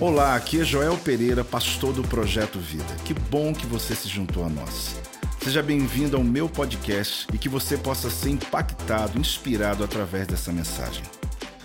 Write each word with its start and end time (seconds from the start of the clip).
Olá, 0.00 0.34
aqui 0.34 0.60
é 0.60 0.64
Joel 0.64 0.98
Pereira, 0.98 1.44
pastor 1.44 1.92
do 1.92 2.02
Projeto 2.02 2.58
Vida. 2.58 2.96
Que 3.04 3.14
bom 3.14 3.54
que 3.54 3.66
você 3.66 3.94
se 3.94 4.08
juntou 4.08 4.44
a 4.44 4.48
nós. 4.48 4.96
Seja 5.42 5.62
bem-vindo 5.62 6.16
ao 6.16 6.24
meu 6.24 6.48
podcast 6.48 7.26
e 7.32 7.38
que 7.38 7.48
você 7.48 7.76
possa 7.76 8.10
ser 8.10 8.30
impactado, 8.30 9.18
inspirado 9.18 9.84
através 9.84 10.26
dessa 10.26 10.52
mensagem. 10.52 11.04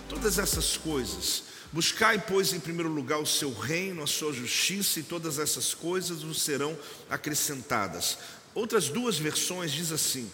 Todas 0.08 0.38
essas 0.38 0.76
coisas, 0.76 1.44
buscai, 1.72 2.18
pois, 2.18 2.52
em 2.52 2.60
primeiro 2.60 2.90
lugar 2.90 3.18
o 3.18 3.26
seu 3.26 3.52
reino, 3.52 4.02
a 4.02 4.06
sua 4.06 4.32
justiça, 4.32 5.00
e 5.00 5.02
todas 5.02 5.38
essas 5.38 5.74
coisas 5.74 6.22
vos 6.22 6.42
serão 6.42 6.76
acrescentadas. 7.10 8.18
Outras 8.54 8.88
duas 8.88 9.18
versões 9.18 9.72
diz 9.72 9.90
assim: 9.90 10.30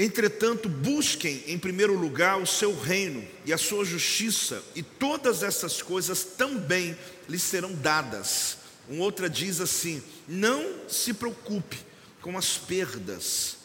Entretanto, 0.00 0.68
busquem 0.68 1.42
em 1.48 1.58
primeiro 1.58 1.98
lugar 1.98 2.40
o 2.40 2.46
seu 2.46 2.72
reino 2.78 3.26
e 3.44 3.52
a 3.52 3.58
sua 3.58 3.84
justiça, 3.84 4.62
e 4.76 4.80
todas 4.80 5.42
essas 5.42 5.82
coisas 5.82 6.22
também 6.22 6.96
lhes 7.28 7.42
serão 7.42 7.74
dadas. 7.74 8.58
Um 8.88 9.00
outra 9.00 9.28
diz 9.28 9.60
assim: 9.60 10.00
Não 10.28 10.88
se 10.88 11.12
preocupe 11.12 11.76
com 12.22 12.38
as 12.38 12.56
perdas, 12.56 13.56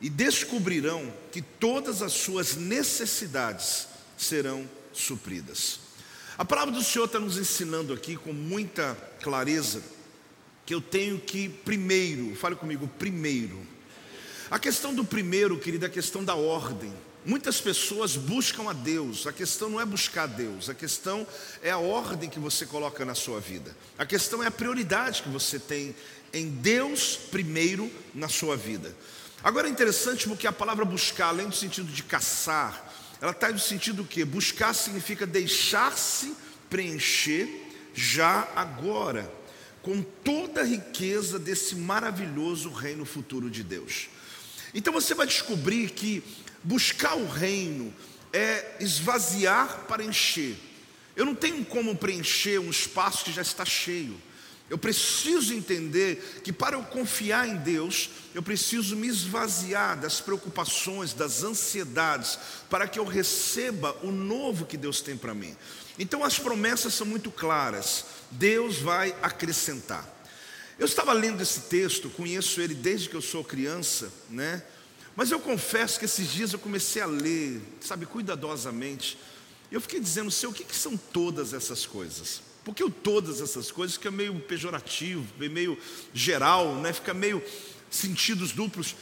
e 0.00 0.08
descobrirão 0.08 1.12
que 1.30 1.42
todas 1.42 2.00
as 2.00 2.14
suas 2.14 2.56
necessidades 2.56 3.88
serão 4.16 4.66
supridas. 4.90 5.80
A 6.38 6.46
palavra 6.46 6.72
do 6.72 6.82
Senhor 6.82 7.04
está 7.04 7.20
nos 7.20 7.36
ensinando 7.36 7.92
aqui 7.92 8.16
com 8.16 8.32
muita 8.32 8.94
clareza 9.20 9.82
que 10.64 10.72
eu 10.72 10.80
tenho 10.80 11.18
que, 11.18 11.50
primeiro, 11.50 12.34
fale 12.36 12.56
comigo, 12.56 12.88
primeiro, 12.98 13.60
a 14.52 14.58
questão 14.58 14.94
do 14.94 15.02
primeiro, 15.02 15.58
querida, 15.58 15.86
é 15.86 15.88
a 15.88 15.90
questão 15.90 16.22
da 16.22 16.34
ordem. 16.34 16.92
Muitas 17.24 17.58
pessoas 17.58 18.16
buscam 18.16 18.68
a 18.68 18.74
Deus, 18.74 19.26
a 19.26 19.32
questão 19.32 19.70
não 19.70 19.80
é 19.80 19.86
buscar 19.86 20.26
Deus, 20.26 20.68
a 20.68 20.74
questão 20.74 21.26
é 21.62 21.70
a 21.70 21.78
ordem 21.78 22.28
que 22.28 22.38
você 22.38 22.66
coloca 22.66 23.02
na 23.02 23.14
sua 23.14 23.40
vida, 23.40 23.74
a 23.96 24.04
questão 24.04 24.44
é 24.44 24.48
a 24.48 24.50
prioridade 24.50 25.22
que 25.22 25.30
você 25.30 25.58
tem 25.58 25.96
em 26.34 26.50
Deus 26.50 27.16
primeiro 27.16 27.90
na 28.14 28.28
sua 28.28 28.54
vida. 28.54 28.94
Agora 29.42 29.68
é 29.68 29.70
interessante 29.70 30.28
porque 30.28 30.46
a 30.46 30.52
palavra 30.52 30.84
buscar, 30.84 31.28
além 31.28 31.48
do 31.48 31.56
sentido 31.56 31.90
de 31.90 32.02
caçar, 32.02 32.92
ela 33.22 33.32
está 33.32 33.48
no 33.48 33.58
sentido 33.58 34.04
que 34.04 34.22
buscar 34.22 34.74
significa 34.74 35.26
deixar-se 35.26 36.36
preencher 36.68 37.48
já 37.94 38.46
agora, 38.54 39.32
com 39.80 40.02
toda 40.02 40.60
a 40.60 40.64
riqueza 40.64 41.38
desse 41.38 41.74
maravilhoso 41.74 42.70
reino 42.70 43.06
futuro 43.06 43.48
de 43.48 43.62
Deus. 43.62 44.10
Então 44.74 44.92
você 44.92 45.14
vai 45.14 45.26
descobrir 45.26 45.90
que 45.90 46.22
buscar 46.62 47.14
o 47.16 47.28
reino 47.28 47.92
é 48.32 48.76
esvaziar 48.80 49.84
para 49.86 50.04
encher. 50.04 50.56
Eu 51.14 51.26
não 51.26 51.34
tenho 51.34 51.64
como 51.64 51.94
preencher 51.94 52.58
um 52.58 52.70
espaço 52.70 53.24
que 53.24 53.32
já 53.32 53.42
está 53.42 53.64
cheio. 53.64 54.18
Eu 54.70 54.78
preciso 54.78 55.52
entender 55.52 56.40
que 56.42 56.50
para 56.50 56.76
eu 56.76 56.82
confiar 56.82 57.46
em 57.46 57.56
Deus, 57.56 58.08
eu 58.34 58.42
preciso 58.42 58.96
me 58.96 59.06
esvaziar 59.06 60.00
das 60.00 60.18
preocupações, 60.18 61.12
das 61.12 61.42
ansiedades, 61.42 62.38
para 62.70 62.88
que 62.88 62.98
eu 62.98 63.04
receba 63.04 63.94
o 64.02 64.10
novo 64.10 64.64
que 64.64 64.78
Deus 64.78 65.02
tem 65.02 65.14
para 65.14 65.34
mim. 65.34 65.54
Então 65.98 66.24
as 66.24 66.38
promessas 66.38 66.94
são 66.94 67.06
muito 67.06 67.30
claras. 67.30 68.06
Deus 68.30 68.78
vai 68.78 69.14
acrescentar. 69.20 70.21
Eu 70.78 70.86
estava 70.86 71.12
lendo 71.12 71.42
esse 71.42 71.60
texto, 71.62 72.08
conheço 72.10 72.60
ele 72.60 72.74
desde 72.74 73.08
que 73.08 73.14
eu 73.14 73.22
sou 73.22 73.44
criança, 73.44 74.12
né? 74.28 74.62
Mas 75.14 75.30
eu 75.30 75.38
confesso 75.38 75.98
que 75.98 76.06
esses 76.06 76.32
dias 76.32 76.52
eu 76.52 76.58
comecei 76.58 77.02
a 77.02 77.06
ler, 77.06 77.60
sabe, 77.80 78.06
cuidadosamente. 78.06 79.18
Eu 79.70 79.80
fiquei 79.80 80.00
dizendo, 80.00 80.30
Senhor, 80.30 80.52
o 80.52 80.54
que, 80.54 80.64
que 80.64 80.74
são 80.74 80.96
todas 80.96 81.52
essas 81.52 81.84
coisas? 81.84 82.40
Porque 82.64 82.82
o 82.82 82.90
todas 82.90 83.40
essas 83.40 83.70
coisas 83.70 83.96
fica 83.96 84.10
meio 84.10 84.38
pejorativo, 84.40 85.26
meio 85.38 85.78
geral, 86.14 86.76
né? 86.76 86.92
fica 86.92 87.12
meio 87.12 87.42
sentidos 87.90 88.52
duplos. 88.52 88.94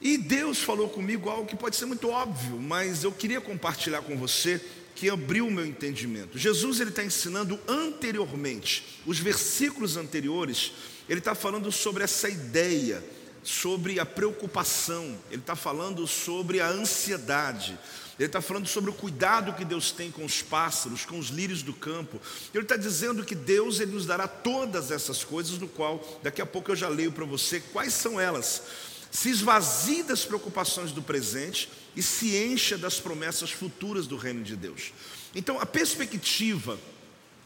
E 0.00 0.18
Deus 0.18 0.58
falou 0.58 0.88
comigo 0.88 1.30
algo 1.30 1.46
que 1.46 1.56
pode 1.56 1.76
ser 1.76 1.86
muito 1.86 2.08
óbvio, 2.08 2.58
mas 2.58 3.04
eu 3.04 3.12
queria 3.12 3.40
compartilhar 3.40 4.02
com 4.02 4.16
você 4.16 4.60
que 4.94 5.10
abriu 5.10 5.46
o 5.46 5.50
meu 5.50 5.64
entendimento. 5.66 6.38
Jesus 6.38 6.80
ele 6.80 6.90
está 6.90 7.04
ensinando 7.04 7.58
anteriormente, 7.68 9.00
os 9.04 9.18
versículos 9.18 9.96
anteriores, 9.96 10.72
ele 11.08 11.20
está 11.20 11.34
falando 11.34 11.70
sobre 11.70 12.02
essa 12.04 12.28
ideia, 12.28 13.02
sobre 13.42 14.00
a 14.00 14.06
preocupação, 14.06 15.16
ele 15.30 15.40
está 15.40 15.54
falando 15.54 16.06
sobre 16.06 16.60
a 16.60 16.68
ansiedade, 16.68 17.78
ele 18.18 18.26
está 18.26 18.40
falando 18.40 18.66
sobre 18.66 18.90
o 18.90 18.94
cuidado 18.94 19.52
que 19.52 19.64
Deus 19.64 19.92
tem 19.92 20.10
com 20.10 20.24
os 20.24 20.40
pássaros, 20.40 21.04
com 21.04 21.18
os 21.18 21.28
lírios 21.28 21.62
do 21.62 21.74
campo. 21.74 22.18
Ele 22.54 22.64
está 22.64 22.76
dizendo 22.76 23.22
que 23.22 23.34
Deus 23.34 23.78
ele 23.78 23.92
nos 23.92 24.06
dará 24.06 24.26
todas 24.26 24.90
essas 24.90 25.22
coisas, 25.22 25.58
no 25.58 25.68
qual 25.68 26.02
daqui 26.22 26.40
a 26.40 26.46
pouco 26.46 26.70
eu 26.70 26.76
já 26.76 26.88
leio 26.88 27.12
para 27.12 27.26
você 27.26 27.60
quais 27.60 27.92
são 27.92 28.18
elas. 28.18 28.62
Se 29.10 29.28
esvazie 29.28 30.02
das 30.02 30.24
preocupações 30.24 30.92
do 30.92 31.02
presente 31.02 31.68
e 31.94 32.02
se 32.02 32.36
encha 32.36 32.76
das 32.76 32.98
promessas 32.98 33.50
futuras 33.50 34.06
do 34.06 34.16
reino 34.16 34.42
de 34.42 34.56
Deus. 34.56 34.92
Então, 35.34 35.60
a 35.60 35.66
perspectiva 35.66 36.78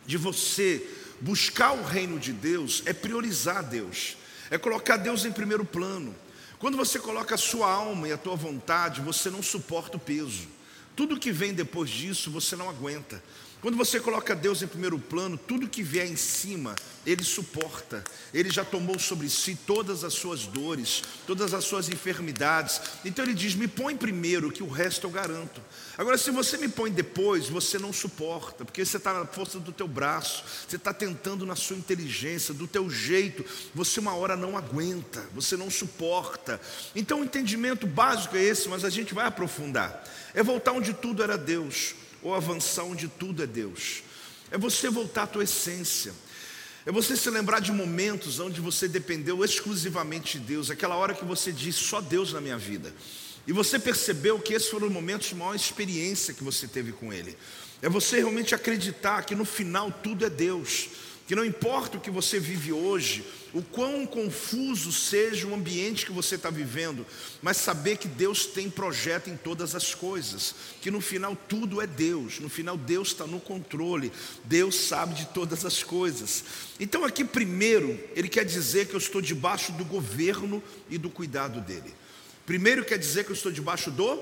de 0.06 0.16
você 0.16 0.86
buscar 1.20 1.72
o 1.72 1.82
reino 1.82 2.18
de 2.18 2.32
Deus 2.32 2.82
é 2.86 2.92
priorizar 2.92 3.62
Deus, 3.62 4.16
é 4.50 4.58
colocar 4.58 4.96
Deus 4.96 5.24
em 5.24 5.32
primeiro 5.32 5.64
plano. 5.64 6.14
Quando 6.58 6.76
você 6.76 6.98
coloca 6.98 7.34
a 7.34 7.38
sua 7.38 7.70
alma 7.70 8.08
e 8.08 8.12
a 8.12 8.18
tua 8.18 8.36
vontade, 8.36 9.00
você 9.00 9.30
não 9.30 9.42
suporta 9.42 9.96
o 9.96 10.00
peso. 10.00 10.46
Tudo 10.94 11.18
que 11.18 11.32
vem 11.32 11.54
depois 11.54 11.88
disso 11.88 12.30
você 12.30 12.54
não 12.56 12.68
aguenta. 12.68 13.22
Quando 13.60 13.76
você 13.76 14.00
coloca 14.00 14.34
Deus 14.34 14.62
em 14.62 14.66
primeiro 14.66 14.98
plano, 14.98 15.36
tudo 15.36 15.68
que 15.68 15.82
vier 15.82 16.06
em 16.06 16.16
cima, 16.16 16.74
Ele 17.04 17.22
suporta. 17.22 18.02
Ele 18.32 18.48
já 18.48 18.64
tomou 18.64 18.98
sobre 18.98 19.28
si 19.28 19.54
todas 19.66 20.02
as 20.02 20.14
suas 20.14 20.46
dores, 20.46 21.02
todas 21.26 21.52
as 21.52 21.64
suas 21.64 21.90
enfermidades. 21.90 22.80
Então 23.04 23.22
Ele 23.22 23.34
diz: 23.34 23.54
Me 23.54 23.68
põe 23.68 23.94
primeiro, 23.94 24.50
que 24.50 24.62
o 24.62 24.68
resto 24.68 25.06
eu 25.06 25.10
garanto. 25.10 25.60
Agora, 25.98 26.16
se 26.16 26.30
você 26.30 26.56
me 26.56 26.70
põe 26.70 26.90
depois, 26.90 27.50
você 27.50 27.78
não 27.78 27.92
suporta, 27.92 28.64
porque 28.64 28.82
você 28.82 28.96
está 28.96 29.12
na 29.12 29.26
força 29.26 29.60
do 29.60 29.72
teu 29.72 29.86
braço, 29.86 30.42
você 30.66 30.76
está 30.76 30.94
tentando 30.94 31.44
na 31.44 31.54
sua 31.54 31.76
inteligência, 31.76 32.54
do 32.54 32.66
teu 32.66 32.88
jeito, 32.88 33.44
você 33.74 34.00
uma 34.00 34.14
hora 34.14 34.36
não 34.36 34.56
aguenta, 34.56 35.22
você 35.34 35.54
não 35.54 35.68
suporta. 35.68 36.58
Então 36.96 37.20
o 37.20 37.24
entendimento 37.24 37.86
básico 37.86 38.38
é 38.38 38.42
esse, 38.42 38.70
mas 38.70 38.86
a 38.86 38.90
gente 38.90 39.12
vai 39.12 39.26
aprofundar. 39.26 40.02
É 40.32 40.42
voltar 40.42 40.72
onde 40.72 40.94
tudo 40.94 41.22
era 41.22 41.36
Deus 41.36 41.94
ou 42.22 42.34
avançar 42.34 42.84
onde 42.84 43.08
tudo 43.08 43.42
é 43.42 43.46
Deus. 43.46 44.02
É 44.50 44.58
você 44.58 44.88
voltar 44.88 45.24
à 45.24 45.26
tua 45.26 45.44
essência. 45.44 46.12
É 46.84 46.92
você 46.92 47.16
se 47.16 47.28
lembrar 47.30 47.60
de 47.60 47.72
momentos 47.72 48.40
onde 48.40 48.60
você 48.60 48.88
dependeu 48.88 49.44
exclusivamente 49.44 50.38
de 50.38 50.44
Deus, 50.44 50.70
aquela 50.70 50.96
hora 50.96 51.14
que 51.14 51.24
você 51.24 51.52
disse 51.52 51.80
só 51.80 52.00
Deus 52.00 52.32
na 52.32 52.40
minha 52.40 52.58
vida. 52.58 52.94
E 53.46 53.52
você 53.52 53.78
percebeu 53.78 54.38
que 54.38 54.54
esses 54.54 54.68
foram 54.68 54.86
os 54.86 54.92
momentos 54.92 55.28
de 55.28 55.34
maior 55.34 55.54
experiência 55.54 56.34
que 56.34 56.44
você 56.44 56.66
teve 56.66 56.92
com 56.92 57.12
Ele. 57.12 57.36
É 57.82 57.88
você 57.88 58.16
realmente 58.16 58.54
acreditar 58.54 59.22
que 59.24 59.34
no 59.34 59.44
final 59.44 59.90
tudo 60.02 60.24
é 60.24 60.30
Deus 60.30 60.88
que 61.30 61.36
não 61.36 61.44
importa 61.44 61.96
o 61.96 62.00
que 62.00 62.10
você 62.10 62.40
vive 62.40 62.72
hoje, 62.72 63.24
o 63.52 63.62
quão 63.62 64.06
confuso 64.06 64.92
seja 64.92 65.46
o 65.46 65.54
ambiente 65.54 66.06
que 66.06 66.12
você 66.12 66.36
está 66.36 66.50
vivendo, 66.50 67.06
mas 67.42 67.56
saber 67.56 67.96
que 67.96 68.06
Deus 68.06 68.46
tem 68.46 68.70
projeto 68.70 69.28
em 69.28 69.36
todas 69.36 69.74
as 69.74 69.94
coisas, 69.94 70.54
que 70.80 70.90
no 70.90 71.00
final 71.00 71.36
tudo 71.48 71.80
é 71.80 71.86
Deus, 71.86 72.38
no 72.38 72.48
final 72.48 72.76
Deus 72.76 73.08
está 73.08 73.26
no 73.26 73.40
controle, 73.40 74.12
Deus 74.44 74.76
sabe 74.76 75.14
de 75.14 75.26
todas 75.26 75.64
as 75.64 75.82
coisas. 75.82 76.44
Então, 76.78 77.04
aqui, 77.04 77.24
primeiro, 77.24 77.98
Ele 78.14 78.28
quer 78.28 78.44
dizer 78.44 78.86
que 78.86 78.94
eu 78.94 78.98
estou 78.98 79.20
debaixo 79.20 79.72
do 79.72 79.84
governo 79.84 80.62
e 80.88 80.96
do 80.96 81.10
cuidado 81.10 81.60
dEle. 81.60 81.94
Primeiro, 82.46 82.84
quer 82.84 82.98
dizer 82.98 83.24
que 83.24 83.30
eu 83.30 83.36
estou 83.36 83.52
debaixo 83.52 83.90
do 83.90 84.18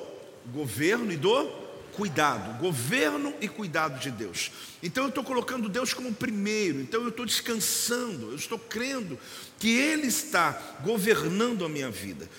governo 0.52 1.12
e 1.12 1.16
do 1.16 1.67
cuidado, 1.98 2.56
governo 2.60 3.34
e 3.40 3.48
cuidado 3.48 3.98
de 3.98 4.08
Deus. 4.08 4.52
Então 4.80 5.02
eu 5.02 5.08
estou 5.08 5.24
colocando 5.24 5.68
Deus 5.68 5.92
como 5.92 6.14
primeiro, 6.14 6.80
então 6.80 7.02
eu 7.02 7.08
estou 7.08 7.26
descansando, 7.26 8.30
eu 8.30 8.36
estou 8.36 8.56
crendo 8.56 9.18
que 9.58 9.76
Ele 9.76 10.06
está 10.06 10.52
governando 10.84 11.64
a 11.64 11.68
minha 11.68 11.90
vida. 11.90 12.30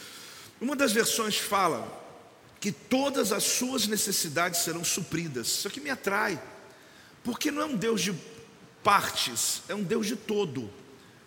Uma 0.61 0.77
das 0.77 0.93
versões 0.93 1.37
fala 1.37 1.85
que 2.61 2.71
todas 2.71 3.33
as 3.33 3.43
suas 3.43 3.85
necessidades 3.85 4.61
serão 4.61 4.81
supridas, 4.81 5.47
isso 5.47 5.67
aqui 5.67 5.81
me 5.81 5.89
atrai, 5.89 6.41
porque 7.21 7.51
não 7.51 7.61
é 7.61 7.65
um 7.65 7.75
Deus 7.75 7.99
de 7.99 8.15
partes, 8.81 9.61
é 9.67 9.75
um 9.75 9.83
Deus 9.83 10.07
de 10.07 10.15
todo. 10.15 10.71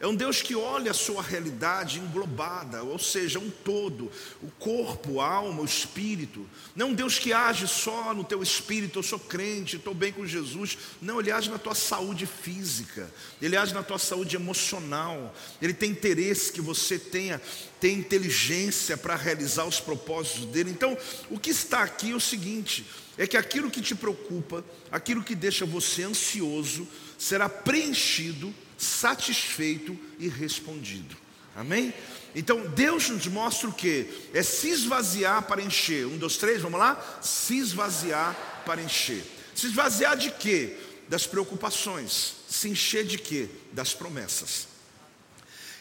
É 0.03 0.07
um 0.09 0.17
Deus 0.17 0.43
que 0.43 0.57
olha 0.57 0.91
a 0.91 0.95
sua 0.95 1.23
realidade 1.23 2.01
englobada, 2.01 2.83
ou 2.83 2.99
seja, 2.99 3.39
um 3.39 3.49
todo, 3.49 4.11
o 4.43 4.51
corpo, 4.59 5.21
a 5.21 5.29
alma, 5.29 5.63
o 5.63 5.65
espírito. 5.65 6.45
Não 6.75 6.89
é 6.89 6.91
um 6.91 6.93
Deus 6.93 7.21
que 7.21 7.33
age 7.33 7.69
só 7.69 8.13
no 8.13 8.25
teu 8.25 8.43
espírito, 8.43 8.99
eu 8.99 9.03
sou 9.05 9.21
crente, 9.21 9.77
estou 9.77 9.95
bem 9.95 10.11
com 10.11 10.27
Jesus. 10.27 10.77
Não, 11.01 11.21
ele 11.21 11.31
age 11.31 11.49
na 11.49 11.57
tua 11.57 11.77
saúde 11.77 12.27
física, 12.27 13.09
ele 13.41 13.57
age 13.57 13.73
na 13.73 13.85
tua 13.85 13.97
saúde 13.97 14.35
emocional, 14.35 15.33
ele 15.63 15.73
tem 15.73 15.93
interesse 15.93 16.51
que 16.51 16.61
você 16.61 16.99
tenha, 16.99 17.41
tenha 17.81 17.97
inteligência 17.97 18.97
para 18.97 19.15
realizar 19.15 19.67
os 19.67 19.79
propósitos 19.79 20.47
dele. 20.47 20.71
Então, 20.71 20.99
o 21.31 21.39
que 21.39 21.51
está 21.51 21.85
aqui 21.85 22.11
é 22.11 22.17
o 22.17 22.21
seguinte: 22.21 22.85
é 23.17 23.25
que 23.25 23.37
aquilo 23.37 23.71
que 23.71 23.81
te 23.81 23.95
preocupa, 23.95 24.65
aquilo 24.91 25.23
que 25.23 25.37
deixa 25.37 25.65
você 25.65 26.03
ansioso, 26.03 26.89
será 27.17 27.49
preenchido 27.49 28.53
satisfeito 28.83 29.99
e 30.19 30.29
respondido. 30.29 31.17
Amém? 31.55 31.95
Então 32.35 32.67
Deus 32.71 33.09
nos 33.11 33.27
mostra 33.27 33.69
o 33.69 33.73
que? 33.73 34.09
É 34.33 34.43
se 34.43 34.71
esvaziar 34.71 35.43
para 35.43 35.63
encher. 35.63 36.07
Um, 36.07 36.19
dois, 36.19 36.37
três, 36.37 36.61
vamos 36.61 36.81
lá? 36.81 37.21
Se 37.23 37.59
esvaziar 37.59 38.63
para 38.67 38.83
encher. 38.83 39.23
Se 39.55 39.67
esvaziar 39.67 40.17
de 40.17 40.31
quê? 40.31 40.77
Das 41.09 41.27
preocupações. 41.27 42.37
Se 42.49 42.69
encher 42.69 43.05
de 43.05 43.19
quê? 43.19 43.49
Das 43.73 43.95
promessas. 43.95 44.67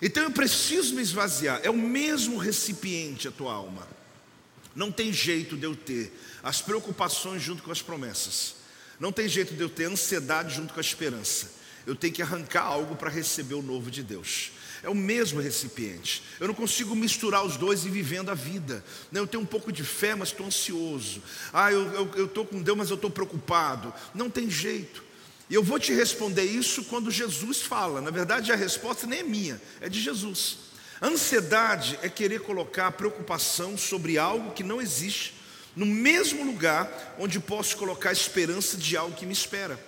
Então 0.02 0.24
eu 0.24 0.32
preciso 0.32 0.96
me 0.96 1.02
esvaziar. 1.02 1.62
É 1.64 1.70
o 1.70 1.78
mesmo 1.78 2.38
recipiente 2.38 3.28
a 3.28 3.32
tua 3.32 3.54
alma. 3.54 3.88
Não 4.76 4.92
tem 4.92 5.12
jeito 5.12 5.58
de 5.58 5.66
eu 5.66 5.76
ter 5.76 6.14
as 6.44 6.62
preocupações 6.62 7.42
junto 7.42 7.64
com 7.64 7.72
as 7.72 7.82
promessas. 7.82 8.56
Não 9.00 9.12
tem 9.12 9.28
jeito 9.28 9.54
de 9.54 9.62
eu 9.62 9.70
ter 9.70 9.86
ansiedade 9.86 10.56
junto 10.56 10.74
com 10.74 10.80
a 10.80 10.82
esperança 10.82 11.61
eu 11.86 11.96
tenho 11.96 12.14
que 12.14 12.22
arrancar 12.22 12.64
algo 12.64 12.96
para 12.96 13.10
receber 13.10 13.56
o 13.56 13.62
novo 13.62 13.90
de 13.90 14.04
Deus. 14.04 14.52
É 14.84 14.90
o 14.90 14.96
mesmo 14.96 15.40
recipiente. 15.40 16.24
Eu 16.40 16.48
não 16.48 16.56
consigo 16.56 16.96
misturar 16.96 17.46
os 17.46 17.56
dois 17.56 17.86
e 17.86 17.90
vivendo 17.90 18.32
a 18.32 18.34
vida. 18.34 18.84
Eu 19.14 19.28
tenho 19.28 19.44
um 19.44 19.46
pouco 19.46 19.72
de 19.72 19.84
fé, 19.84 20.16
mas 20.16 20.30
estou 20.30 20.48
ansioso. 20.48 21.22
Ah, 21.54 21.72
eu 21.72 22.26
estou 22.26 22.46
com 22.46 22.62
Deus, 22.62 22.78
mas 22.78 22.90
eu 22.90 22.96
estou 22.96 23.10
preocupado. 23.10 23.94
Não 24.14 24.30
tem 24.30 24.50
jeito. 24.50 25.04
E 25.50 25.54
eu 25.54 25.64
vou 25.64 25.78
te 25.78 25.94
responder 25.94 26.46
isso 26.46 26.86
quando 26.86 27.12
Jesus 27.12 27.62
fala. 27.62 28.02
Na 28.02 28.10
verdade, 28.10 28.52
a 28.52 28.56
resposta 28.56 29.06
nem 29.06 29.20
é 29.20 29.24
minha, 29.24 29.62
é 29.82 29.88
de 29.88 30.02
Jesus. 30.02 30.58
Ansiedade 31.02 32.00
é 32.02 32.10
querer 32.10 32.42
colocar 32.42 32.92
preocupação 32.94 33.78
sobre 33.78 34.18
algo 34.18 34.54
que 34.54 34.64
não 34.64 34.82
existe, 34.82 35.34
no 35.76 35.86
mesmo 35.86 36.44
lugar 36.46 37.16
onde 37.20 37.40
posso 37.40 37.76
colocar 37.76 38.10
a 38.10 38.14
esperança 38.14 38.78
de 38.78 38.96
algo 38.96 39.16
que 39.16 39.26
me 39.26 39.34
espera. 39.34 39.80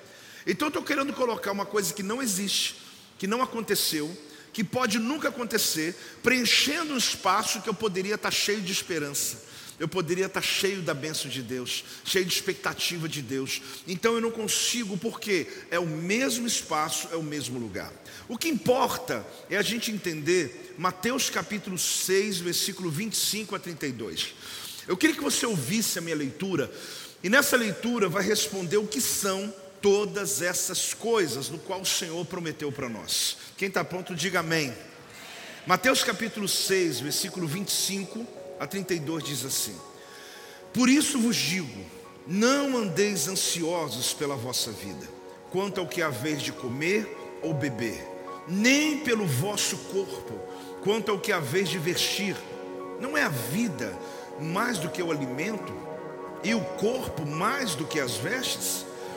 Então 0.45 0.67
eu 0.67 0.69
estou 0.69 0.83
querendo 0.83 1.13
colocar 1.13 1.51
uma 1.51 1.65
coisa 1.65 1.93
que 1.93 2.03
não 2.03 2.21
existe, 2.21 2.75
que 3.17 3.27
não 3.27 3.41
aconteceu, 3.41 4.15
que 4.51 4.63
pode 4.63 4.99
nunca 4.99 5.29
acontecer, 5.29 5.95
preenchendo 6.21 6.93
um 6.93 6.97
espaço 6.97 7.61
que 7.61 7.69
eu 7.69 7.73
poderia 7.73 8.15
estar 8.15 8.31
cheio 8.31 8.61
de 8.61 8.71
esperança. 8.71 9.51
Eu 9.79 9.87
poderia 9.87 10.27
estar 10.27 10.41
cheio 10.41 10.83
da 10.83 10.93
bênção 10.93 11.29
de 11.29 11.41
Deus, 11.41 11.83
cheio 12.05 12.23
de 12.23 12.33
expectativa 12.33 13.09
de 13.09 13.21
Deus. 13.21 13.61
Então 13.87 14.13
eu 14.13 14.21
não 14.21 14.29
consigo, 14.29 14.95
porque 14.97 15.47
é 15.71 15.79
o 15.79 15.87
mesmo 15.87 16.45
espaço, 16.45 17.09
é 17.11 17.15
o 17.15 17.23
mesmo 17.23 17.59
lugar. 17.59 17.91
O 18.29 18.37
que 18.37 18.47
importa 18.47 19.25
é 19.49 19.57
a 19.57 19.63
gente 19.63 19.91
entender 19.91 20.75
Mateus 20.77 21.29
capítulo 21.29 21.77
6, 21.77 22.37
versículo 22.37 22.91
25 22.91 23.55
a 23.55 23.59
32. 23.59 24.35
Eu 24.87 24.95
queria 24.95 25.15
que 25.15 25.23
você 25.23 25.45
ouvisse 25.45 25.97
a 25.97 26.01
minha 26.01 26.15
leitura, 26.15 26.71
e 27.23 27.29
nessa 27.29 27.57
leitura 27.57 28.07
vai 28.07 28.23
responder 28.23 28.77
o 28.77 28.87
que 28.87 29.01
são 29.01 29.53
todas 29.83 30.41
essas 30.41 30.93
coisas 30.93 31.49
no 31.49 31.59
qual 31.59 31.81
o 31.81 31.85
Senhor 31.85 32.25
prometeu 32.25 32.71
para 32.71 32.87
nós. 32.87 33.35
Quem 33.57 33.67
está 33.67 33.83
pronto, 33.83 34.15
diga 34.15 34.39
amém. 34.39 34.73
Mateus 35.67 36.05
capítulo 36.05 36.47
6, 36.47 37.01
versículo 37.01 37.45
25 37.45 38.25
a 38.61 38.65
32 38.65 39.23
diz 39.25 39.43
assim: 39.43 39.75
Por 40.73 40.87
isso 40.87 41.19
vos 41.19 41.35
digo, 41.35 41.85
não 42.25 42.77
andeis 42.77 43.27
ansiosos 43.27 44.13
pela 44.13 44.37
vossa 44.37 44.71
vida, 44.71 45.05
quanto 45.51 45.81
ao 45.81 45.87
que 45.87 46.01
haveis 46.01 46.41
de 46.41 46.53
comer 46.53 47.05
ou 47.41 47.53
beber, 47.53 48.07
nem 48.47 48.99
pelo 48.99 49.27
vosso 49.27 49.75
corpo, 49.75 50.33
quanto 50.81 51.11
ao 51.11 51.19
que 51.19 51.33
haveis 51.33 51.67
de 51.67 51.77
vestir. 51.77 52.37
Não 53.01 53.17
é 53.17 53.23
a 53.23 53.29
vida 53.29 53.93
mais 54.39 54.77
do 54.77 54.89
que 54.89 55.03
o 55.03 55.11
alimento, 55.11 55.73
e 56.41 56.55
o 56.55 56.61
corpo 56.61 57.25
mais 57.25 57.75
do 57.75 57.85
que 57.85 57.99
as 57.99 58.15
vestes? 58.15 58.85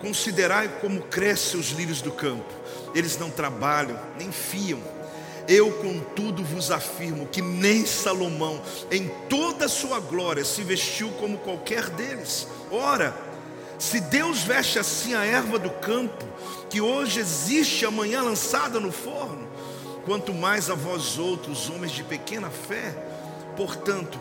Considerai 0.00 0.68
como 0.80 1.02
crescem 1.02 1.58
os 1.58 1.70
lírios 1.70 2.00
do 2.00 2.12
campo 2.12 2.58
eles 2.94 3.18
não 3.18 3.30
trabalham, 3.30 3.98
nem 4.18 4.30
fiam. 4.32 4.80
Eu, 5.46 5.72
contudo, 5.72 6.44
vos 6.44 6.70
afirmo 6.70 7.26
que 7.26 7.40
nem 7.40 7.86
Salomão, 7.86 8.60
em 8.90 9.08
toda 9.28 9.64
a 9.64 9.68
sua 9.68 9.98
glória, 9.98 10.44
se 10.44 10.62
vestiu 10.62 11.10
como 11.12 11.38
qualquer 11.38 11.88
deles. 11.90 12.46
Ora, 12.70 13.16
se 13.78 14.00
Deus 14.00 14.42
veste 14.42 14.78
assim 14.78 15.14
a 15.14 15.24
erva 15.24 15.58
do 15.58 15.70
campo, 15.70 16.24
que 16.68 16.80
hoje 16.80 17.20
existe, 17.20 17.86
amanhã 17.86 18.20
lançada 18.20 18.78
no 18.78 18.92
forno, 18.92 19.48
quanto 20.04 20.34
mais 20.34 20.68
a 20.68 20.74
vós 20.74 21.16
outros, 21.18 21.70
homens 21.70 21.92
de 21.92 22.04
pequena 22.04 22.50
fé, 22.50 22.94
portanto, 23.56 24.20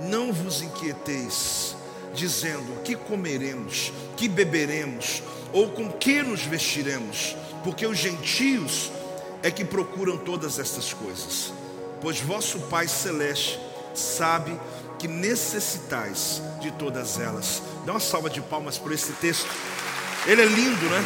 não 0.00 0.32
vos 0.32 0.62
inquieteis, 0.62 1.74
dizendo: 2.14 2.82
que 2.82 2.96
comeremos, 2.96 3.92
que 4.16 4.28
beberemos, 4.28 5.22
ou 5.52 5.70
com 5.70 5.90
que 5.90 6.22
nos 6.22 6.42
vestiremos 6.42 7.36
porque 7.62 7.86
os 7.86 7.98
gentios 7.98 8.90
é 9.42 9.50
que 9.50 9.64
procuram 9.64 10.16
todas 10.16 10.58
estas 10.58 10.92
coisas, 10.92 11.52
pois 12.00 12.20
vosso 12.20 12.58
Pai 12.60 12.88
Celeste 12.88 13.58
sabe 13.94 14.58
que 14.98 15.08
necessitais 15.08 16.42
de 16.60 16.70
todas 16.72 17.18
elas. 17.18 17.62
Dá 17.84 17.92
uma 17.92 18.00
salva 18.00 18.28
de 18.28 18.40
palmas 18.40 18.78
por 18.78 18.92
esse 18.92 19.12
texto, 19.14 19.48
ele 20.26 20.42
é 20.42 20.46
lindo, 20.46 20.86
né? 20.86 21.04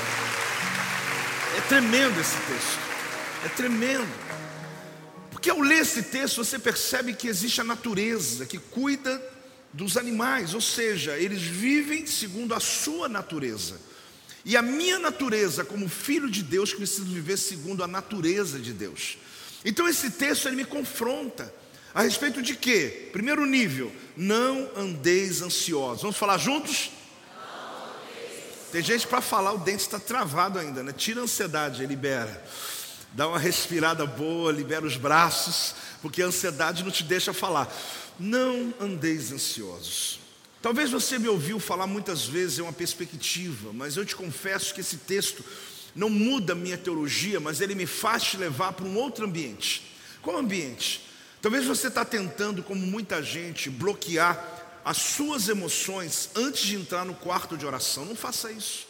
É 1.57 1.61
tremendo 1.63 2.21
esse 2.21 2.37
texto, 2.37 2.79
é 3.45 3.49
tremendo. 3.51 4.25
Porque 5.31 5.51
ao 5.51 5.61
ler 5.61 5.83
esse 5.83 6.05
texto 6.05 6.45
você 6.45 6.59
percebe 6.59 7.15
que 7.15 7.29
existe 7.29 7.61
a 7.61 7.65
natureza 7.65 8.47
que 8.47 8.59
cuida 8.59 9.21
dos 9.75 9.97
animais, 9.97 10.55
ou 10.55 10.61
seja, 10.61 11.19
eles 11.19 11.43
vivem 11.43 12.07
segundo 12.07 12.55
a 12.55 12.61
sua 12.61 13.09
natureza. 13.09 13.81
E 14.45 14.57
a 14.57 14.63
minha 14.63 15.01
natureza, 15.01 15.65
como 15.65 15.89
filho 15.89 16.31
de 16.31 16.43
Deus, 16.43 16.73
preciso 16.73 17.07
viver 17.07 17.37
segundo 17.37 17.83
a 17.83 17.89
natureza 17.89 18.61
de 18.61 18.73
Deus. 18.73 19.19
Então 19.65 19.89
esse 19.89 20.13
texto 20.13 20.47
ele 20.47 20.57
me 20.57 20.65
confronta 20.65 21.53
a 21.93 22.03
respeito 22.03 22.41
de 22.41 22.55
quê? 22.55 23.09
Primeiro 23.13 23.45
nível, 23.47 23.91
não 24.17 24.71
andeis 24.77 25.43
ansiosos. 25.43 26.03
Vamos 26.03 26.17
falar 26.17 26.39
juntos? 26.39 26.91
Tem 28.71 28.83
gente 28.83 29.07
para 29.07 29.21
falar, 29.21 29.53
o 29.53 29.59
dente 29.59 29.83
está 29.83 29.99
travado 29.99 30.59
ainda, 30.59 30.83
né? 30.83 30.93
Tira 30.93 31.21
a 31.21 31.25
ansiedade, 31.25 31.85
libera. 31.87 32.45
Dá 33.13 33.29
uma 33.29 33.39
respirada 33.39 34.05
boa, 34.05 34.53
libera 34.53 34.85
os 34.85 34.97
braços, 34.97 35.75
porque 36.03 36.21
a 36.23 36.27
ansiedade 36.27 36.83
não 36.85 36.91
te 36.91 37.05
deixa 37.05 37.33
falar. 37.33 37.73
Não 38.19 38.73
andeis 38.81 39.33
ansiosos. 39.33 40.21
Talvez 40.63 40.91
você 40.91 41.19
me 41.19 41.29
ouviu 41.29 41.61
falar 41.61 41.87
muitas 41.87 42.25
vezes, 42.25 42.59
é 42.59 42.63
uma 42.63 42.73
perspectiva, 42.73 43.73
mas 43.73 43.97
eu 43.97 44.05
te 44.05 44.17
confesso 44.17 44.73
que 44.73 44.81
esse 44.81 44.99
texto 44.99 45.45
não 45.95 46.09
muda 46.09 46.53
a 46.53 46.57
minha 46.57 46.79
teologia, 46.79 47.39
mas 47.39 47.61
ele 47.61 47.75
me 47.75 47.87
faz 47.87 48.23
te 48.23 48.37
levar 48.37 48.73
para 48.73 48.87
um 48.87 48.97
outro 48.97 49.27
ambiente. 49.27 49.95
Qual 50.23 50.37
ambiente? 50.37 51.03
Talvez 51.43 51.67
você 51.67 51.89
está 51.89 52.05
tentando, 52.05 52.63
como 52.63 52.81
muita 52.87 53.23
gente, 53.23 53.69
bloquear 53.69 54.81
as 54.85 54.97
suas 54.97 55.49
emoções 55.49 56.31
antes 56.35 56.63
de 56.63 56.77
entrar 56.77 57.05
no 57.05 57.15
quarto 57.15 57.57
de 57.57 57.67
oração. 57.67 58.05
Não 58.05 58.17
faça 58.17 58.51
isso. 58.51 58.87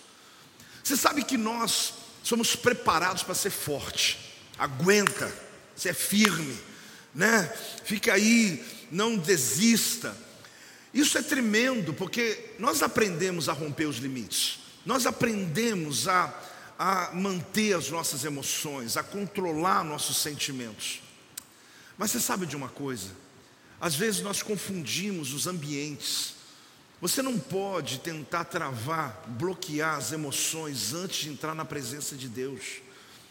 Você 0.82 0.96
sabe 0.96 1.24
que 1.24 1.36
nós 1.36 1.94
somos 2.22 2.54
preparados 2.54 3.22
para 3.22 3.34
ser 3.34 3.50
forte. 3.50 4.18
Aguenta, 4.58 5.32
você 5.74 5.88
é 5.88 5.92
firme, 5.94 6.56
né? 7.14 7.52
Fica 7.84 8.14
aí, 8.14 8.64
não 8.90 9.16
desista. 9.16 10.16
Isso 10.92 11.18
é 11.18 11.22
tremendo, 11.22 11.92
porque 11.92 12.54
nós 12.58 12.82
aprendemos 12.82 13.48
a 13.48 13.52
romper 13.52 13.86
os 13.86 13.96
limites, 13.96 14.60
nós 14.86 15.06
aprendemos 15.06 16.06
a, 16.06 16.32
a 16.78 17.10
manter 17.12 17.74
as 17.74 17.90
nossas 17.90 18.24
emoções, 18.24 18.96
a 18.96 19.02
controlar 19.02 19.82
nossos 19.82 20.18
sentimentos. 20.18 21.02
Mas 21.98 22.10
você 22.10 22.20
sabe 22.20 22.46
de 22.46 22.56
uma 22.56 22.68
coisa? 22.68 23.10
Às 23.80 23.94
vezes 23.94 24.20
nós 24.22 24.42
confundimos 24.42 25.32
os 25.32 25.46
ambientes. 25.46 26.34
Você 27.00 27.22
não 27.22 27.38
pode 27.38 27.98
tentar 27.98 28.44
travar, 28.44 29.24
bloquear 29.26 29.96
as 29.96 30.12
emoções 30.12 30.94
antes 30.94 31.24
de 31.24 31.28
entrar 31.28 31.54
na 31.54 31.64
presença 31.64 32.16
de 32.16 32.28
Deus. 32.28 32.80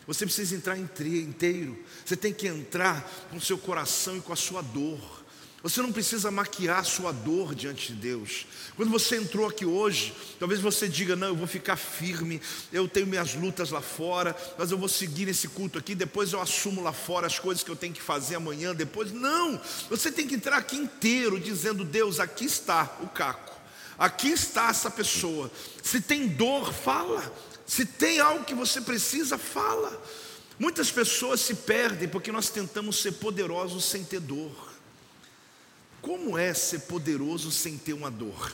Você 0.06 0.26
precisa 0.26 0.56
entrar 0.56 0.78
inteiro. 0.78 1.82
Você 2.06 2.16
tem 2.16 2.34
que 2.34 2.48
entrar 2.48 3.02
com 3.30 3.40
seu 3.40 3.58
coração 3.58 4.18
e 4.18 4.22
com 4.22 4.34
a 4.34 4.36
sua 4.36 4.62
dor. 4.62 5.23
Você 5.64 5.82
não 5.82 5.94
precisa 5.94 6.30
maquiar 6.30 6.80
a 6.80 6.84
sua 6.84 7.14
dor 7.14 7.56
diante 7.56 7.94
de 7.94 8.00
Deus. 8.00 8.46
Quando 8.76 8.92
você 8.92 9.16
entrou 9.16 9.48
aqui 9.48 9.66
hoje, 9.66 10.14
talvez 10.38 10.60
você 10.60 10.90
diga: 10.90 11.16
Não, 11.16 11.30
eu 11.30 11.36
vou 11.38 11.48
ficar 11.48 11.78
firme, 11.78 12.42
eu 12.74 12.86
tenho 12.86 13.08
minhas 13.08 13.34
lutas 13.34 13.72
lá 13.72 13.80
fora, 13.80 14.36
mas 14.58 14.72
eu 14.72 14.78
vou 14.78 14.90
seguir 14.90 15.30
esse 15.30 15.48
culto 15.48 15.80
aqui, 15.80 15.96
depois 15.96 16.34
eu 16.34 16.42
assumo 16.42 16.84
lá 16.84 16.92
fora 16.92 17.28
as 17.28 17.40
coisas 17.40 17.64
que 17.64 17.72
eu 17.72 17.78
tenho 17.78 17.94
que 17.94 18.02
fazer 18.02 18.36
amanhã, 18.36 18.76
depois. 18.76 19.14
Não, 19.14 19.60
você 19.90 20.12
tem 20.12 20.28
que 20.28 20.36
entrar 20.36 20.58
aqui 20.58 20.76
inteiro, 20.76 21.40
dizendo: 21.40 21.86
Deus, 21.86 22.20
aqui 22.20 22.44
está 22.44 22.98
o 23.02 23.08
caco, 23.08 23.58
aqui 23.98 24.32
está 24.32 24.68
essa 24.68 24.92
pessoa. 24.92 25.50
Se 25.82 26.02
tem 26.02 26.28
dor, 26.28 26.74
fala. 26.74 27.34
Se 27.66 27.86
tem 27.86 28.20
algo 28.20 28.44
que 28.44 28.54
você 28.54 28.82
precisa, 28.82 29.38
fala. 29.38 29.98
Muitas 30.60 30.92
pessoas 30.92 31.40
se 31.40 31.56
perdem 31.56 32.10
porque 32.10 32.34
nós 32.34 32.50
tentamos 32.50 33.02
ser 33.02 33.14
poderosos 33.14 33.86
sem 33.86 34.04
ter 34.04 34.20
dor. 34.20 34.73
Como 36.04 36.38
é 36.38 36.54
ser 36.54 36.82
poderoso 36.82 37.50
sem 37.50 37.78
ter 37.78 37.94
uma 37.94 38.12
dor? 38.12 38.54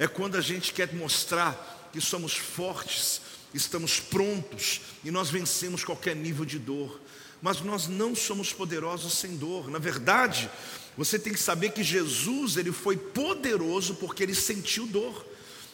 É 0.00 0.08
quando 0.08 0.36
a 0.36 0.40
gente 0.40 0.72
quer 0.74 0.92
mostrar 0.92 1.88
que 1.92 2.00
somos 2.00 2.36
fortes, 2.36 3.20
estamos 3.54 4.00
prontos 4.00 4.80
e 5.04 5.10
nós 5.12 5.30
vencemos 5.30 5.84
qualquer 5.84 6.16
nível 6.16 6.44
de 6.44 6.58
dor. 6.58 7.00
Mas 7.40 7.60
nós 7.60 7.86
não 7.86 8.16
somos 8.16 8.52
poderosos 8.52 9.12
sem 9.12 9.36
dor. 9.36 9.70
Na 9.70 9.78
verdade, 9.78 10.50
você 10.98 11.20
tem 11.20 11.32
que 11.32 11.38
saber 11.38 11.70
que 11.70 11.84
Jesus, 11.84 12.56
ele 12.56 12.72
foi 12.72 12.96
poderoso 12.96 13.94
porque 13.94 14.24
ele 14.24 14.34
sentiu 14.34 14.84
dor. 14.84 15.24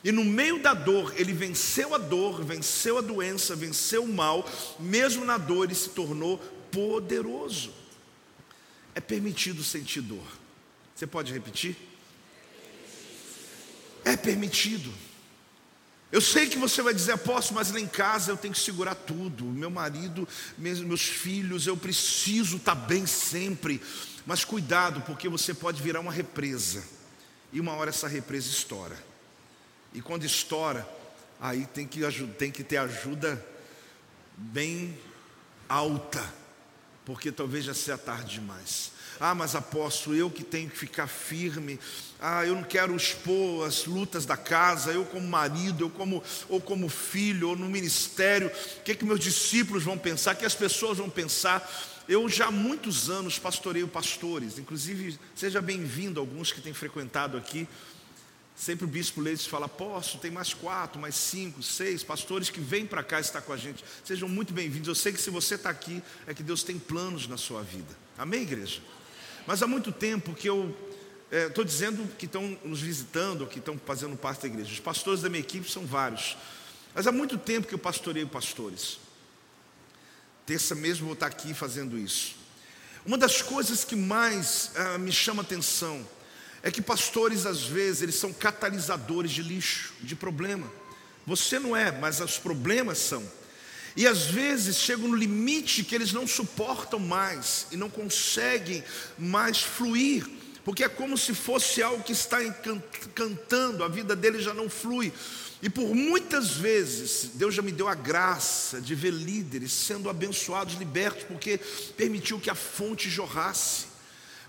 E 0.05 0.13
no 0.13 0.27
meio 0.27 0.61
da 0.61 0.75
dor, 0.75 1.15
ele 1.17 1.33
venceu 1.33 1.95
a 1.95 1.99
dor, 1.99 2.45
venceu 2.45 2.99
a 2.99 3.01
doença, 3.01 3.57
venceu 3.57 4.05
o 4.05 4.13
mal, 4.13 4.47
mesmo 4.79 5.25
na 5.25 5.39
dor 5.39 5.65
ele 5.65 5.75
se 5.75 5.89
tornou 5.89 6.37
poderoso. 6.71 7.73
É 8.95 9.01
permitido 9.01 9.65
sentir 9.65 10.03
dor. 10.03 10.38
Você 10.99 11.07
pode 11.07 11.33
repetir? 11.33 11.77
É 14.05 14.17
permitido. 14.17 14.93
Eu 16.11 16.21
sei 16.21 16.49
que 16.49 16.59
você 16.59 16.83
vai 16.83 16.93
dizer, 16.93 17.13
apóstolo, 17.13 17.61
mas 17.61 17.71
lá 17.71 17.79
em 17.79 17.87
casa 17.87 18.33
eu 18.33 18.37
tenho 18.37 18.53
que 18.53 18.59
segurar 18.59 18.97
tudo. 18.97 19.45
Meu 19.45 19.71
marido, 19.71 20.27
meus 20.59 21.03
filhos, 21.03 21.69
eu 21.69 21.77
preciso 21.77 22.57
estar 22.57 22.75
bem 22.75 23.07
sempre. 23.07 23.81
Mas 24.27 24.45
cuidado, 24.45 25.01
porque 25.03 25.29
você 25.29 25.55
pode 25.55 25.81
virar 25.81 26.01
uma 26.01 26.11
represa. 26.11 26.83
E 27.53 27.61
uma 27.61 27.75
hora 27.75 27.91
essa 27.91 28.09
represa 28.09 28.51
estoura. 28.51 28.99
E 29.95 30.03
quando 30.03 30.25
estoura, 30.25 30.85
aí 31.41 31.65
tem 31.67 31.87
que, 31.87 32.01
tem 32.37 32.51
que 32.51 32.65
ter 32.65 32.79
ajuda 32.79 33.47
bem 34.37 34.99
alta. 35.69 36.38
Porque 37.09 37.33
talvez 37.33 37.65
já 37.65 37.73
seja 37.73 37.97
tarde 37.97 38.35
demais. 38.35 38.93
Ah, 39.19 39.35
mas 39.35 39.55
apóstolo, 39.55 40.15
eu 40.15 40.31
que 40.31 40.45
tenho 40.45 40.69
que 40.69 40.77
ficar 40.77 41.07
firme. 41.07 41.81
Ah, 42.21 42.45
eu 42.45 42.55
não 42.55 42.63
quero 42.63 42.95
expor 42.95 43.67
as 43.67 43.87
lutas 43.87 44.27
da 44.27 44.37
casa, 44.37 44.93
eu 44.93 45.07
como 45.07 45.27
marido, 45.27 45.85
eu 45.85 45.89
como 45.91 46.23
ou 46.51 46.61
como 46.61 46.87
filho, 46.87 47.49
ou 47.49 47.57
no 47.57 47.67
ministério. 47.67 48.49
O 48.49 48.83
que 48.83 48.93
é 48.93 48.95
que 48.95 49.07
meus 49.07 49.21
discípulos 49.21 49.85
vão 49.85 49.97
pensar? 49.97 50.35
O 50.35 50.39
que 50.39 50.45
as 50.45 50.55
pessoas 50.55 50.99
vão 50.99 51.09
pensar? 51.09 51.67
Eu 52.07 52.29
já 52.29 52.49
há 52.49 52.51
muitos 52.51 53.09
anos 53.09 53.39
pastoreio 53.39 53.89
pastores, 53.89 54.59
inclusive 54.59 55.19
seja 55.35 55.63
bem-vindo 55.63 56.21
alguns 56.21 56.53
que 56.53 56.61
têm 56.61 56.75
frequentado 56.75 57.39
aqui. 57.39 57.67
Sempre 58.59 58.87
o 58.87 58.89
bispo 58.89 59.21
Leite 59.21 59.49
fala, 59.49 59.67
apóstolo, 59.67 60.21
tem 60.21 60.33
mais 60.33 60.53
quatro, 60.53 61.01
mais 61.01 61.15
cinco, 61.15 61.63
seis 61.63 62.03
pastores 62.03 62.51
que 62.51 62.59
vêm 62.59 62.85
para 62.85 63.05
cá 63.05 63.21
estar 63.21 63.41
com 63.41 63.53
a 63.53 63.57
gente. 63.57 63.85
Sejam 64.03 64.29
muito 64.29 64.53
bem-vindos. 64.53 64.89
Eu 64.89 64.97
sei 64.97 65.13
que 65.13 65.21
se 65.21 65.31
você 65.31 65.55
está 65.55 65.71
aqui, 65.71 66.03
é 66.27 66.35
que 66.35 66.43
Deus 66.43 66.65
tem 66.65 66.77
planos 66.77 67.29
na 67.29 67.37
sua 67.37 67.63
vida. 67.63 67.97
Amém, 68.19 68.43
igreja? 68.43 68.81
Mas 69.47 69.63
há 69.63 69.69
muito 69.69 69.93
tempo 69.93 70.35
que 70.35 70.49
eu 70.49 70.77
estou 71.31 71.63
é, 71.63 71.67
dizendo 71.69 72.05
que 72.19 72.27
estão 72.27 72.59
nos 72.65 72.81
visitando, 72.81 73.47
que 73.47 73.61
estão 73.61 73.81
fazendo 73.87 74.17
parte 74.17 74.43
da 74.43 74.49
igreja. 74.49 74.73
Os 74.73 74.81
pastores 74.81 75.23
da 75.23 75.29
minha 75.29 75.41
equipe 75.41 75.71
são 75.71 75.87
vários. 75.87 76.37
Mas 76.93 77.07
há 77.07 77.13
muito 77.13 77.39
tempo 77.39 77.69
que 77.69 77.75
eu 77.75 77.79
pastoreio 77.79 78.27
pastores. 78.27 78.99
Terça 80.45 80.75
mesmo 80.75 81.05
vou 81.05 81.15
estar 81.15 81.29
aqui 81.29 81.55
fazendo 81.55 81.97
isso. 81.97 82.35
Uma 83.07 83.17
das 83.17 83.41
coisas 83.41 83.85
que 83.85 83.95
mais 83.95 84.73
ah, 84.75 84.99
me 84.99 85.13
chama 85.13 85.43
atenção 85.43 86.05
é 86.63 86.71
que 86.71 86.83
pastores, 86.83 87.47
às 87.47 87.63
vezes, 87.63 88.03
eles 88.03 88.15
são 88.17 88.33
catalisadores 88.33 89.31
de 89.31 89.43
lixo, 89.43 89.93
de 90.01 90.17
problema. 90.17 90.71
Você 91.27 91.59
não 91.59 91.77
é, 91.77 91.93
mas 91.93 92.21
os 92.21 92.39
problemas 92.39 92.99
são. 92.99 93.23
E 93.97 94.07
às 94.07 94.27
vezes 94.27 94.77
chegam 94.77 95.09
no 95.09 95.17
limite 95.17 95.83
que 95.83 95.95
eles 95.95 96.13
não 96.13 96.27
suportam 96.27 96.99
mais 96.99 97.67
e 97.73 97.77
não 97.77 97.91
conseguem 97.91 98.85
mais 99.19 99.61
fluir, 99.61 100.25
porque 100.65 100.85
é 100.85 100.89
como 100.89 101.19
se 101.19 101.35
fosse 101.35 101.83
algo 101.83 102.05
que 102.05 102.13
está 102.13 102.39
encantando, 102.45 103.83
a 103.83 103.89
vida 103.89 104.15
dele 104.15 104.41
já 104.41 104.55
não 104.55 104.71
flui. 104.71 105.13
E 105.61 105.69
por 105.69 105.95
muitas 105.95 106.53
vezes, 106.53 107.31
Deus 107.35 107.55
já 107.55 107.63
me 107.63 107.73
deu 107.73 107.89
a 107.89 107.95
graça 107.95 108.81
de 108.81 108.95
ver 108.95 109.13
líderes 109.13 109.73
sendo 109.73 110.09
abençoados, 110.09 110.77
libertos, 110.77 111.25
porque 111.25 111.59
permitiu 111.97 112.39
que 112.39 112.51
a 112.51 112.55
fonte 112.55 113.11
jorrasse. 113.11 113.87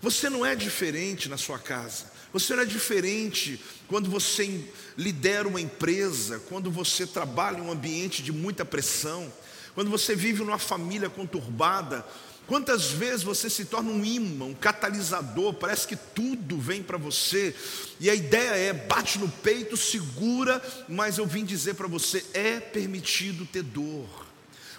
Você 0.01 0.29
não 0.29 0.46
é 0.46 0.56
diferente 0.56 1.27
na 1.27 1.38
sua 1.38 1.60
casa. 1.60 2.06
Você 2.32 2.56
não 2.56 2.63
é 2.63 2.65
diferente 2.65 3.60
quando 3.88 4.10
você 4.10 4.63
lidera 4.98 5.48
uma 5.48 5.60
empresa, 5.60 6.39
quando 6.48 6.70
você 6.70 7.08
trabalha 7.08 7.58
em 7.58 7.62
um 7.62 7.72
ambiente 7.72 8.22
de 8.22 8.32
muita 8.32 8.63
pressão, 8.63 9.32
quando 9.74 9.89
você 9.89 10.15
vive 10.15 10.44
numa 10.44 10.60
família 10.60 11.10
conturbada. 11.10 12.06
Quantas 12.46 12.89
vezes 12.89 13.22
você 13.22 13.48
se 13.48 13.65
torna 13.65 13.91
um 13.91 14.03
imã, 14.03 14.46
um 14.46 14.56
catalisador, 14.56 15.53
parece 15.53 15.88
que 15.88 15.96
tudo 15.96 16.58
vem 16.58 16.82
para 16.82 16.98
você, 16.98 17.56
e 18.00 18.10
a 18.10 18.15
ideia 18.15 18.56
é: 18.56 18.74
bate 18.74 19.20
no 19.20 19.29
peito, 19.29 19.77
segura, 19.77 20.60
mas 20.88 21.20
eu 21.20 21.27
vim 21.27 21.46
dizer 21.46 21.75
para 21.75 21.88
você: 21.88 22.25
é 22.34 22.60
permitido 22.60 23.46
ter 23.46 23.62
dor, 23.62 24.10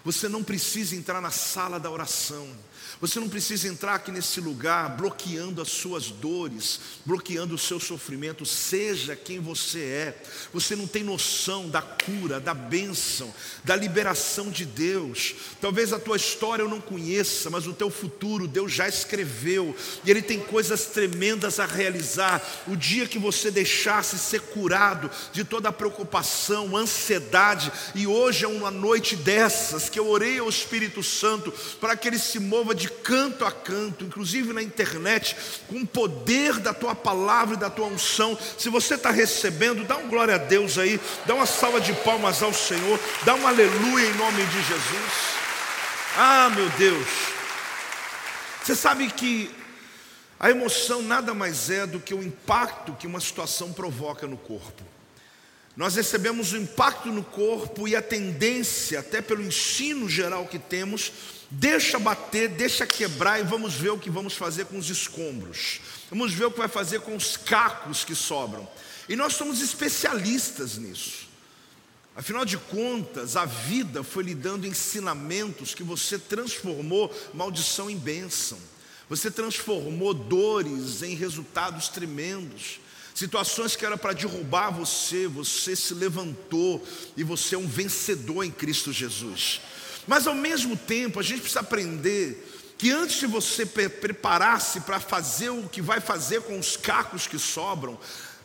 você 0.04 0.28
não 0.28 0.42
precisa 0.42 0.96
entrar 0.96 1.20
na 1.20 1.30
sala 1.30 1.78
da 1.78 1.88
oração. 1.88 2.48
Você 3.00 3.18
não 3.18 3.30
precisa 3.30 3.66
entrar 3.66 3.94
aqui 3.94 4.12
nesse 4.12 4.42
lugar 4.42 4.94
bloqueando 4.94 5.62
as 5.62 5.68
suas 5.68 6.10
dores, 6.10 6.78
bloqueando 7.06 7.54
o 7.54 7.58
seu 7.58 7.80
sofrimento, 7.80 8.44
seja 8.44 9.16
quem 9.16 9.40
você 9.40 9.78
é. 9.78 10.22
Você 10.52 10.76
não 10.76 10.86
tem 10.86 11.02
noção 11.02 11.66
da 11.70 11.80
cura, 11.80 12.38
da 12.38 12.52
bênção, 12.52 13.32
da 13.64 13.74
liberação 13.74 14.50
de 14.50 14.66
Deus. 14.66 15.34
Talvez 15.62 15.94
a 15.94 15.98
tua 15.98 16.18
história 16.18 16.62
eu 16.62 16.68
não 16.68 16.80
conheça, 16.80 17.48
mas 17.48 17.66
o 17.66 17.72
teu 17.72 17.88
futuro 17.88 18.46
Deus 18.46 18.70
já 18.70 18.86
escreveu 18.86 19.74
e 20.04 20.10
Ele 20.10 20.20
tem 20.20 20.38
coisas 20.38 20.84
tremendas 20.86 21.58
a 21.58 21.64
realizar. 21.64 22.42
O 22.66 22.76
dia 22.76 23.06
que 23.06 23.18
você 23.18 23.50
deixasse 23.50 24.18
ser 24.18 24.42
curado 24.42 25.10
de 25.32 25.42
toda 25.42 25.70
a 25.70 25.72
preocupação, 25.72 26.76
ansiedade, 26.76 27.72
e 27.94 28.06
hoje 28.06 28.44
é 28.44 28.48
uma 28.48 28.70
noite 28.70 29.16
dessas 29.16 29.88
que 29.88 29.98
eu 29.98 30.06
orei 30.06 30.38
ao 30.38 30.50
Espírito 30.50 31.02
Santo 31.02 31.50
para 31.80 31.96
que 31.96 32.06
ele 32.06 32.18
se 32.18 32.38
mova 32.38 32.74
de 32.74 32.89
canto 32.90 33.44
a 33.44 33.52
canto, 33.52 34.04
inclusive 34.04 34.52
na 34.52 34.62
internet, 34.62 35.36
com 35.68 35.76
o 35.76 35.86
poder 35.86 36.58
da 36.58 36.74
tua 36.74 36.94
palavra 36.94 37.54
e 37.54 37.58
da 37.58 37.70
tua 37.70 37.86
unção. 37.86 38.38
Se 38.58 38.68
você 38.68 38.94
está 38.94 39.10
recebendo, 39.10 39.84
dá 39.84 39.96
um 39.96 40.08
glória 40.08 40.34
a 40.34 40.38
Deus 40.38 40.76
aí, 40.76 41.00
dá 41.26 41.34
uma 41.34 41.46
salva 41.46 41.80
de 41.80 41.92
palmas 41.92 42.42
ao 42.42 42.52
Senhor, 42.52 42.98
dá 43.24 43.34
um 43.34 43.46
aleluia 43.46 44.06
em 44.06 44.14
nome 44.14 44.44
de 44.44 44.62
Jesus. 44.62 45.40
Ah, 46.16 46.50
meu 46.54 46.68
Deus, 46.70 47.06
você 48.62 48.74
sabe 48.74 49.08
que 49.10 49.50
a 50.38 50.50
emoção 50.50 51.02
nada 51.02 51.34
mais 51.34 51.70
é 51.70 51.86
do 51.86 52.00
que 52.00 52.14
o 52.14 52.22
impacto 52.22 52.94
que 52.94 53.06
uma 53.06 53.20
situação 53.20 53.72
provoca 53.72 54.26
no 54.26 54.36
corpo. 54.36 54.82
Nós 55.76 55.94
recebemos 55.94 56.52
o 56.52 56.56
impacto 56.56 57.08
no 57.08 57.22
corpo 57.22 57.86
e 57.86 57.94
a 57.94 58.02
tendência, 58.02 59.00
até 59.00 59.22
pelo 59.22 59.42
ensino 59.42 60.08
geral 60.08 60.46
que 60.46 60.58
temos, 60.58 61.12
Deixa 61.50 61.98
bater, 61.98 62.48
deixa 62.48 62.86
quebrar 62.86 63.40
e 63.40 63.42
vamos 63.42 63.74
ver 63.74 63.90
o 63.90 63.98
que 63.98 64.08
vamos 64.08 64.34
fazer 64.34 64.66
com 64.66 64.78
os 64.78 64.88
escombros. 64.88 65.80
Vamos 66.08 66.32
ver 66.32 66.44
o 66.44 66.50
que 66.50 66.58
vai 66.58 66.68
fazer 66.68 67.00
com 67.00 67.16
os 67.16 67.36
cacos 67.36 68.04
que 68.04 68.14
sobram. 68.14 68.68
E 69.08 69.16
nós 69.16 69.34
somos 69.34 69.60
especialistas 69.60 70.78
nisso. 70.78 71.28
Afinal 72.14 72.44
de 72.44 72.56
contas, 72.56 73.36
a 73.36 73.44
vida 73.44 74.04
foi 74.04 74.24
lhe 74.24 74.34
dando 74.34 74.66
ensinamentos 74.66 75.74
que 75.74 75.82
você 75.82 76.18
transformou 76.18 77.12
maldição 77.34 77.90
em 77.90 77.96
bênção. 77.96 78.58
Você 79.08 79.28
transformou 79.28 80.14
dores 80.14 81.02
em 81.02 81.16
resultados 81.16 81.88
tremendos. 81.88 82.78
Situações 83.12 83.74
que 83.74 83.84
era 83.84 83.96
para 83.96 84.12
derrubar 84.12 84.70
você, 84.70 85.26
você 85.26 85.74
se 85.74 85.94
levantou 85.94 86.86
e 87.16 87.24
você 87.24 87.56
é 87.56 87.58
um 87.58 87.66
vencedor 87.66 88.44
em 88.44 88.52
Cristo 88.52 88.92
Jesus. 88.92 89.60
Mas 90.06 90.26
ao 90.26 90.34
mesmo 90.34 90.76
tempo, 90.76 91.20
a 91.20 91.22
gente 91.22 91.40
precisa 91.40 91.60
aprender 91.60 92.46
que 92.78 92.90
antes 92.90 93.20
de 93.20 93.26
você 93.26 93.66
preparar-se 93.66 94.80
para 94.80 94.98
fazer 94.98 95.50
o 95.50 95.68
que 95.68 95.82
vai 95.82 96.00
fazer 96.00 96.40
com 96.42 96.58
os 96.58 96.76
cacos 96.76 97.26
que 97.26 97.38
sobram, 97.38 97.98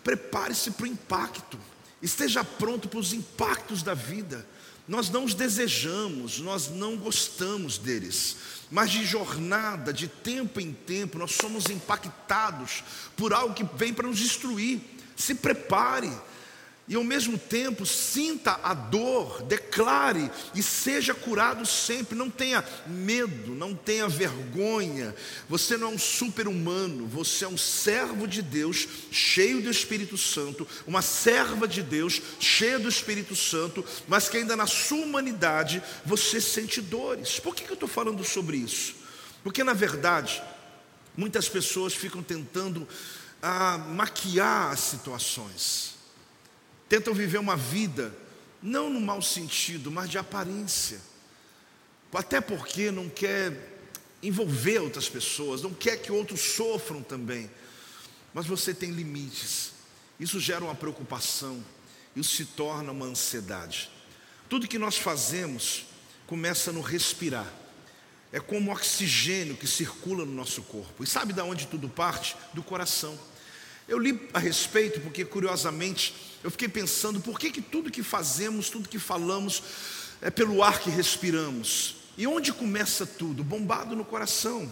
prepare-se 0.04 0.72
para 0.72 0.84
o 0.84 0.88
impacto, 0.88 1.58
esteja 2.02 2.44
pronto 2.44 2.90
para 2.90 3.00
os 3.00 3.14
impactos 3.14 3.82
da 3.82 3.94
vida. 3.94 4.46
Nós 4.88 5.10
não 5.10 5.24
os 5.24 5.34
desejamos, 5.34 6.40
nós 6.40 6.70
não 6.70 6.96
gostamos 6.98 7.78
deles, 7.78 8.36
mas 8.70 8.92
de 8.92 9.04
jornada, 9.06 9.94
de 9.94 10.08
tempo 10.08 10.60
em 10.60 10.74
tempo, 10.74 11.18
nós 11.18 11.32
somos 11.32 11.68
impactados 11.70 12.84
por 13.16 13.34
algo 13.34 13.56
que 13.56 13.66
vem 13.76 13.94
para 13.94 14.08
nos 14.08 14.20
destruir. 14.20 14.82
Se 15.16 15.34
prepare, 15.34 16.12
e 16.88 16.94
ao 16.94 17.04
mesmo 17.04 17.36
tempo 17.36 17.84
sinta 17.84 18.60
a 18.62 18.72
dor, 18.72 19.42
declare 19.42 20.30
e 20.54 20.62
seja 20.62 21.16
curado 21.16 21.66
sempre. 21.66 22.16
Não 22.16 22.30
tenha 22.30 22.64
medo, 22.86 23.56
não 23.56 23.74
tenha 23.74 24.08
vergonha. 24.08 25.16
Você 25.50 25.78
não 25.78 25.88
é 25.88 25.92
um 25.96 25.98
super-humano, 25.98 27.08
você 27.08 27.44
é 27.44 27.48
um 27.48 27.58
servo 27.58 28.28
de 28.28 28.44
Deus, 28.44 28.88
cheio 29.12 29.64
do 29.64 29.70
Espírito 29.70 30.16
Santo, 30.16 30.68
uma 30.86 31.02
serva 31.02 31.68
de 31.68 31.82
Deus, 31.82 32.22
cheia 32.40 32.78
do 32.78 32.88
Espírito 32.88 33.36
Santo, 33.36 33.84
mas 34.08 34.30
que 34.30 34.38
ainda 34.38 34.56
na 34.56 34.68
sua 34.68 35.00
humanidade 35.00 35.82
você 36.06 36.40
sente 36.40 36.82
dores. 36.82 37.40
Por 37.40 37.56
que, 37.56 37.64
que 37.64 37.72
eu 37.72 37.76
estou 37.76 37.90
falando 37.90 38.24
sobre 38.24 38.58
isso? 38.58 38.94
Porque 39.44 39.64
na 39.64 39.74
verdade, 39.74 40.40
muitas 41.18 41.50
pessoas 41.50 41.96
ficam 41.96 42.22
tentando 42.22 42.88
ah, 43.42 43.80
maquiar 43.80 44.72
as 44.72 44.82
situações 44.82 45.95
tentam 46.88 47.14
viver 47.14 47.38
uma 47.38 47.56
vida, 47.56 48.14
não 48.62 48.90
no 48.90 49.00
mau 49.00 49.22
sentido, 49.22 49.92
mas 49.92 50.10
de 50.10 50.18
aparência, 50.18 51.00
até 52.14 52.40
porque 52.40 52.92
não 52.92 53.10
quer 53.10 53.74
envolver 54.24 54.80
outras 54.80 55.10
pessoas, 55.10 55.62
não 55.62 55.74
quer 55.74 55.98
que 55.98 56.12
outros 56.12 56.42
sofram 56.42 57.04
também, 57.04 57.50
mas 58.34 58.46
você 58.46 58.74
tem 58.74 58.92
limites, 58.92 59.74
isso 60.20 60.40
gera 60.40 60.64
uma 60.64 60.76
preocupação, 60.76 61.64
isso 62.16 62.36
se 62.36 62.46
torna 62.46 62.92
uma 62.92 63.06
ansiedade. 63.06 63.90
Tudo 64.48 64.68
que 64.68 64.80
nós 64.80 64.98
fazemos 64.98 65.86
começa 66.28 66.72
no 66.72 66.82
respirar. 66.82 67.52
É 68.32 68.40
como 68.40 68.72
oxigênio 68.72 69.56
que 69.56 69.68
circula 69.68 70.26
no 70.26 70.32
nosso 70.32 70.62
corpo. 70.64 71.04
E 71.04 71.08
sabe 71.08 71.34
de 71.34 71.42
onde 71.42 71.68
tudo 71.68 71.88
parte? 71.88 72.36
Do 72.54 72.64
coração. 72.64 73.18
Eu 73.88 73.98
li 73.98 74.28
a 74.34 74.40
respeito 74.40 75.00
porque, 75.02 75.24
curiosamente, 75.24 76.14
eu 76.46 76.52
fiquei 76.52 76.70
pensando 76.70 77.20
por 77.20 77.40
que, 77.40 77.50
que 77.50 77.60
tudo 77.60 77.90
que 77.90 78.04
fazemos, 78.04 78.70
tudo 78.70 78.88
que 78.88 79.00
falamos, 79.00 79.64
é 80.22 80.30
pelo 80.30 80.62
ar 80.62 80.80
que 80.80 80.92
respiramos. 80.92 81.96
E 82.16 82.28
onde 82.28 82.54
começa 82.54 83.04
tudo? 83.04 83.44
Bombado 83.44 83.96
no 83.96 84.06
coração. 84.06 84.72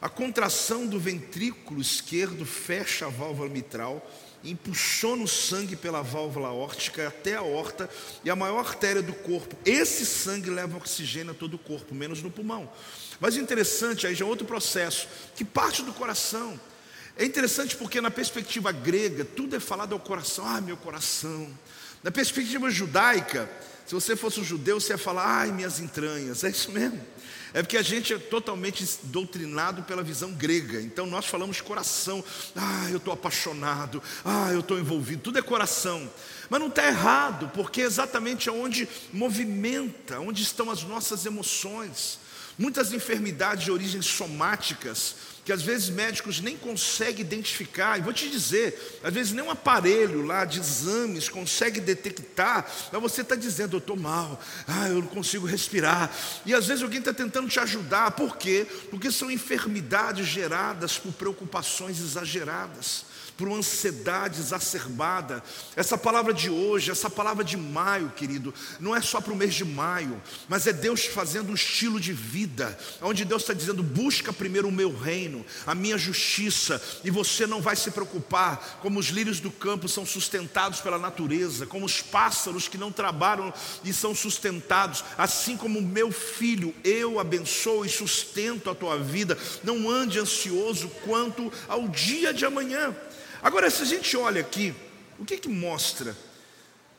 A 0.00 0.08
contração 0.08 0.86
do 0.86 0.96
ventrículo 1.00 1.80
esquerdo 1.80 2.46
fecha 2.46 3.06
a 3.06 3.08
válvula 3.08 3.48
mitral, 3.48 4.08
impulsiona 4.44 5.24
o 5.24 5.26
sangue 5.26 5.74
pela 5.74 6.02
válvula 6.02 6.52
órtica 6.52 7.08
até 7.08 7.34
a 7.34 7.42
horta 7.42 7.90
e 8.22 8.30
a 8.30 8.36
maior 8.36 8.60
artéria 8.60 9.02
do 9.02 9.12
corpo. 9.12 9.56
Esse 9.64 10.06
sangue 10.06 10.50
leva 10.50 10.76
oxigênio 10.76 11.32
a 11.32 11.34
todo 11.34 11.54
o 11.54 11.58
corpo, 11.58 11.96
menos 11.96 12.22
no 12.22 12.30
pulmão. 12.30 12.70
Mas 13.18 13.36
interessante, 13.36 14.06
aí 14.06 14.14
já 14.14 14.24
é 14.24 14.28
outro 14.28 14.46
processo, 14.46 15.08
que 15.34 15.44
parte 15.44 15.82
do 15.82 15.92
coração. 15.92 16.60
É 17.18 17.24
interessante 17.24 17.76
porque, 17.76 18.00
na 18.00 18.12
perspectiva 18.12 18.70
grega, 18.70 19.24
tudo 19.24 19.56
é 19.56 19.60
falado 19.60 19.92
ao 19.92 19.98
coração, 19.98 20.46
ah, 20.46 20.60
meu 20.60 20.76
coração. 20.76 21.50
Na 22.00 22.12
perspectiva 22.12 22.70
judaica, 22.70 23.50
se 23.84 23.92
você 23.92 24.14
fosse 24.14 24.38
um 24.38 24.44
judeu, 24.44 24.78
você 24.78 24.92
ia 24.92 24.98
falar, 24.98 25.26
ai, 25.26 25.50
minhas 25.50 25.80
entranhas. 25.80 26.44
É 26.44 26.50
isso 26.50 26.70
mesmo. 26.70 27.00
É 27.52 27.60
porque 27.60 27.76
a 27.76 27.82
gente 27.82 28.12
é 28.12 28.18
totalmente 28.18 28.86
doutrinado 29.04 29.82
pela 29.82 30.02
visão 30.02 30.30
grega. 30.30 30.80
Então 30.80 31.06
nós 31.06 31.26
falamos 31.26 31.60
coração. 31.60 32.22
Ah, 32.54 32.86
eu 32.90 32.98
estou 32.98 33.12
apaixonado. 33.12 34.00
Ah, 34.24 34.50
eu 34.52 34.60
estou 34.60 34.78
envolvido. 34.78 35.22
Tudo 35.22 35.40
é 35.40 35.42
coração. 35.42 36.08
Mas 36.48 36.60
não 36.60 36.68
está 36.68 36.86
errado, 36.86 37.50
porque 37.52 37.80
é 37.80 37.84
exatamente 37.84 38.48
onde 38.48 38.88
movimenta, 39.12 40.20
onde 40.20 40.42
estão 40.42 40.70
as 40.70 40.84
nossas 40.84 41.26
emoções. 41.26 42.20
Muitas 42.58 42.92
enfermidades 42.92 43.64
de 43.64 43.70
origem 43.70 44.02
somáticas 44.02 45.16
que 45.48 45.52
às 45.54 45.62
vezes 45.62 45.88
médicos 45.88 46.42
nem 46.42 46.58
conseguem 46.58 47.22
identificar, 47.22 47.98
e 47.98 48.02
vou 48.02 48.12
te 48.12 48.28
dizer, 48.28 49.00
às 49.02 49.14
vezes 49.14 49.32
nem 49.32 49.42
um 49.42 49.50
aparelho 49.50 50.20
lá 50.20 50.44
de 50.44 50.60
exames 50.60 51.26
consegue 51.30 51.80
detectar, 51.80 52.70
mas 52.92 53.00
você 53.00 53.22
está 53.22 53.34
dizendo, 53.34 53.76
eu 53.76 53.78
estou 53.78 53.96
mal, 53.96 54.38
ah, 54.66 54.90
eu 54.90 54.96
não 54.96 55.06
consigo 55.06 55.46
respirar, 55.46 56.14
e 56.44 56.52
às 56.52 56.66
vezes 56.66 56.82
alguém 56.82 56.98
está 56.98 57.14
tentando 57.14 57.48
te 57.48 57.58
ajudar, 57.60 58.10
por 58.10 58.36
quê? 58.36 58.66
Porque 58.90 59.10
são 59.10 59.30
enfermidades 59.30 60.26
geradas 60.26 60.98
por 60.98 61.14
preocupações 61.14 61.98
exageradas 61.98 63.06
por 63.38 63.46
uma 63.46 63.58
ansiedade 63.58 64.40
exacerbada. 64.40 65.40
Essa 65.76 65.96
palavra 65.96 66.34
de 66.34 66.50
hoje, 66.50 66.90
essa 66.90 67.08
palavra 67.08 67.44
de 67.44 67.56
maio, 67.56 68.12
querido, 68.16 68.52
não 68.80 68.96
é 68.96 69.00
só 69.00 69.20
para 69.20 69.32
o 69.32 69.36
mês 69.36 69.54
de 69.54 69.64
maio, 69.64 70.20
mas 70.48 70.66
é 70.66 70.72
Deus 70.72 71.06
fazendo 71.06 71.52
um 71.52 71.54
estilo 71.54 72.00
de 72.00 72.12
vida, 72.12 72.76
onde 73.00 73.24
Deus 73.24 73.42
está 73.42 73.54
dizendo: 73.54 73.80
busca 73.80 74.32
primeiro 74.32 74.66
o 74.66 74.72
meu 74.72 74.92
reino, 74.92 75.46
a 75.64 75.72
minha 75.72 75.96
justiça, 75.96 76.82
e 77.04 77.10
você 77.12 77.46
não 77.46 77.62
vai 77.62 77.76
se 77.76 77.92
preocupar 77.92 78.80
como 78.82 78.98
os 78.98 79.06
lírios 79.06 79.38
do 79.38 79.52
campo 79.52 79.88
são 79.88 80.04
sustentados 80.04 80.80
pela 80.80 80.98
natureza, 80.98 81.64
como 81.64 81.86
os 81.86 82.02
pássaros 82.02 82.66
que 82.66 82.76
não 82.76 82.90
trabalham 82.90 83.54
e 83.84 83.92
são 83.92 84.16
sustentados, 84.16 85.04
assim 85.16 85.56
como 85.56 85.78
o 85.78 85.82
meu 85.82 86.10
filho, 86.10 86.74
eu 86.82 87.20
abençoo 87.20 87.84
e 87.84 87.88
sustento 87.88 88.68
a 88.68 88.74
tua 88.74 88.98
vida. 88.98 89.38
Não 89.62 89.88
ande 89.88 90.18
ansioso 90.18 90.88
quanto 91.04 91.52
ao 91.68 91.86
dia 91.86 92.34
de 92.34 92.44
amanhã. 92.44 92.96
Agora, 93.42 93.70
se 93.70 93.82
a 93.82 93.86
gente 93.86 94.16
olha 94.16 94.40
aqui, 94.40 94.74
o 95.18 95.24
que 95.24 95.38
que 95.38 95.48
mostra? 95.48 96.16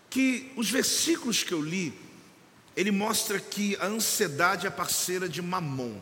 Que 0.09 0.51
os 0.55 0.69
versículos 0.69 1.43
que 1.43 1.51
eu 1.51 1.61
li, 1.61 1.93
ele 2.75 2.91
mostra 2.91 3.39
que 3.39 3.75
a 3.79 3.87
ansiedade 3.87 4.65
é 4.65 4.69
parceira 4.69 5.27
de 5.27 5.41
Mamon. 5.41 5.99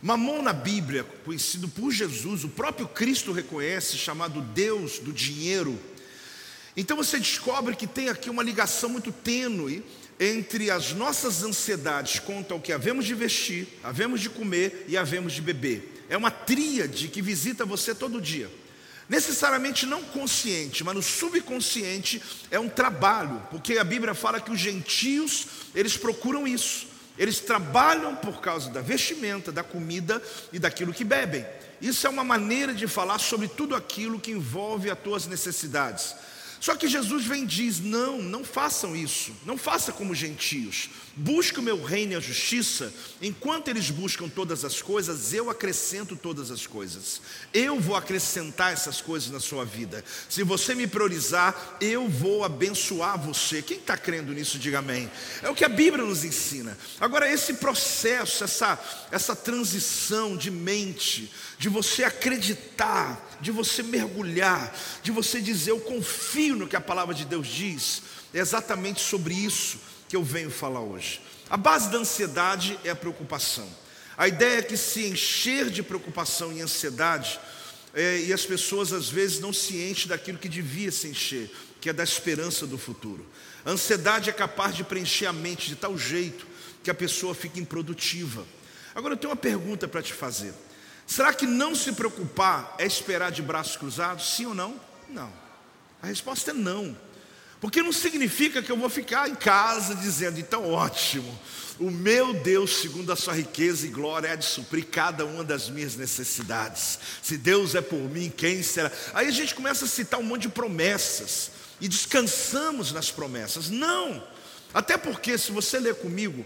Mamon 0.00 0.42
na 0.42 0.52
Bíblia, 0.52 1.04
conhecido 1.24 1.68
por 1.68 1.92
Jesus, 1.92 2.44
o 2.44 2.48
próprio 2.48 2.88
Cristo 2.88 3.30
reconhece, 3.30 3.98
chamado 3.98 4.40
Deus 4.40 4.98
do 4.98 5.12
dinheiro. 5.12 5.78
Então 6.76 6.96
você 6.96 7.18
descobre 7.18 7.76
que 7.76 7.86
tem 7.86 8.08
aqui 8.08 8.30
uma 8.30 8.42
ligação 8.42 8.88
muito 8.88 9.12
tênue 9.12 9.84
entre 10.18 10.70
as 10.70 10.92
nossas 10.92 11.42
ansiedades 11.42 12.18
quanto 12.18 12.54
ao 12.54 12.60
que 12.60 12.72
havemos 12.72 13.04
de 13.04 13.14
vestir, 13.14 13.68
havemos 13.82 14.20
de 14.20 14.30
comer 14.30 14.86
e 14.88 14.96
havemos 14.96 15.34
de 15.34 15.42
beber. 15.42 16.04
É 16.08 16.16
uma 16.16 16.30
tríade 16.30 17.08
que 17.08 17.20
visita 17.20 17.66
você 17.66 17.94
todo 17.94 18.20
dia 18.20 18.50
necessariamente 19.12 19.84
não 19.84 20.02
consciente, 20.02 20.82
mas 20.82 20.94
no 20.94 21.02
subconsciente 21.02 22.22
é 22.50 22.58
um 22.58 22.66
trabalho, 22.66 23.46
porque 23.50 23.76
a 23.76 23.84
Bíblia 23.84 24.14
fala 24.14 24.40
que 24.40 24.50
os 24.50 24.58
gentios, 24.58 25.48
eles 25.74 25.98
procuram 25.98 26.48
isso. 26.48 26.86
Eles 27.18 27.38
trabalham 27.38 28.16
por 28.16 28.40
causa 28.40 28.70
da 28.70 28.80
vestimenta, 28.80 29.52
da 29.52 29.62
comida 29.62 30.22
e 30.50 30.58
daquilo 30.58 30.94
que 30.94 31.04
bebem. 31.04 31.44
Isso 31.78 32.06
é 32.06 32.10
uma 32.10 32.24
maneira 32.24 32.72
de 32.72 32.88
falar 32.88 33.18
sobre 33.18 33.48
tudo 33.48 33.76
aquilo 33.76 34.18
que 34.18 34.30
envolve 34.30 34.90
as 34.90 34.98
tuas 34.98 35.26
necessidades. 35.26 36.14
Só 36.62 36.76
que 36.76 36.86
Jesus 36.86 37.24
vem 37.24 37.42
e 37.42 37.46
diz: 37.46 37.80
não, 37.80 38.22
não 38.22 38.44
façam 38.44 38.94
isso, 38.94 39.32
não 39.44 39.58
faça 39.58 39.90
como 39.90 40.14
gentios. 40.14 40.88
Busque 41.16 41.58
o 41.58 41.62
meu 41.62 41.82
reino 41.82 42.12
e 42.12 42.14
a 42.14 42.20
justiça, 42.20 42.94
enquanto 43.20 43.66
eles 43.66 43.90
buscam 43.90 44.28
todas 44.28 44.64
as 44.64 44.80
coisas, 44.80 45.34
eu 45.34 45.50
acrescento 45.50 46.14
todas 46.14 46.52
as 46.52 46.64
coisas. 46.64 47.20
Eu 47.52 47.80
vou 47.80 47.96
acrescentar 47.96 48.72
essas 48.72 49.00
coisas 49.00 49.28
na 49.28 49.40
sua 49.40 49.64
vida. 49.64 50.04
Se 50.28 50.44
você 50.44 50.72
me 50.72 50.86
priorizar, 50.86 51.78
eu 51.80 52.08
vou 52.08 52.44
abençoar 52.44 53.20
você. 53.20 53.60
Quem 53.60 53.78
está 53.78 53.96
crendo 53.96 54.32
nisso, 54.32 54.56
diga 54.56 54.78
amém. 54.78 55.10
É 55.42 55.50
o 55.50 55.56
que 55.56 55.64
a 55.64 55.68
Bíblia 55.68 56.04
nos 56.04 56.22
ensina. 56.22 56.78
Agora, 57.00 57.28
esse 57.28 57.54
processo, 57.54 58.44
essa, 58.44 58.78
essa 59.10 59.34
transição 59.34 60.36
de 60.36 60.50
mente, 60.50 61.28
de 61.58 61.68
você 61.68 62.04
acreditar, 62.04 63.31
de 63.42 63.50
você 63.50 63.82
mergulhar, 63.82 64.74
de 65.02 65.10
você 65.10 65.40
dizer, 65.40 65.72
eu 65.72 65.80
confio 65.80 66.54
no 66.54 66.68
que 66.68 66.76
a 66.76 66.80
palavra 66.80 67.12
de 67.12 67.24
Deus 67.24 67.48
diz, 67.48 68.02
é 68.32 68.38
exatamente 68.38 69.00
sobre 69.02 69.34
isso 69.34 69.78
que 70.08 70.14
eu 70.14 70.22
venho 70.22 70.50
falar 70.50 70.80
hoje. 70.80 71.20
A 71.50 71.56
base 71.56 71.90
da 71.90 71.98
ansiedade 71.98 72.78
é 72.84 72.90
a 72.90 72.96
preocupação. 72.96 73.68
A 74.16 74.28
ideia 74.28 74.60
é 74.60 74.62
que 74.62 74.76
se 74.76 75.04
encher 75.06 75.68
de 75.68 75.82
preocupação 75.82 76.52
e 76.52 76.62
ansiedade, 76.62 77.40
é, 77.92 78.20
e 78.20 78.32
as 78.32 78.46
pessoas 78.46 78.92
às 78.92 79.08
vezes 79.08 79.40
não 79.40 79.52
se 79.52 79.76
enchem 79.76 80.08
daquilo 80.08 80.38
que 80.38 80.48
devia 80.48 80.92
se 80.92 81.08
encher, 81.08 81.50
que 81.80 81.90
é 81.90 81.92
da 81.92 82.04
esperança 82.04 82.66
do 82.66 82.78
futuro. 82.78 83.26
A 83.64 83.70
ansiedade 83.70 84.30
é 84.30 84.32
capaz 84.32 84.76
de 84.76 84.84
preencher 84.84 85.26
a 85.26 85.32
mente 85.32 85.68
de 85.68 85.76
tal 85.76 85.98
jeito 85.98 86.46
que 86.82 86.90
a 86.90 86.94
pessoa 86.94 87.34
fica 87.34 87.58
improdutiva. 87.58 88.46
Agora 88.94 89.14
eu 89.14 89.18
tenho 89.18 89.30
uma 89.30 89.36
pergunta 89.36 89.88
para 89.88 90.00
te 90.00 90.12
fazer. 90.12 90.54
Será 91.12 91.34
que 91.34 91.46
não 91.46 91.74
se 91.74 91.92
preocupar 91.92 92.74
é 92.78 92.86
esperar 92.86 93.30
de 93.30 93.42
braços 93.42 93.76
cruzados? 93.76 94.34
Sim 94.34 94.46
ou 94.46 94.54
não? 94.54 94.80
Não. 95.10 95.30
A 96.00 96.06
resposta 96.06 96.52
é 96.52 96.54
não. 96.54 96.96
Porque 97.60 97.82
não 97.82 97.92
significa 97.92 98.62
que 98.62 98.72
eu 98.72 98.78
vou 98.78 98.88
ficar 98.88 99.28
em 99.28 99.34
casa 99.34 99.94
dizendo, 99.94 100.40
então 100.40 100.70
ótimo, 100.72 101.38
o 101.78 101.90
meu 101.90 102.32
Deus, 102.32 102.78
segundo 102.78 103.12
a 103.12 103.16
sua 103.16 103.34
riqueza 103.34 103.86
e 103.86 103.90
glória, 103.90 104.28
é 104.28 104.36
de 104.36 104.46
suprir 104.46 104.86
cada 104.86 105.26
uma 105.26 105.44
das 105.44 105.68
minhas 105.68 105.96
necessidades. 105.96 106.98
Se 107.22 107.36
Deus 107.36 107.74
é 107.74 107.82
por 107.82 108.00
mim, 108.00 108.32
quem 108.34 108.62
será? 108.62 108.90
Aí 109.12 109.28
a 109.28 109.32
gente 109.32 109.54
começa 109.54 109.84
a 109.84 109.88
citar 109.88 110.18
um 110.18 110.22
monte 110.22 110.42
de 110.42 110.48
promessas 110.48 111.50
e 111.78 111.88
descansamos 111.88 112.90
nas 112.90 113.10
promessas. 113.10 113.68
Não! 113.68 114.26
Até 114.72 114.96
porque, 114.96 115.36
se 115.36 115.52
você 115.52 115.78
ler 115.78 115.96
comigo 115.96 116.42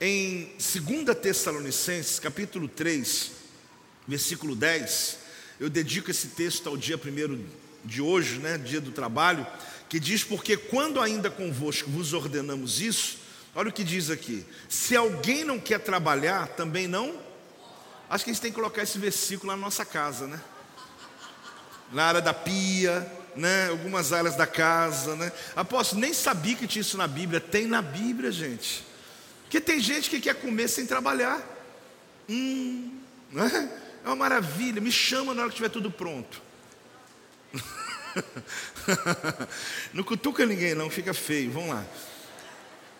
em 0.00 0.54
2 0.56 1.18
Tessalonicenses, 1.18 2.18
capítulo 2.18 2.66
3, 2.66 3.44
versículo 4.06 4.54
10, 4.54 5.18
eu 5.58 5.70
dedico 5.70 6.10
esse 6.10 6.28
texto 6.28 6.68
ao 6.68 6.76
dia 6.76 6.98
primeiro 6.98 7.44
de 7.84 8.02
hoje, 8.02 8.38
né, 8.38 8.58
dia 8.58 8.80
do 8.80 8.90
trabalho, 8.90 9.46
que 9.88 9.98
diz: 9.98 10.24
Porque 10.24 10.56
quando 10.56 11.00
ainda 11.00 11.30
convosco 11.30 11.90
vos 11.90 12.12
ordenamos 12.12 12.80
isso, 12.80 13.18
olha 13.54 13.70
o 13.70 13.72
que 13.72 13.84
diz 13.84 14.10
aqui: 14.10 14.44
se 14.68 14.96
alguém 14.96 15.44
não 15.44 15.58
quer 15.58 15.80
trabalhar, 15.80 16.48
também 16.48 16.86
não. 16.86 17.24
Acho 18.08 18.24
que 18.24 18.30
a 18.30 18.32
gente 18.32 18.42
tem 18.42 18.52
que 18.52 18.56
colocar 18.56 18.82
esse 18.82 18.98
versículo 18.98 19.50
na 19.50 19.56
nossa 19.56 19.84
casa, 19.84 20.26
né? 20.26 20.40
Na 21.92 22.04
área 22.04 22.20
da 22.20 22.32
pia, 22.32 23.10
né? 23.34 23.68
Algumas 23.68 24.12
áreas 24.12 24.36
da 24.36 24.46
casa, 24.46 25.16
né? 25.16 25.32
Apóstolo, 25.56 26.00
nem 26.00 26.12
sabia 26.12 26.54
que 26.54 26.66
tinha 26.66 26.82
isso 26.82 26.96
na 26.96 27.08
Bíblia. 27.08 27.40
Tem 27.40 27.66
na 27.66 27.82
Bíblia, 27.82 28.30
gente. 28.30 28.84
Porque 29.42 29.60
tem 29.60 29.80
gente 29.80 30.08
que 30.10 30.20
quer 30.20 30.34
comer 30.34 30.68
sem 30.68 30.86
trabalhar. 30.86 31.40
Hum, 32.28 32.96
né? 33.32 33.85
É 34.06 34.08
uma 34.08 34.14
maravilha. 34.14 34.80
Me 34.80 34.92
chama 34.92 35.34
na 35.34 35.42
hora 35.42 35.50
que 35.50 35.54
estiver 35.54 35.68
tudo 35.68 35.90
pronto. 35.90 36.40
não 39.92 40.04
cutuca 40.04 40.46
ninguém, 40.46 40.76
não, 40.76 40.88
fica 40.88 41.12
feio. 41.12 41.50
Vamos 41.50 41.70
lá. 41.70 41.84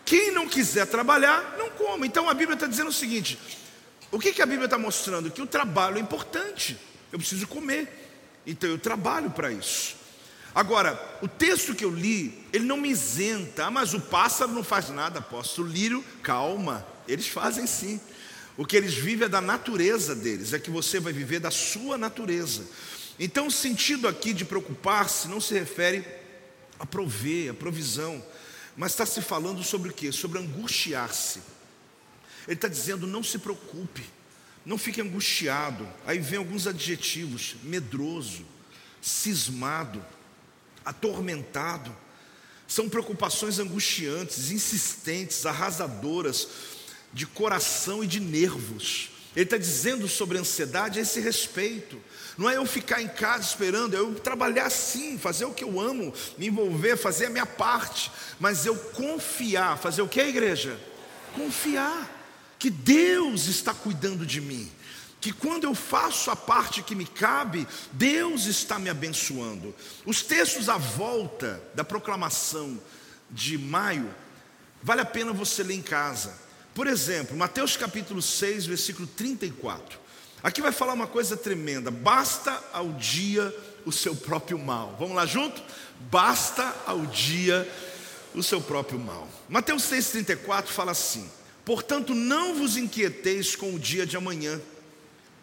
Quem 0.04 0.32
não 0.32 0.48
quiser 0.48 0.84
trabalhar, 0.86 1.54
não 1.56 1.70
coma. 1.70 2.04
Então 2.04 2.28
a 2.28 2.34
Bíblia 2.34 2.54
está 2.54 2.66
dizendo 2.66 2.90
o 2.90 2.92
seguinte: 2.92 3.38
o 4.10 4.18
que, 4.18 4.32
que 4.32 4.42
a 4.42 4.46
Bíblia 4.46 4.64
está 4.64 4.76
mostrando? 4.76 5.30
Que 5.30 5.40
o 5.40 5.46
trabalho 5.46 5.96
é 5.96 6.00
importante. 6.00 6.76
Eu 7.12 7.20
preciso 7.20 7.46
comer. 7.46 8.10
Então 8.44 8.68
eu 8.68 8.78
trabalho 8.78 9.30
para 9.30 9.52
isso. 9.52 9.94
Agora, 10.52 11.00
o 11.22 11.28
texto 11.28 11.72
que 11.72 11.84
eu 11.84 11.90
li, 11.90 12.44
ele 12.52 12.64
não 12.64 12.78
me 12.78 12.88
isenta, 12.88 13.66
ah, 13.66 13.70
mas 13.70 13.94
o 13.94 14.00
pássaro 14.00 14.50
não 14.50 14.64
faz 14.64 14.88
nada, 14.88 15.20
apóstolo. 15.20 15.68
O 15.68 15.70
lírio, 15.70 16.04
calma, 16.20 16.84
eles 17.06 17.28
fazem 17.28 17.64
sim. 17.64 18.00
O 18.56 18.64
que 18.64 18.76
eles 18.76 18.94
vivem 18.94 19.26
é 19.26 19.28
da 19.28 19.40
natureza 19.40 20.14
deles, 20.14 20.52
é 20.52 20.58
que 20.58 20.70
você 20.70 20.98
vai 20.98 21.12
viver 21.12 21.40
da 21.40 21.50
sua 21.50 21.98
natureza. 21.98 22.64
Então, 23.18 23.46
o 23.46 23.50
sentido 23.50 24.08
aqui 24.08 24.32
de 24.32 24.44
preocupar-se 24.44 25.28
não 25.28 25.40
se 25.40 25.54
refere 25.54 26.04
a 26.78 26.86
prover, 26.86 27.50
a 27.50 27.54
provisão, 27.54 28.24
mas 28.76 28.92
está 28.92 29.06
se 29.06 29.22
falando 29.22 29.62
sobre 29.62 29.90
o 29.90 29.92
que? 29.92 30.12
Sobre 30.12 30.38
angustiar-se. 30.38 31.40
Ele 32.46 32.54
está 32.54 32.68
dizendo: 32.68 33.06
não 33.06 33.22
se 33.22 33.38
preocupe, 33.38 34.04
não 34.64 34.78
fique 34.78 35.00
angustiado. 35.00 35.88
Aí 36.06 36.18
vem 36.18 36.38
alguns 36.38 36.66
adjetivos: 36.66 37.56
medroso, 37.62 38.44
cismado 39.00 40.04
atormentado. 40.86 41.94
São 42.68 42.88
preocupações 42.88 43.58
angustiantes, 43.58 44.50
insistentes, 44.50 45.44
arrasadoras, 45.44 46.48
de 47.16 47.24
coração 47.24 48.04
e 48.04 48.06
de 48.06 48.20
nervos. 48.20 49.08
Ele 49.34 49.44
está 49.44 49.56
dizendo 49.56 50.06
sobre 50.06 50.36
ansiedade 50.36 50.98
a 50.98 51.02
esse 51.02 51.18
respeito. 51.18 51.98
Não 52.36 52.48
é 52.48 52.58
eu 52.58 52.66
ficar 52.66 53.00
em 53.00 53.08
casa 53.08 53.48
esperando, 53.48 53.96
é 53.96 53.98
eu 53.98 54.14
trabalhar 54.16 54.68
sim, 54.68 55.16
fazer 55.16 55.46
o 55.46 55.54
que 55.54 55.64
eu 55.64 55.80
amo, 55.80 56.12
me 56.36 56.48
envolver, 56.48 56.98
fazer 56.98 57.26
a 57.26 57.30
minha 57.30 57.46
parte, 57.46 58.12
mas 58.38 58.66
eu 58.66 58.76
confiar, 58.76 59.78
fazer 59.78 60.02
o 60.02 60.08
que, 60.08 60.20
igreja? 60.20 60.78
Confiar 61.34 62.54
que 62.58 62.68
Deus 62.68 63.46
está 63.46 63.72
cuidando 63.72 64.26
de 64.26 64.42
mim 64.42 64.70
que 65.18 65.32
quando 65.32 65.64
eu 65.64 65.74
faço 65.74 66.30
a 66.30 66.36
parte 66.36 66.82
que 66.82 66.94
me 66.94 67.06
cabe, 67.06 67.66
Deus 67.92 68.44
está 68.44 68.78
me 68.78 68.90
abençoando. 68.90 69.74
Os 70.04 70.22
textos 70.22 70.68
à 70.68 70.76
volta 70.76 71.60
da 71.74 71.82
proclamação 71.82 72.78
de 73.30 73.56
maio, 73.56 74.14
vale 74.82 75.00
a 75.00 75.06
pena 75.06 75.32
você 75.32 75.62
ler 75.62 75.74
em 75.74 75.82
casa. 75.82 76.45
Por 76.76 76.86
exemplo, 76.86 77.36
Mateus 77.36 77.76
capítulo 77.76 78.22
6, 78.22 78.66
versículo 78.66 79.08
34. 79.08 79.98
Aqui 80.40 80.62
vai 80.62 80.70
falar 80.70 80.92
uma 80.92 81.08
coisa 81.08 81.36
tremenda: 81.36 81.90
basta 81.90 82.62
ao 82.72 82.92
dia 82.92 83.52
o 83.84 83.90
seu 83.90 84.14
próprio 84.14 84.58
mal. 84.58 84.94
Vamos 84.96 85.16
lá 85.16 85.26
junto? 85.26 85.60
Basta 86.08 86.72
ao 86.86 87.04
dia 87.06 87.68
o 88.32 88.44
seu 88.44 88.60
próprio 88.60 89.00
mal. 89.00 89.26
Mateus 89.48 89.82
6,34 89.90 90.66
fala 90.66 90.92
assim: 90.92 91.28
Portanto, 91.64 92.14
não 92.14 92.54
vos 92.54 92.76
inquieteis 92.76 93.56
com 93.56 93.74
o 93.74 93.78
dia 93.78 94.06
de 94.06 94.16
amanhã 94.16 94.60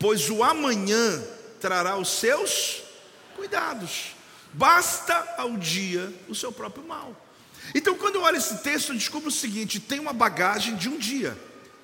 pois 0.03 0.29
o 0.29 0.43
amanhã 0.43 1.23
trará 1.61 1.95
os 1.95 2.09
seus 2.09 2.83
cuidados. 3.37 4.13
Basta 4.51 5.15
ao 5.37 5.55
dia 5.55 6.13
o 6.27 6.35
seu 6.35 6.51
próprio 6.51 6.85
mal. 6.85 7.15
Então, 7.73 7.97
quando 7.97 8.15
eu 8.15 8.21
olho 8.21 8.37
esse 8.37 8.57
texto, 8.57 8.89
eu 8.91 8.97
descubro 8.97 9.29
o 9.29 9.31
seguinte: 9.31 9.79
tem 9.79 9.99
uma 9.99 10.13
bagagem 10.13 10.75
de 10.75 10.89
um 10.89 10.97
dia, 10.97 11.37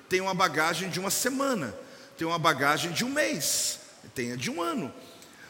tem 0.08 0.20
uma 0.20 0.34
bagagem 0.34 0.90
de 0.90 0.98
uma 0.98 1.10
semana, 1.10 1.74
tem 2.16 2.26
uma 2.26 2.38
bagagem 2.38 2.92
de 2.92 3.04
um 3.04 3.10
mês, 3.10 3.80
tem 4.14 4.32
a 4.32 4.36
de 4.36 4.50
um 4.50 4.60
ano. 4.60 4.92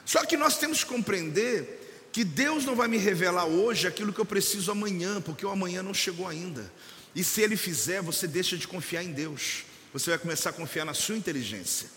Só 0.05 0.25
que 0.25 0.37
nós 0.37 0.59
temos 0.59 0.83
que 0.83 0.91
compreender 0.91 2.09
que 2.13 2.25
Deus 2.25 2.65
não 2.65 2.75
vai 2.75 2.89
me 2.89 2.99
revelar 2.99 3.45
hoje 3.45 3.87
aquilo 3.87 4.13
que 4.13 4.21
eu 4.21 4.25
preciso 4.25 4.71
amanhã, 4.71 5.21
porque 5.21 5.47
o 5.47 5.51
amanhã 5.51 5.83
não 5.83 5.95
chegou 5.95 6.27
ainda. 6.27 6.71
E 7.15 7.23
se 7.23 7.41
Ele 7.41 7.57
fizer, 7.57 8.03
você 8.03 8.27
deixa 8.27 8.57
de 8.57 8.67
confiar 8.67 9.03
em 9.03 9.13
Deus, 9.13 9.65
você 9.93 10.11
vai 10.11 10.19
começar 10.19 10.51
a 10.51 10.53
confiar 10.53 10.85
na 10.85 10.95
sua 10.95 11.17
inteligência. 11.17 11.89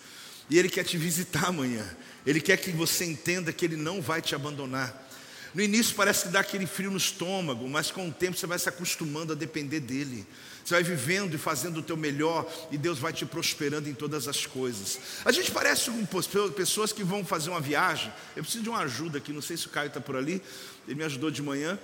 E 0.50 0.58
Ele 0.58 0.70
quer 0.70 0.84
te 0.84 0.98
visitar 0.98 1.48
amanhã. 1.48 1.86
Ele 2.26 2.42
quer 2.42 2.58
que 2.58 2.72
você 2.72 3.06
entenda 3.06 3.54
que 3.54 3.66
Ele 3.66 3.78
não 3.78 4.02
vai 4.02 4.22
te 4.22 4.36
abandonar. 4.36 5.10
No 5.54 5.62
início 5.62 5.96
parece 5.96 6.24
que 6.24 6.30
dá 6.30 6.40
aquele 6.40 6.66
frio 6.66 6.90
no 6.90 6.98
estômago, 6.98 7.70
mas 7.70 7.92
com 7.92 8.08
o 8.08 8.12
tempo 8.12 8.36
você 8.38 8.48
vai 8.48 8.58
se 8.58 8.68
acostumando 8.68 9.34
a 9.34 9.36
depender 9.36 9.80
dele. 9.80 10.26
Você 10.66 10.74
vai 10.74 10.84
vivendo 10.84 11.36
e 11.36 11.38
fazendo 11.38 11.78
o 11.78 11.84
teu 11.84 11.96
melhor 11.98 12.52
e 12.72 12.78
Deus 12.78 12.98
vai 12.98 13.14
te 13.14 13.26
prosperando 13.26 13.88
em 13.88 13.94
todas 13.94 14.28
as 14.28 14.46
coisas. 14.46 15.00
A 15.24 15.32
gente 15.32 15.52
parece 15.52 15.92
com 15.92 16.06
pessoas 16.52 16.92
que 16.92 17.04
vão 17.04 17.24
fazer 17.24 17.50
uma 17.50 17.60
viagem. 17.60 18.12
Eu 18.36 18.44
preciso 18.44 18.64
de 18.64 18.70
uma 18.70 18.80
ajuda 18.80 19.18
aqui, 19.20 19.32
não 19.32 19.42
sei 19.42 19.58
se 19.58 19.68
o 19.68 19.70
Caio 19.70 19.88
está 19.88 20.00
por 20.00 20.16
ali, 20.16 20.42
ele 20.88 20.96
me 20.96 21.04
ajudou 21.04 21.30
de 21.30 21.42
manhã. 21.44 21.78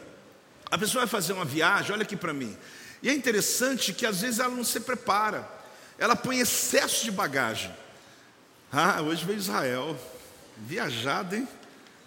A 0.71 0.77
pessoa 0.77 1.01
vai 1.05 1.10
fazer 1.10 1.34
uma 1.34 1.45
viagem, 1.45 1.91
olha 1.91 2.03
aqui 2.03 2.15
para 2.15 2.34
mim. 2.34 2.58
E 3.03 3.10
é 3.10 3.13
interessante 3.13 3.93
que 3.93 4.05
às 4.05 4.21
vezes 4.21 4.39
ela 4.39 4.55
não 4.55 4.63
se 4.63 4.79
prepara, 4.79 5.47
ela 5.97 6.15
põe 6.15 6.39
excesso 6.39 7.03
de 7.03 7.12
bagagem. 7.12 7.71
Ah, 8.71 9.01
hoje 9.01 9.25
veio 9.25 9.38
Israel. 9.38 9.99
Viajado, 10.58 11.36
hein? 11.36 11.47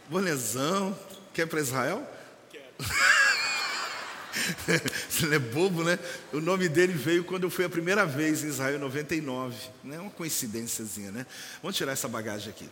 Bonezão. 0.08 0.96
Quer 1.32 1.46
para 1.46 1.60
Israel? 1.60 2.06
Quero. 2.50 2.64
Não 5.22 5.32
é 5.32 5.38
bobo, 5.38 5.84
né? 5.84 5.98
O 6.32 6.40
nome 6.40 6.68
dele 6.68 6.92
veio 6.92 7.24
quando 7.24 7.44
eu 7.44 7.50
fui 7.50 7.64
a 7.64 7.70
primeira 7.70 8.04
vez 8.04 8.42
em 8.42 8.48
Israel, 8.48 8.76
em 8.76 8.80
99. 8.80 9.56
Não 9.84 9.94
é 9.94 10.00
uma 10.00 10.10
coincidênciazinha, 10.10 11.10
né? 11.10 11.26
Vamos 11.62 11.76
tirar 11.76 11.92
essa 11.92 12.08
bagagem 12.08 12.50
aqui. 12.50 12.68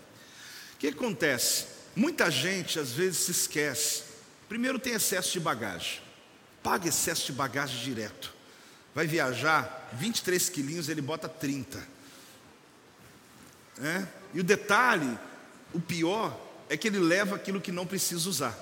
O 0.75 0.79
que 0.79 0.88
acontece? 0.88 1.66
Muita 1.94 2.31
gente 2.31 2.79
às 2.79 2.92
vezes 2.92 3.18
se 3.18 3.31
esquece. 3.31 4.05
Primeiro 4.49 4.79
tem 4.79 4.94
excesso 4.94 5.33
de 5.33 5.40
bagagem. 5.40 6.01
Paga 6.62 6.88
excesso 6.88 7.27
de 7.27 7.33
bagagem 7.33 7.83
direto. 7.83 8.33
Vai 8.94 9.07
viajar, 9.07 9.88
23 9.94 10.49
quilinhos, 10.49 10.88
ele 10.88 11.01
bota 11.01 11.29
30. 11.29 11.79
É? 13.83 14.07
E 14.35 14.40
o 14.40 14.44
detalhe, 14.44 15.18
o 15.73 15.81
pior, 15.81 16.38
é 16.70 16.76
que 16.76 16.87
ele 16.87 17.00
leva 17.00 17.35
aquilo 17.35 17.61
que 17.61 17.72
não 17.72 17.85
precisa 17.85 18.28
usar, 18.28 18.56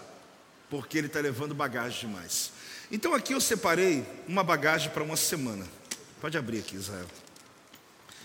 porque 0.70 0.96
ele 0.96 1.08
está 1.08 1.20
levando 1.20 1.54
bagagem 1.54 2.08
demais. 2.08 2.50
Então 2.90 3.14
aqui 3.14 3.34
eu 3.34 3.40
separei 3.40 4.02
uma 4.26 4.42
bagagem 4.42 4.90
para 4.90 5.04
uma 5.04 5.14
semana. 5.14 5.66
Pode 6.18 6.38
abrir 6.38 6.60
aqui, 6.60 6.74
Israel. 6.74 7.06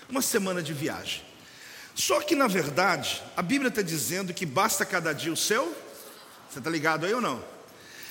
Uma 0.09 0.21
semana 0.21 0.63
de 0.63 0.73
viagem. 0.73 1.21
Só 1.93 2.21
que 2.21 2.33
na 2.33 2.47
verdade, 2.47 3.21
a 3.35 3.41
Bíblia 3.41 3.67
está 3.67 3.81
dizendo 3.81 4.33
que 4.33 4.45
basta 4.45 4.85
cada 4.85 5.11
dia 5.11 5.33
o 5.33 5.37
seu. 5.37 5.75
Você 6.49 6.59
está 6.59 6.69
ligado 6.69 7.05
aí 7.05 7.13
ou 7.13 7.21
não? 7.21 7.43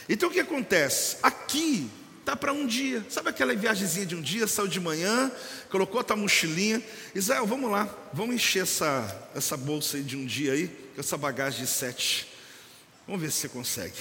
Então 0.07 0.29
o 0.29 0.33
que 0.33 0.41
acontece? 0.41 1.17
Aqui 1.23 1.91
Tá 2.25 2.37
para 2.37 2.53
um 2.53 2.67
dia. 2.67 3.05
Sabe 3.11 3.31
aquela 3.31 3.53
viagemzinha 3.55 4.07
de 4.07 4.15
um 4.15 4.23
dia? 4.23 4.47
Saiu 4.47 4.69
de 4.69 4.79
manhã, 4.79 5.31
colocou 5.69 6.01
a 6.01 6.05
tua 6.05 6.15
mochilinha. 6.15 6.81
Israel, 7.15 7.45
vamos 7.47 7.69
lá, 7.69 7.93
vamos 8.13 8.37
encher 8.37 8.63
essa, 8.63 9.29
essa 9.35 9.57
bolsa 9.57 9.99
de 10.01 10.17
um 10.17 10.25
dia 10.25 10.53
aí, 10.53 10.71
com 10.95 11.01
essa 11.01 11.17
bagagem 11.17 11.65
de 11.65 11.67
sete. 11.67 12.33
Vamos 13.07 13.23
ver 13.23 13.31
se 13.31 13.41
você 13.41 13.49
consegue. 13.49 13.99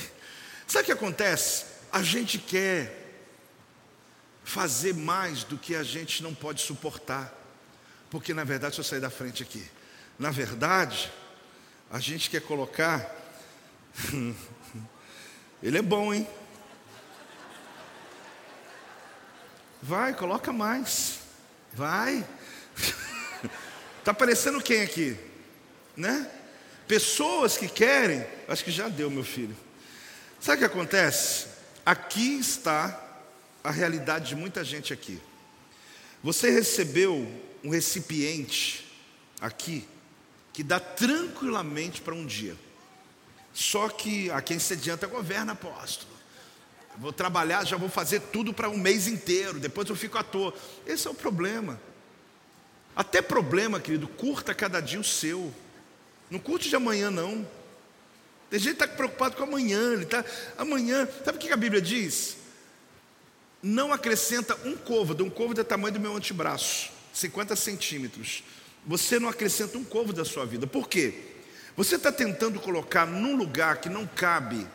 Sabe 0.68 0.84
o 0.84 0.86
que 0.86 0.92
acontece? 0.92 1.66
A 1.92 2.02
gente 2.02 2.38
quer 2.38 2.98
fazer 4.44 4.94
mais 4.94 5.44
do 5.44 5.58
que 5.58 5.76
a 5.76 5.84
gente 5.84 6.24
não 6.24 6.34
pode 6.34 6.62
suportar. 6.62 7.34
Porque 8.10 8.34
na 8.34 8.44
verdade, 8.44 8.76
deixa 8.76 8.82
eu 8.82 8.86
sair 8.86 9.00
da 9.00 9.10
frente 9.10 9.44
aqui. 9.44 9.66
Na 10.20 10.32
verdade, 10.32 11.12
a 11.90 12.00
gente 12.00 12.30
quer 12.30 12.42
colocar. 12.42 13.10
Ele 15.64 15.78
é 15.78 15.82
bom, 15.82 16.14
hein? 16.14 16.28
Vai, 19.82 20.14
coloca 20.14 20.54
mais. 20.54 21.20
Vai. 21.74 22.26
Está 24.00 24.14
parecendo 24.16 24.62
quem 24.62 24.82
aqui? 24.82 25.18
Né? 25.98 26.30
Pessoas 26.92 27.56
que 27.56 27.70
querem, 27.70 28.22
acho 28.50 28.66
que 28.66 28.70
já 28.70 28.90
deu, 28.90 29.10
meu 29.10 29.24
filho. 29.24 29.56
Sabe 30.42 30.58
o 30.58 30.60
que 30.60 30.66
acontece? 30.66 31.48
Aqui 31.86 32.38
está 32.38 33.02
a 33.64 33.72
realidade 33.72 34.28
de 34.28 34.36
muita 34.36 34.62
gente 34.62 34.92
aqui. 34.92 35.18
Você 36.22 36.50
recebeu 36.50 37.32
um 37.64 37.70
recipiente 37.70 38.86
aqui 39.40 39.88
que 40.52 40.64
dá 40.64 40.82
tranquilamente 40.82 42.02
para 42.02 42.14
um 42.14 42.26
dia. 42.26 42.58
Só 43.54 43.88
que 43.88 44.30
a 44.30 44.42
quem 44.42 44.60
se 44.60 44.74
adianta 44.74 45.08
governa, 45.08 45.54
apóstolo. 45.54 46.12
Vou 46.98 47.14
trabalhar, 47.14 47.66
já 47.66 47.78
vou 47.78 47.88
fazer 47.88 48.20
tudo 48.34 48.54
para 48.54 48.70
um 48.70 48.78
mês 48.78 49.08
inteiro, 49.08 49.62
depois 49.62 49.88
eu 49.88 49.96
fico 49.96 50.18
à 50.18 50.24
toa. 50.24 50.54
Esse 50.86 51.08
é 51.08 51.10
o 51.10 51.16
problema. 51.16 51.80
Até 52.94 53.22
problema, 53.22 53.80
querido, 53.80 54.10
curta 54.10 54.54
cada 54.54 54.82
dia 54.82 55.00
o 55.00 55.06
seu. 55.06 55.54
Não 56.32 56.40
curte 56.40 56.70
de 56.70 56.76
amanhã, 56.78 57.12
não. 57.12 57.46
Tem 58.50 58.58
gente 58.58 58.78
que 58.78 58.84
está 58.84 58.88
preocupado 58.88 59.36
com 59.36 59.44
amanhã. 59.44 59.94
Ele 59.94 60.06
tá, 60.06 60.24
amanhã, 60.58 61.08
sabe 61.26 61.38
o 61.38 61.42
que 61.42 61.52
a 61.52 61.58
Bíblia 61.58 61.82
diz? 61.82 62.38
Não 63.62 63.92
acrescenta 63.92 64.58
um 64.66 64.76
côvado, 64.76 65.24
um 65.24 65.30
côvado 65.30 65.60
é 65.60 65.64
o 65.64 65.66
tamanho 65.66 65.94
do 65.94 66.00
meu 66.00 66.16
antebraço, 66.16 66.90
50 67.14 67.56
centímetros. 67.56 68.44
Você 68.88 69.20
não 69.20 69.30
acrescenta 69.30 69.78
um 69.78 69.84
côvado 69.84 70.14
da 70.14 70.26
sua 70.26 70.46
vida. 70.46 70.66
Por 70.66 70.88
quê? 70.88 71.14
Você 71.76 71.96
está 71.96 72.12
tentando 72.12 72.60
colocar 72.60 73.06
num 73.06 73.36
lugar 73.36 73.78
que 73.82 73.90
não 73.90 74.08
cabe 74.08 74.66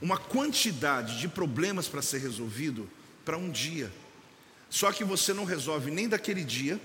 uma 0.00 0.16
quantidade 0.16 1.18
de 1.18 1.26
problemas 1.26 1.88
para 1.88 2.02
ser 2.02 2.18
resolvido 2.18 2.88
para 3.24 3.36
um 3.36 3.50
dia. 3.50 3.90
Só 4.70 4.92
que 4.92 5.02
você 5.02 5.32
não 5.32 5.44
resolve 5.44 5.90
nem 5.90 6.08
daquele 6.08 6.44
dia 6.44 6.80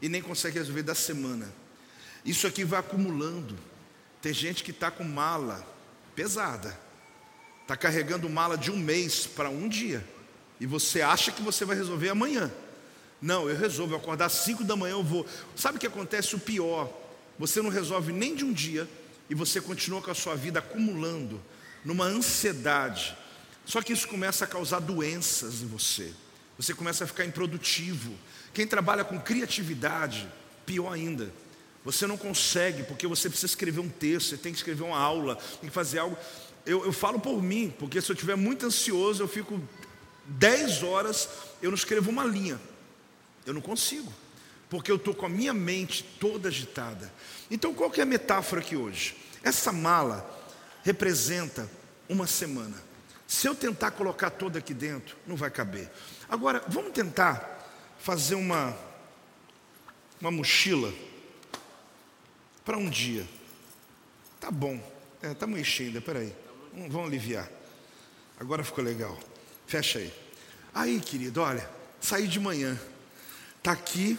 e 0.00 0.08
nem 0.08 0.22
consegue 0.22 0.58
resolver 0.58 0.82
da 0.82 0.94
semana. 0.94 1.52
Isso 2.24 2.46
aqui 2.46 2.64
vai 2.64 2.80
acumulando. 2.80 3.56
Tem 4.20 4.32
gente 4.32 4.64
que 4.64 4.70
está 4.70 4.90
com 4.90 5.04
mala 5.04 5.66
pesada, 6.14 6.78
está 7.62 7.76
carregando 7.76 8.28
mala 8.28 8.58
de 8.58 8.70
um 8.70 8.76
mês 8.76 9.26
para 9.26 9.48
um 9.48 9.68
dia, 9.68 10.04
e 10.60 10.66
você 10.66 11.00
acha 11.00 11.30
que 11.30 11.40
você 11.40 11.64
vai 11.64 11.76
resolver 11.76 12.08
amanhã. 12.08 12.50
Não, 13.20 13.48
eu 13.48 13.56
resolvo, 13.56 13.94
eu 13.94 13.98
acordar 13.98 14.26
às 14.26 14.32
5 14.32 14.64
da 14.64 14.76
manhã 14.76 14.92
eu 14.92 15.02
vou. 15.02 15.26
Sabe 15.56 15.76
o 15.76 15.80
que 15.80 15.86
acontece? 15.86 16.34
O 16.34 16.40
pior, 16.40 16.92
você 17.38 17.60
não 17.62 17.70
resolve 17.70 18.12
nem 18.12 18.34
de 18.34 18.44
um 18.44 18.52
dia 18.52 18.88
e 19.30 19.34
você 19.34 19.60
continua 19.60 20.00
com 20.00 20.10
a 20.10 20.14
sua 20.14 20.34
vida 20.34 20.58
acumulando 20.58 21.40
numa 21.84 22.04
ansiedade. 22.04 23.16
Só 23.64 23.82
que 23.82 23.92
isso 23.92 24.08
começa 24.08 24.44
a 24.44 24.48
causar 24.48 24.80
doenças 24.80 25.62
em 25.62 25.66
você. 25.66 26.12
Você 26.56 26.74
começa 26.74 27.04
a 27.04 27.06
ficar 27.06 27.24
improdutivo. 27.24 28.12
Quem 28.52 28.66
trabalha 28.66 29.04
com 29.04 29.20
criatividade, 29.20 30.28
pior 30.64 30.92
ainda. 30.92 31.30
Você 31.88 32.06
não 32.06 32.18
consegue, 32.18 32.82
porque 32.82 33.06
você 33.06 33.30
precisa 33.30 33.46
escrever 33.46 33.80
um 33.80 33.88
texto, 33.88 34.28
você 34.28 34.36
tem 34.36 34.52
que 34.52 34.58
escrever 34.58 34.82
uma 34.82 34.98
aula, 34.98 35.36
tem 35.58 35.70
que 35.70 35.74
fazer 35.74 36.00
algo. 36.00 36.18
Eu, 36.66 36.84
eu 36.84 36.92
falo 36.92 37.18
por 37.18 37.42
mim, 37.42 37.74
porque 37.78 37.98
se 38.02 38.10
eu 38.10 38.14
estiver 38.14 38.36
muito 38.36 38.66
ansioso, 38.66 39.22
eu 39.22 39.26
fico 39.26 39.58
10 40.26 40.82
horas, 40.82 41.30
eu 41.62 41.70
não 41.70 41.74
escrevo 41.74 42.10
uma 42.10 42.24
linha. 42.24 42.60
Eu 43.46 43.54
não 43.54 43.62
consigo, 43.62 44.12
porque 44.68 44.92
eu 44.92 44.96
estou 44.96 45.14
com 45.14 45.24
a 45.24 45.30
minha 45.30 45.54
mente 45.54 46.04
toda 46.20 46.50
agitada. 46.50 47.10
Então, 47.50 47.72
qual 47.72 47.90
que 47.90 48.00
é 48.00 48.02
a 48.02 48.06
metáfora 48.06 48.60
aqui 48.60 48.76
hoje? 48.76 49.16
Essa 49.42 49.72
mala 49.72 50.28
representa 50.84 51.70
uma 52.06 52.26
semana. 52.26 52.76
Se 53.26 53.46
eu 53.46 53.54
tentar 53.54 53.92
colocar 53.92 54.28
toda 54.28 54.58
aqui 54.58 54.74
dentro, 54.74 55.16
não 55.26 55.36
vai 55.36 55.50
caber. 55.50 55.90
Agora, 56.28 56.62
vamos 56.68 56.92
tentar 56.92 57.66
fazer 57.98 58.34
uma, 58.34 58.76
uma 60.20 60.30
mochila 60.30 60.92
para 62.68 62.76
um 62.76 62.90
dia. 62.90 63.26
Tá 64.38 64.50
bom. 64.50 64.78
É, 65.22 65.32
estamos 65.32 65.54
tá 65.54 65.60
enchendo, 65.62 66.02
peraí. 66.02 66.34
Vamos 66.90 67.06
aliviar. 67.06 67.50
Agora 68.38 68.62
ficou 68.62 68.84
legal. 68.84 69.18
Fecha 69.66 70.00
aí. 70.00 70.12
Aí, 70.74 71.00
querido, 71.00 71.40
olha, 71.40 71.66
saí 71.98 72.28
de 72.28 72.38
manhã. 72.38 72.78
Está 73.56 73.72
aqui 73.72 74.18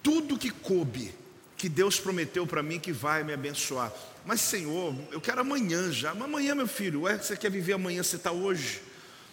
tudo 0.00 0.38
que 0.38 0.48
coube, 0.48 1.12
que 1.56 1.68
Deus 1.68 1.98
prometeu 1.98 2.46
para 2.46 2.62
mim 2.62 2.78
que 2.78 2.92
vai 2.92 3.24
me 3.24 3.32
abençoar. 3.32 3.92
Mas, 4.24 4.40
Senhor, 4.42 4.94
eu 5.10 5.20
quero 5.20 5.40
amanhã 5.40 5.90
já. 5.90 6.14
Mas 6.14 6.22
amanhã, 6.22 6.54
meu 6.54 6.68
filho, 6.68 7.00
ué, 7.00 7.18
você 7.18 7.36
quer 7.36 7.50
viver 7.50 7.72
amanhã, 7.72 8.00
você 8.00 8.14
está 8.14 8.30
hoje? 8.30 8.80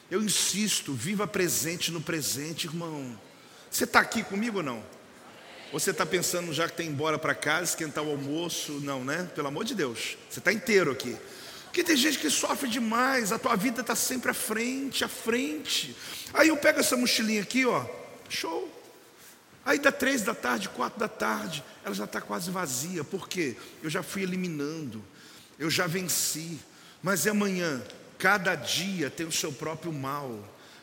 Eu 0.10 0.24
insisto, 0.24 0.92
viva 0.92 1.28
presente 1.28 1.92
no 1.92 2.02
presente, 2.02 2.66
irmão. 2.66 3.16
Você 3.70 3.84
está 3.84 4.00
aqui 4.00 4.24
comigo 4.24 4.58
ou 4.58 4.64
não? 4.64 4.97
Você 5.72 5.92
está 5.92 6.06
pensando 6.06 6.54
já 6.54 6.68
que 6.68 6.78
tem 6.78 6.88
embora 6.88 7.20
para 7.20 7.36
casa, 7.36 7.72
esquentar 7.72 8.04
o 8.04 8.12
almoço? 8.12 8.74
Não, 8.82 9.04
né? 9.04 9.30
Pelo 9.36 9.50
amor 9.50 9.66
de 9.66 9.76
Deus, 9.76 10.18
você 10.30 10.40
está 10.40 10.54
inteiro 10.54 10.92
aqui. 10.92 11.16
Porque 11.66 11.84
tem 11.84 11.98
gente 11.98 12.18
que 12.20 12.30
sofre 12.30 12.70
demais, 12.70 13.32
a 13.32 13.38
tua 13.38 13.56
vida 13.56 13.82
está 13.82 13.94
sempre 13.94 14.32
à 14.32 14.34
frente, 14.34 15.04
à 15.04 15.08
frente. 15.08 15.96
Aí 16.34 16.48
eu 16.48 16.58
pego 16.58 16.80
essa 16.80 16.96
mochilinha 16.96 17.42
aqui, 17.42 17.66
ó, 17.66 17.86
show. 18.30 18.74
Aí 19.66 19.78
dá 19.78 19.92
três 19.92 20.22
da 20.22 20.34
tarde, 20.34 20.70
quatro 20.70 20.98
da 20.98 21.10
tarde, 21.10 21.62
ela 21.84 21.94
já 21.94 22.06
está 22.06 22.22
quase 22.22 22.50
vazia. 22.50 23.04
Por 23.04 23.28
quê? 23.28 23.58
Eu 23.84 23.90
já 23.90 24.02
fui 24.02 24.24
eliminando, 24.24 25.04
eu 25.60 25.70
já 25.70 25.86
venci. 25.86 26.58
Mas 27.04 27.26
é 27.28 27.32
amanhã, 27.32 27.84
cada 28.18 28.56
dia 28.56 29.10
tem 29.10 29.26
o 29.26 29.32
seu 29.32 29.52
próprio 29.52 29.92
mal. 29.92 30.42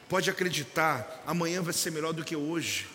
Pode 0.08 0.28
acreditar, 0.28 1.24
amanhã 1.26 1.62
vai 1.62 1.72
ser 1.72 1.90
melhor 1.90 2.12
do 2.12 2.22
que 2.22 2.36
hoje. 2.36 2.86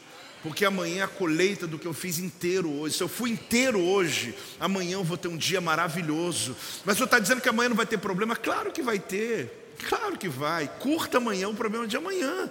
Porque 0.42 0.64
amanhã 0.64 1.02
é 1.02 1.04
a 1.04 1.08
colheita 1.08 1.68
do 1.68 1.78
que 1.78 1.86
eu 1.86 1.94
fiz 1.94 2.18
inteiro 2.18 2.72
hoje. 2.72 2.96
Se 2.96 3.04
eu 3.04 3.10
fui 3.10 3.32
inteiro 3.32 3.80
hoje, 3.80 4.34
amanhã 4.60 4.94
eu 4.94 5.04
vou 5.04 5.18
ter 5.18 5.28
um 5.28 5.36
dia 5.36 5.60
maravilhoso. 5.60 6.56
Mas 6.86 6.98
você 6.98 7.04
está 7.04 7.20
dizendo 7.20 7.42
que 7.42 7.50
amanhã 7.50 7.70
não 7.70 7.76
vai 7.76 7.86
ter 7.86 7.98
problema? 7.98 8.36
Claro 8.36 8.72
que 8.72 8.82
vai 8.82 9.00
ter. 9.00 9.76
Claro 9.88 10.18
que 10.18 10.30
vai. 10.30 10.68
Curta 10.80 11.18
amanhã 11.18 11.50
o 11.50 11.56
problema 11.56 11.86
de 11.86 11.98
amanhã. 11.98 12.50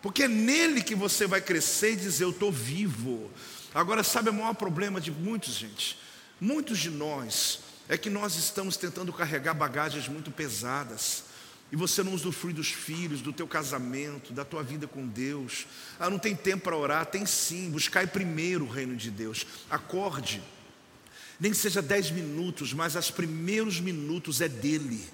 Porque 0.00 0.24
é 0.24 0.28
nele 0.28 0.80
que 0.80 0.94
você 0.94 1.26
vai 1.26 1.40
crescer 1.40 1.92
e 1.92 1.96
dizer: 1.96 2.24
Eu 2.24 2.30
estou 2.30 2.52
vivo. 2.52 3.30
Agora, 3.74 4.02
sabe 4.04 4.30
o 4.30 4.34
maior 4.34 4.54
problema 4.54 5.00
de 5.00 5.10
muitos, 5.10 5.54
gente? 5.54 5.98
Muitos 6.40 6.78
de 6.78 6.90
nós 6.90 7.60
é 7.88 7.98
que 7.98 8.08
nós 8.08 8.36
estamos 8.36 8.76
tentando 8.76 9.12
carregar 9.12 9.54
bagagens 9.54 10.06
muito 10.08 10.30
pesadas. 10.30 11.24
E 11.70 11.76
você 11.76 12.02
não 12.02 12.14
usufrui 12.14 12.52
dos 12.52 12.68
filhos, 12.68 13.20
do 13.20 13.32
teu 13.32 13.46
casamento, 13.46 14.32
da 14.32 14.44
tua 14.44 14.62
vida 14.62 14.86
com 14.86 15.06
Deus. 15.06 15.66
Ah, 15.98 16.08
não 16.08 16.18
tem 16.18 16.34
tempo 16.34 16.64
para 16.64 16.76
orar? 16.76 17.06
Tem 17.06 17.26
sim. 17.26 17.70
Buscai 17.70 18.06
primeiro 18.06 18.64
o 18.64 18.68
reino 18.68 18.96
de 18.96 19.10
Deus. 19.10 19.46
Acorde. 19.68 20.42
Nem 21.38 21.52
que 21.52 21.58
seja 21.58 21.82
dez 21.82 22.10
minutos, 22.10 22.72
mas 22.72 22.96
os 22.96 23.10
primeiros 23.10 23.80
minutos 23.80 24.40
é 24.40 24.48
dele. 24.48 25.06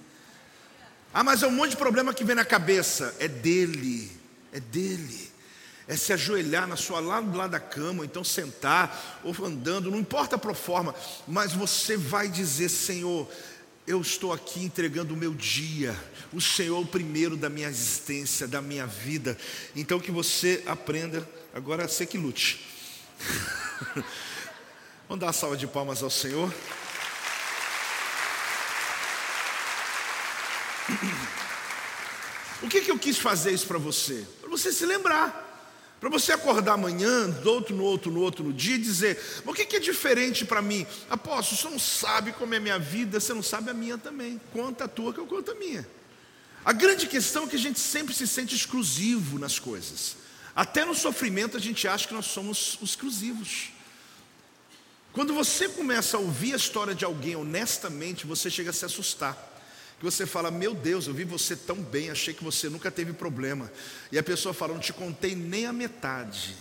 Ah, 1.12 1.24
mas 1.24 1.42
é 1.42 1.46
um 1.46 1.50
monte 1.50 1.70
de 1.70 1.76
problema 1.76 2.14
que 2.14 2.24
vem 2.24 2.36
na 2.36 2.44
cabeça. 2.44 3.14
É 3.18 3.28
dele 3.28 4.24
é 4.54 4.60
dele. 4.60 5.34
É 5.86 5.96
se 5.96 6.14
ajoelhar 6.14 6.66
na 6.66 6.76
sua 6.76 6.98
lá 6.98 7.20
do 7.20 7.36
lado 7.36 7.50
da 7.50 7.60
cama, 7.60 8.06
então 8.06 8.24
sentar, 8.24 9.20
ou 9.22 9.34
andando, 9.44 9.90
não 9.90 9.98
importa 9.98 10.36
a 10.36 10.38
proforma, 10.38 10.94
mas 11.28 11.52
você 11.52 11.94
vai 11.94 12.26
dizer: 12.26 12.70
Senhor, 12.70 13.28
eu 13.86 14.00
estou 14.00 14.32
aqui 14.32 14.64
entregando 14.64 15.12
o 15.12 15.16
meu 15.16 15.34
dia, 15.34 15.94
o 16.32 16.40
Senhor 16.40 16.78
é 16.78 16.80
o 16.80 16.86
primeiro 16.86 17.36
da 17.36 17.50
minha 17.50 17.68
existência, 17.68 18.48
da 18.48 18.62
minha 18.62 18.86
vida. 18.86 19.36
Então 19.76 20.00
que 20.00 20.10
você 20.10 20.62
aprenda, 20.66 21.28
agora 21.52 21.86
você 21.86 22.06
que 22.06 22.16
lute. 22.16 22.64
Vamos 25.06 25.20
dar 25.20 25.26
uma 25.26 25.32
salva 25.32 25.56
de 25.56 25.66
palmas 25.66 26.02
ao 26.02 26.08
Senhor. 26.08 26.52
O 32.62 32.68
que, 32.68 32.80
que 32.80 32.90
eu 32.90 32.98
quis 32.98 33.18
fazer 33.18 33.52
isso 33.52 33.66
para 33.66 33.78
você? 33.78 34.26
Para 34.40 34.48
você 34.48 34.72
se 34.72 34.86
lembrar. 34.86 35.43
Para 36.00 36.10
você 36.10 36.32
acordar 36.32 36.74
amanhã, 36.74 37.30
do 37.30 37.50
outro, 37.50 37.74
no 37.74 37.82
outro, 37.82 38.10
no 38.10 38.20
outro 38.20 38.44
no 38.44 38.52
dia 38.52 38.74
e 38.74 38.78
dizer: 38.78 39.18
o 39.46 39.54
que, 39.54 39.76
é 39.76 39.80
diferente 39.80 40.44
para 40.44 40.60
mim? 40.60 40.86
Apóstolo, 41.08 41.60
você 41.60 41.68
não 41.68 41.78
sabe 41.78 42.32
como 42.32 42.52
é 42.54 42.58
a 42.58 42.60
minha 42.60 42.78
vida, 42.78 43.18
você 43.18 43.32
não 43.32 43.42
sabe 43.42 43.70
a 43.70 43.74
minha 43.74 43.96
também. 43.96 44.40
Conta 44.52 44.84
a 44.84 44.88
tua 44.88 45.12
que 45.12 45.20
eu 45.20 45.26
conto 45.26 45.50
a 45.50 45.54
minha. 45.54 45.86
A 46.64 46.72
grande 46.72 47.06
questão 47.06 47.44
é 47.44 47.46
que 47.46 47.56
a 47.56 47.58
gente 47.58 47.78
sempre 47.78 48.14
se 48.14 48.26
sente 48.26 48.54
exclusivo 48.54 49.38
nas 49.38 49.58
coisas. 49.58 50.16
Até 50.54 50.84
no 50.84 50.94
sofrimento 50.94 51.56
a 51.56 51.60
gente 51.60 51.86
acha 51.88 52.06
que 52.06 52.14
nós 52.14 52.26
somos 52.26 52.78
exclusivos. 52.82 53.70
Quando 55.12 55.32
você 55.32 55.68
começa 55.68 56.16
a 56.16 56.20
ouvir 56.20 56.54
a 56.54 56.56
história 56.56 56.94
de 56.94 57.04
alguém 57.04 57.36
honestamente, 57.36 58.26
você 58.26 58.50
chega 58.50 58.70
a 58.70 58.72
se 58.72 58.84
assustar 58.84 59.53
que 59.98 60.04
você 60.04 60.26
fala: 60.26 60.50
Meu 60.50 60.74
Deus, 60.74 61.06
eu 61.06 61.14
vi 61.14 61.24
você 61.24 61.56
tão 61.56 61.76
bem, 61.76 62.10
achei 62.10 62.34
que 62.34 62.44
você 62.44 62.68
nunca 62.68 62.90
teve 62.90 63.12
problema. 63.12 63.70
E 64.10 64.18
a 64.18 64.22
pessoa 64.22 64.52
fala: 64.52 64.74
Não 64.74 64.80
te 64.80 64.92
contei 64.92 65.34
nem 65.34 65.66
a 65.66 65.72
metade. 65.72 66.56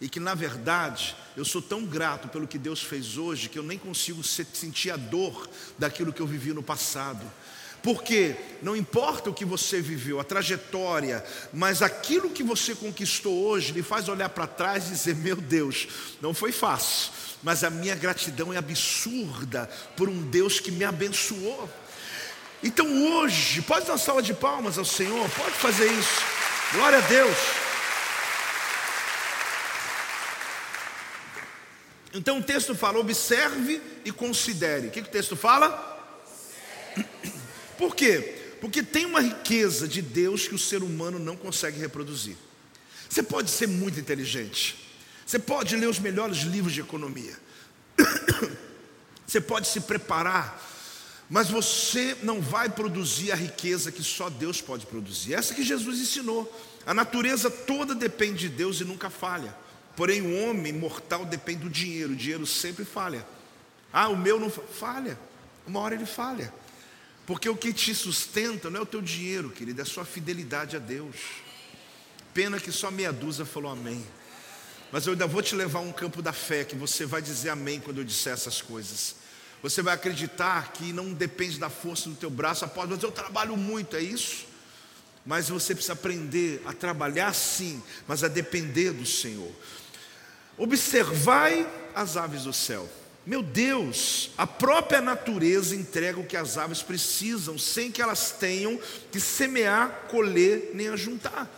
E 0.00 0.08
que 0.08 0.20
na 0.20 0.34
verdade 0.34 1.16
eu 1.36 1.44
sou 1.44 1.62
tão 1.62 1.84
grato 1.84 2.28
pelo 2.28 2.46
que 2.46 2.58
Deus 2.58 2.82
fez 2.82 3.16
hoje 3.16 3.48
que 3.48 3.58
eu 3.58 3.62
nem 3.62 3.78
consigo 3.78 4.22
sentir 4.22 4.90
a 4.90 4.96
dor 4.96 5.48
daquilo 5.78 6.12
que 6.12 6.20
eu 6.20 6.26
vivi 6.26 6.52
no 6.52 6.62
passado. 6.62 7.24
Porque 7.82 8.34
não 8.62 8.76
importa 8.76 9.30
o 9.30 9.34
que 9.34 9.44
você 9.44 9.80
viveu, 9.80 10.18
a 10.18 10.24
trajetória, 10.24 11.24
mas 11.52 11.82
aquilo 11.82 12.30
que 12.30 12.42
você 12.42 12.74
conquistou 12.74 13.46
hoje 13.46 13.72
lhe 13.72 13.82
faz 13.82 14.08
olhar 14.08 14.28
para 14.28 14.46
trás 14.46 14.88
e 14.88 14.90
dizer: 14.90 15.14
Meu 15.14 15.36
Deus, 15.36 15.88
não 16.20 16.34
foi 16.34 16.52
fácil, 16.52 17.12
mas 17.42 17.62
a 17.62 17.70
minha 17.70 17.94
gratidão 17.94 18.52
é 18.52 18.56
absurda 18.56 19.70
por 19.96 20.08
um 20.08 20.20
Deus 20.22 20.58
que 20.58 20.72
me 20.72 20.84
abençoou. 20.84 21.70
Então 22.62 22.86
hoje, 23.12 23.62
pode 23.62 23.86
dar 23.86 23.92
uma 23.92 23.98
salva 23.98 24.22
de 24.22 24.34
palmas 24.34 24.78
ao 24.78 24.84
Senhor, 24.84 25.28
pode 25.30 25.54
fazer 25.56 25.90
isso, 25.92 26.22
glória 26.72 26.98
a 26.98 27.02
Deus. 27.02 27.36
Então 32.14 32.38
o 32.38 32.42
texto 32.42 32.74
fala: 32.74 32.98
observe 32.98 33.80
e 34.04 34.10
considere. 34.10 34.88
O 34.88 34.90
que, 34.90 35.02
que 35.02 35.08
o 35.08 35.12
texto 35.12 35.36
fala? 35.36 35.94
Por 37.76 37.94
quê? 37.94 38.36
Porque 38.60 38.82
tem 38.82 39.04
uma 39.04 39.20
riqueza 39.20 39.86
de 39.86 40.00
Deus 40.00 40.48
que 40.48 40.54
o 40.54 40.58
ser 40.58 40.82
humano 40.82 41.18
não 41.18 41.36
consegue 41.36 41.78
reproduzir. 41.78 42.36
Você 43.08 43.22
pode 43.22 43.50
ser 43.50 43.68
muito 43.68 44.00
inteligente, 44.00 44.90
você 45.24 45.38
pode 45.38 45.76
ler 45.76 45.88
os 45.88 45.98
melhores 45.98 46.38
livros 46.38 46.72
de 46.72 46.80
economia, 46.80 47.36
você 49.26 49.40
pode 49.40 49.68
se 49.68 49.80
preparar, 49.80 50.60
mas 51.28 51.50
você 51.50 52.16
não 52.22 52.40
vai 52.40 52.68
produzir 52.68 53.32
a 53.32 53.34
riqueza 53.34 53.90
que 53.90 54.02
só 54.02 54.30
Deus 54.30 54.60
pode 54.60 54.86
produzir. 54.86 55.34
Essa 55.34 55.54
que 55.54 55.64
Jesus 55.64 55.98
ensinou. 55.98 56.52
A 56.86 56.94
natureza 56.94 57.50
toda 57.50 57.94
depende 57.94 58.48
de 58.48 58.48
Deus 58.48 58.80
e 58.80 58.84
nunca 58.84 59.10
falha. 59.10 59.56
Porém, 59.96 60.20
o 60.20 60.44
homem 60.44 60.72
mortal 60.72 61.24
depende 61.24 61.64
do 61.64 61.70
dinheiro, 61.70 62.12
o 62.12 62.16
dinheiro 62.16 62.46
sempre 62.46 62.84
falha. 62.84 63.26
Ah, 63.92 64.08
o 64.08 64.16
meu 64.16 64.38
não 64.38 64.50
falha. 64.50 65.18
Uma 65.66 65.80
hora 65.80 65.94
ele 65.96 66.06
falha. 66.06 66.52
Porque 67.26 67.48
o 67.48 67.56
que 67.56 67.72
te 67.72 67.92
sustenta 67.92 68.70
não 68.70 68.80
é 68.80 68.82
o 68.82 68.86
teu 68.86 69.02
dinheiro, 69.02 69.50
querido, 69.50 69.80
é 69.80 69.82
a 69.82 69.86
sua 69.86 70.04
fidelidade 70.04 70.76
a 70.76 70.78
Deus. 70.78 71.16
Pena 72.32 72.60
que 72.60 72.70
só 72.70 72.88
meia 72.88 73.12
dúzia 73.12 73.44
falou 73.44 73.72
amém. 73.72 74.06
Mas 74.92 75.06
eu 75.06 75.14
ainda 75.14 75.26
vou 75.26 75.42
te 75.42 75.56
levar 75.56 75.80
a 75.80 75.82
um 75.82 75.92
campo 75.92 76.22
da 76.22 76.32
fé 76.32 76.62
que 76.62 76.76
você 76.76 77.04
vai 77.04 77.20
dizer 77.20 77.50
amém 77.50 77.80
quando 77.80 77.98
eu 77.98 78.04
disser 78.04 78.32
essas 78.32 78.62
coisas. 78.62 79.16
Você 79.62 79.82
vai 79.82 79.94
acreditar 79.94 80.72
que 80.72 80.92
não 80.92 81.12
depende 81.12 81.58
da 81.58 81.70
força 81.70 82.08
do 82.08 82.14
teu 82.14 82.30
braço, 82.30 82.64
após, 82.64 82.90
eu 83.02 83.10
trabalho 83.10 83.56
muito, 83.56 83.96
é 83.96 84.00
isso? 84.00 84.46
Mas 85.24 85.48
você 85.48 85.74
precisa 85.74 85.94
aprender 85.94 86.62
a 86.64 86.72
trabalhar 86.72 87.34
sim, 87.34 87.82
mas 88.06 88.22
a 88.22 88.28
depender 88.28 88.92
do 88.92 89.04
Senhor. 89.04 89.50
Observai 90.56 91.68
as 91.94 92.16
aves 92.16 92.44
do 92.44 92.52
céu. 92.52 92.88
Meu 93.26 93.42
Deus, 93.42 94.30
a 94.38 94.46
própria 94.46 95.00
natureza 95.00 95.74
entrega 95.74 96.20
o 96.20 96.26
que 96.26 96.36
as 96.36 96.56
aves 96.56 96.80
precisam, 96.80 97.58
sem 97.58 97.90
que 97.90 98.00
elas 98.00 98.30
tenham 98.30 98.78
que 99.10 99.18
semear, 99.18 100.06
colher 100.08 100.70
nem 100.74 100.88
ajuntar. 100.88 101.50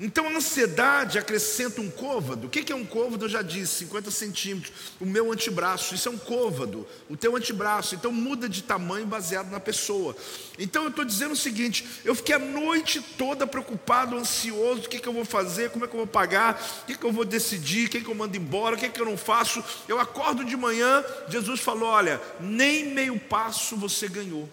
Então 0.00 0.26
a 0.26 0.30
ansiedade 0.30 1.18
acrescenta 1.18 1.82
um 1.82 1.90
côvado. 1.90 2.46
O 2.46 2.50
que 2.50 2.72
é 2.72 2.74
um 2.74 2.86
côvado? 2.86 3.26
Eu 3.26 3.28
já 3.28 3.42
disse, 3.42 3.84
50 3.84 4.10
centímetros. 4.10 4.72
O 4.98 5.04
meu 5.04 5.30
antebraço, 5.30 5.94
isso 5.94 6.08
é 6.08 6.12
um 6.12 6.16
côvado. 6.16 6.86
O 7.10 7.18
teu 7.18 7.36
antebraço. 7.36 7.94
Então 7.94 8.10
muda 8.10 8.48
de 8.48 8.62
tamanho 8.62 9.06
baseado 9.06 9.50
na 9.50 9.60
pessoa. 9.60 10.16
Então 10.58 10.84
eu 10.84 10.88
estou 10.88 11.04
dizendo 11.04 11.32
o 11.32 11.36
seguinte: 11.36 11.86
eu 12.02 12.14
fiquei 12.14 12.34
a 12.34 12.38
noite 12.38 13.02
toda 13.18 13.46
preocupado, 13.46 14.16
ansioso. 14.16 14.86
O 14.86 14.88
que, 14.88 14.98
que 14.98 15.06
eu 15.06 15.12
vou 15.12 15.24
fazer? 15.26 15.68
Como 15.68 15.84
é 15.84 15.88
que 15.88 15.94
eu 15.94 15.98
vou 15.98 16.06
pagar? 16.06 16.58
O 16.82 16.86
que, 16.86 16.96
que 16.96 17.04
eu 17.04 17.12
vou 17.12 17.26
decidir? 17.26 17.90
Quem 17.90 18.02
que 18.02 18.08
eu 18.08 18.14
mando 18.14 18.34
embora? 18.38 18.76
O 18.76 18.78
que, 18.78 18.88
que 18.88 19.00
eu 19.00 19.06
não 19.06 19.18
faço? 19.18 19.62
Eu 19.86 20.00
acordo 20.00 20.46
de 20.46 20.56
manhã. 20.56 21.04
Jesus 21.28 21.60
falou: 21.60 21.90
Olha, 21.90 22.18
nem 22.40 22.86
meio 22.86 23.18
passo 23.18 23.76
você 23.76 24.08
ganhou. 24.08 24.48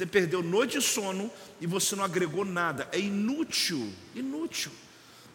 Você 0.00 0.06
perdeu 0.06 0.42
noite 0.42 0.78
de 0.78 0.82
sono 0.82 1.30
e 1.60 1.66
você 1.66 1.94
não 1.94 2.02
agregou 2.02 2.42
nada. 2.42 2.88
É 2.90 2.98
inútil, 2.98 3.92
inútil. 4.14 4.72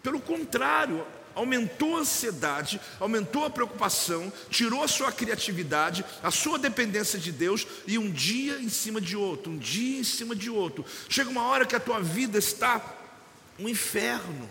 Pelo 0.01 0.19
contrário, 0.19 1.05
aumentou 1.35 1.97
a 1.97 1.99
ansiedade, 1.99 2.81
aumentou 2.99 3.45
a 3.45 3.49
preocupação, 3.51 4.33
tirou 4.49 4.81
a 4.81 4.87
sua 4.87 5.11
criatividade, 5.11 6.03
a 6.23 6.31
sua 6.31 6.57
dependência 6.57 7.19
de 7.19 7.31
Deus 7.31 7.67
e 7.85 7.99
um 7.99 8.09
dia 8.09 8.57
em 8.57 8.67
cima 8.67 8.99
de 8.99 9.15
outro, 9.15 9.51
um 9.51 9.57
dia 9.59 9.99
em 9.99 10.03
cima 10.03 10.35
de 10.35 10.49
outro. 10.49 10.83
Chega 11.07 11.29
uma 11.29 11.43
hora 11.43 11.67
que 11.67 11.75
a 11.75 11.79
tua 11.79 12.01
vida 12.01 12.39
está 12.39 12.83
um 13.59 13.69
inferno, 13.69 14.49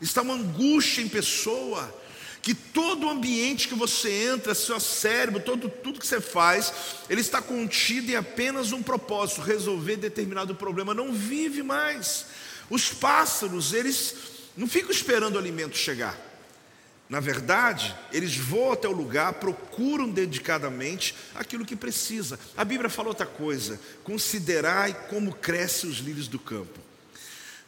está 0.00 0.22
uma 0.22 0.34
angústia 0.34 1.02
em 1.02 1.08
pessoa, 1.08 2.01
que 2.42 2.54
todo 2.54 3.06
o 3.06 3.10
ambiente 3.10 3.68
que 3.68 3.74
você 3.74 4.10
entra, 4.10 4.52
seu 4.52 4.80
cérebro, 4.80 5.40
todo, 5.40 5.68
tudo 5.68 6.00
que 6.00 6.06
você 6.06 6.20
faz, 6.20 6.72
ele 7.08 7.20
está 7.20 7.40
contido 7.40 8.10
em 8.10 8.16
apenas 8.16 8.72
um 8.72 8.82
propósito: 8.82 9.40
resolver 9.40 9.96
determinado 9.96 10.52
problema. 10.52 10.92
Não 10.92 11.12
vive 11.12 11.62
mais. 11.62 12.26
Os 12.68 12.92
pássaros, 12.92 13.72
eles 13.72 14.16
não 14.56 14.66
ficam 14.66 14.90
esperando 14.90 15.36
o 15.36 15.38
alimento 15.38 15.76
chegar. 15.76 16.18
Na 17.08 17.20
verdade, 17.20 17.94
eles 18.10 18.36
vão 18.36 18.72
até 18.72 18.88
o 18.88 18.92
lugar, 18.92 19.34
procuram 19.34 20.08
dedicadamente 20.10 21.14
aquilo 21.34 21.64
que 21.64 21.76
precisa. 21.76 22.40
A 22.56 22.64
Bíblia 22.64 22.90
fala 22.90 23.08
outra 23.08 23.26
coisa: 23.26 23.78
considerai 24.02 24.94
como 25.08 25.32
crescem 25.32 25.88
os 25.88 25.98
lírios 25.98 26.26
do 26.26 26.40
campo. 26.40 26.80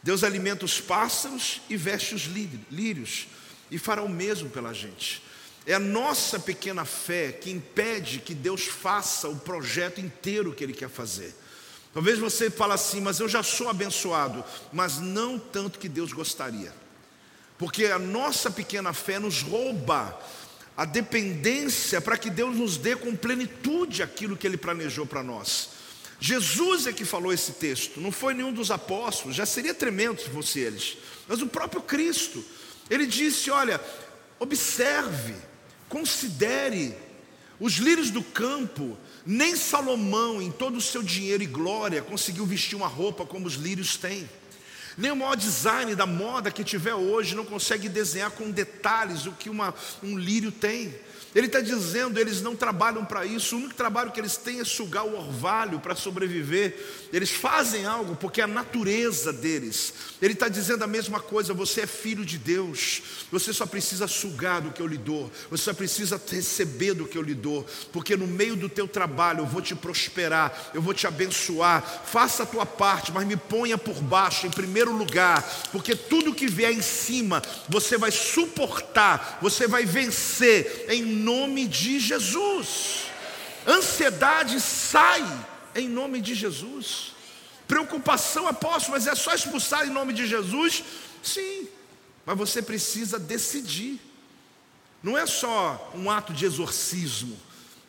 Deus 0.03 0.21
alimenta 0.21 0.65
os 0.65 0.81
pássaros 0.81 1.61
e 1.69 1.77
veste 1.77 2.13
os 2.13 2.23
lírios 2.23 3.27
e 3.69 3.77
fará 3.77 4.01
o 4.03 4.09
mesmo 4.09 4.49
pela 4.49 4.73
gente. 4.73 5.21
É 5.65 5.73
a 5.73 5.79
nossa 5.79 6.39
pequena 6.39 6.85
fé 6.85 7.31
que 7.31 7.49
impede 7.49 8.19
que 8.19 8.35
Deus 8.35 8.65
faça 8.65 9.27
o 9.27 9.37
projeto 9.37 9.99
inteiro 9.99 10.53
que 10.53 10.63
Ele 10.63 10.73
quer 10.73 10.89
fazer. 10.89 11.33
Talvez 11.93 12.19
você 12.19 12.51
fale 12.51 12.73
assim, 12.73 13.01
mas 13.01 13.19
eu 13.19 13.27
já 13.27 13.41
sou 13.41 13.69
abençoado, 13.69 14.43
mas 14.71 14.99
não 14.99 15.39
tanto 15.39 15.79
que 15.79 15.89
Deus 15.89 16.11
gostaria. 16.11 16.73
Porque 17.57 17.85
a 17.85 17.97
nossa 17.97 18.51
pequena 18.51 18.93
fé 18.93 19.17
nos 19.17 19.41
rouba 19.41 20.19
a 20.77 20.83
dependência 20.83 22.01
para 22.01 22.17
que 22.17 22.29
Deus 22.29 22.55
nos 22.55 22.77
dê 22.77 22.95
com 22.95 23.15
plenitude 23.15 24.03
aquilo 24.03 24.35
que 24.35 24.45
Ele 24.45 24.57
planejou 24.57 25.05
para 25.05 25.23
nós. 25.23 25.69
Jesus 26.19 26.85
é 26.85 26.93
que 26.93 27.05
falou 27.05 27.33
esse 27.33 27.53
texto, 27.53 27.99
não 27.99 28.11
foi 28.11 28.33
nenhum 28.33 28.53
dos 28.53 28.71
apóstolos, 28.71 29.35
já 29.35 29.45
seria 29.45 29.73
tremendo 29.73 30.21
se 30.21 30.29
fosse 30.29 30.59
eles, 30.59 30.97
mas 31.27 31.41
o 31.41 31.47
próprio 31.47 31.81
Cristo. 31.81 32.43
Ele 32.89 33.05
disse: 33.05 33.49
Olha, 33.49 33.81
observe, 34.39 35.35
considere 35.89 36.95
os 37.59 37.73
lírios 37.73 38.09
do 38.09 38.23
campo. 38.23 38.97
Nem 39.25 39.55
Salomão, 39.55 40.39
em 40.39 40.51
todo 40.51 40.77
o 40.77 40.81
seu 40.81 41.01
dinheiro 41.01 41.41
e 41.41 41.47
glória, 41.47 42.01
conseguiu 42.01 42.45
vestir 42.45 42.75
uma 42.75 42.87
roupa 42.87 43.25
como 43.25 43.47
os 43.47 43.55
lírios 43.55 43.97
têm. 43.97 44.29
Nem 44.97 45.11
o 45.11 45.15
maior 45.15 45.35
design 45.35 45.93
da 45.95 46.05
moda 46.05 46.51
que 46.51 46.63
tiver 46.63 46.95
hoje 46.95 47.35
não 47.35 47.45
consegue 47.45 47.89
desenhar 47.89 48.31
com 48.31 48.49
detalhes 48.49 49.25
o 49.25 49.31
que 49.31 49.49
uma, 49.49 49.73
um 50.01 50.17
lírio 50.17 50.51
tem. 50.51 50.93
Ele 51.35 51.47
está 51.47 51.59
dizendo, 51.59 52.17
eles 52.17 52.41
não 52.41 52.55
trabalham 52.55 53.03
para 53.03 53.25
isso, 53.25 53.55
o 53.55 53.59
único 53.59 53.73
trabalho 53.73 54.09
que 54.09 54.21
eles 54.21 54.37
têm 54.37 54.61
é 54.61 54.63
sugar 54.63 55.05
o 55.05 55.17
orvalho 55.17 55.81
para 55.81 55.93
sobreviver. 55.93 56.79
Eles 57.11 57.29
fazem 57.29 57.85
algo 57.85 58.15
porque 58.15 58.39
é 58.39 58.45
a 58.45 58.47
natureza 58.47 59.33
deles. 59.33 59.93
Ele 60.21 60.31
está 60.31 60.47
dizendo 60.47 60.83
a 60.83 60.87
mesma 60.87 61.19
coisa: 61.19 61.53
você 61.53 61.81
é 61.81 61.87
filho 61.87 62.23
de 62.23 62.37
Deus, 62.37 63.01
você 63.29 63.51
só 63.51 63.65
precisa 63.65 64.07
sugar 64.07 64.61
do 64.61 64.71
que 64.71 64.81
eu 64.81 64.87
lhe 64.87 64.97
dou, 64.97 65.29
você 65.49 65.63
só 65.65 65.73
precisa 65.73 66.21
receber 66.31 66.93
do 66.93 67.05
que 67.05 67.17
eu 67.17 67.21
lhe 67.21 67.35
dou, 67.35 67.65
porque 67.91 68.15
no 68.15 68.27
meio 68.27 68.55
do 68.55 68.69
teu 68.69 68.87
trabalho 68.87 69.39
eu 69.41 69.45
vou 69.45 69.61
te 69.61 69.75
prosperar, 69.75 70.71
eu 70.73 70.81
vou 70.81 70.93
te 70.93 71.05
abençoar. 71.05 71.83
Faça 72.05 72.43
a 72.43 72.45
tua 72.45 72.65
parte, 72.65 73.11
mas 73.11 73.27
me 73.27 73.35
ponha 73.35 73.77
por 73.77 73.95
baixo, 73.95 74.47
em 74.47 74.51
primeiro 74.51 74.84
lugar, 74.91 75.43
porque 75.71 75.95
tudo 75.95 76.33
que 76.33 76.47
vier 76.47 76.71
em 76.71 76.81
cima 76.81 77.41
você 77.67 77.97
vai 77.97 78.11
suportar, 78.11 79.39
você 79.41 79.67
vai 79.67 79.85
vencer 79.85 80.85
em 80.89 81.03
nome 81.03 81.67
de 81.67 81.99
Jesus. 81.99 83.05
Ansiedade 83.67 84.59
sai 84.59 85.23
em 85.75 85.89
nome 85.89 86.21
de 86.21 86.35
Jesus. 86.35 87.13
Preocupação, 87.67 88.47
apóstolo, 88.47 88.93
mas 88.93 89.07
é 89.07 89.15
só 89.15 89.33
expulsar 89.33 89.87
em 89.87 89.89
nome 89.89 90.13
de 90.13 90.27
Jesus? 90.27 90.83
Sim, 91.23 91.67
mas 92.25 92.37
você 92.37 92.61
precisa 92.61 93.17
decidir. 93.17 93.99
Não 95.01 95.17
é 95.17 95.25
só 95.25 95.91
um 95.95 96.09
ato 96.09 96.33
de 96.33 96.45
exorcismo, 96.45 97.37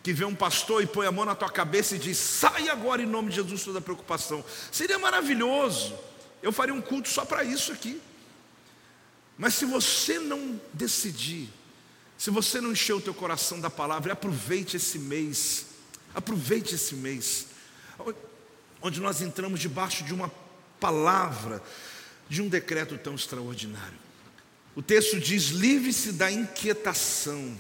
que 0.03 0.13
vê 0.13 0.25
um 0.25 0.35
pastor 0.35 0.83
e 0.83 0.87
põe 0.87 1.07
a 1.07 1.13
mão 1.13 1.25
na 1.25 1.35
tua 1.35 1.51
cabeça 1.51 1.97
e 1.97 1.99
diz: 1.99 2.17
sai 2.17 2.69
agora 2.69 3.03
em 3.03 3.07
nome 3.07 3.31
de 3.31 3.37
Jesus 3.37 3.65
toda 3.65 3.81
preocupação. 3.81 4.45
Seria 4.71 4.99
maravilhoso. 4.99 5.95
Eu 6.43 6.53
faria 6.53 6.75
um 6.75 6.81
culto 6.81 7.09
só 7.09 7.25
para 7.25 7.45
isso 7.45 7.73
aqui. 7.73 8.01
Mas 9.39 9.55
se 9.55 9.65
você 9.65 10.19
não 10.19 10.61
decidir 10.73 11.49
se 12.19 12.31
você 12.31 12.61
não 12.61 12.73
encheu 12.73 12.97
o 12.97 13.01
teu 13.01 13.13
coração 13.13 13.61
da 13.61 13.69
palavra, 13.69 14.15
aproveite 14.15 14.77
esse 14.77 14.99
mês. 14.99 15.67
Aproveite 16.15 16.75
esse 16.75 16.95
mês. 16.95 17.49
Onde 18.81 19.01
nós 19.01 19.21
entramos 19.21 19.61
debaixo 19.61 20.03
de 20.05 20.15
uma 20.15 20.33
palavra, 20.81 21.63
de 22.29 22.41
um 22.41 22.49
decreto 22.49 22.97
tão 22.97 23.15
extraordinário. 23.15 23.99
O 24.75 24.83
texto 24.83 25.21
diz: 25.21 25.49
livre-se 25.49 26.13
da 26.13 26.31
inquietação. 26.31 27.59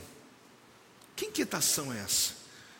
Que 1.14 1.26
inquietação 1.26 1.92
é 1.92 1.98
essa? 1.98 2.34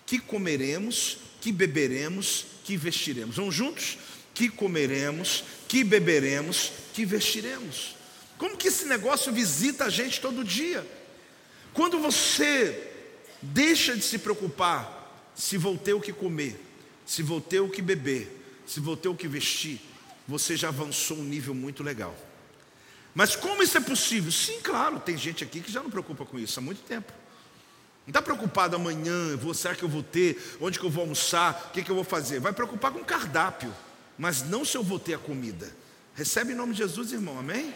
Que 0.07 0.19
comeremos, 0.19 1.19
que 1.41 1.53
beberemos, 1.53 2.47
que 2.65 2.77
vestiremos. 2.77 3.37
Vamos 3.37 3.55
juntos? 3.55 3.99
Que 4.37 4.51
comeremos, 4.51 5.45
que 5.67 5.83
beberemos, 5.83 6.71
que 6.93 7.07
vestiremos. 7.07 7.97
Como 8.37 8.55
que 8.55 8.69
esse 8.69 8.85
negócio 8.85 9.33
visita 9.33 9.87
a 9.87 9.89
gente 9.89 10.21
todo 10.21 10.45
dia? 10.45 10.87
Quando 11.73 11.99
você 11.99 12.93
deixa 13.41 13.97
de 13.97 14.05
se 14.05 14.19
preocupar 14.19 15.33
se 15.35 15.57
vou 15.57 15.79
ter 15.79 15.95
o 15.95 16.03
que 16.03 16.13
comer, 16.13 16.63
se 17.07 17.23
vou 17.23 17.41
ter 17.41 17.61
o 17.61 17.71
que 17.71 17.81
beber, 17.81 18.31
se 18.67 18.79
vou 18.79 18.95
ter 18.95 19.09
o 19.09 19.15
que 19.15 19.27
vestir, 19.27 19.81
você 20.29 20.55
já 20.55 20.69
avançou 20.69 21.17
um 21.17 21.25
nível 21.25 21.55
muito 21.55 21.83
legal. 21.83 22.15
Mas 23.15 23.35
como 23.35 23.63
isso 23.63 23.79
é 23.79 23.81
possível? 23.81 24.31
Sim, 24.31 24.61
claro, 24.63 25.01
tem 25.01 25.17
gente 25.17 25.43
aqui 25.45 25.63
que 25.63 25.73
já 25.73 25.83
não 25.83 25.89
preocupa 25.89 26.27
com 26.27 26.39
isso 26.39 26.59
há 26.59 26.63
muito 26.63 26.83
tempo. 26.83 27.11
Não 28.07 28.11
está 28.11 28.21
preocupado 28.21 28.77
amanhã, 28.77 29.35
vou, 29.39 29.55
será 29.55 29.75
que 29.75 29.83
eu 29.83 29.89
vou 29.89 30.03
ter, 30.03 30.57
onde 30.61 30.79
que 30.79 30.85
eu 30.85 30.91
vou 30.91 31.05
almoçar, 31.05 31.69
o 31.69 31.73
que, 31.73 31.83
que 31.83 31.91
eu 31.91 31.95
vou 31.95 32.05
fazer? 32.05 32.39
Vai 32.39 32.53
preocupar 32.53 32.93
com 32.93 33.03
cardápio, 33.03 33.75
mas 34.19 34.43
não 34.43 34.65
se 34.65 34.77
eu 34.77 34.83
vou 34.83 34.99
ter 34.99 35.15
a 35.15 35.19
comida. 35.19 35.71
Recebe 36.15 36.53
em 36.53 36.57
nome 36.57 36.73
de 36.73 36.79
Jesus, 36.79 37.13
irmão, 37.13 37.39
amém? 37.39 37.75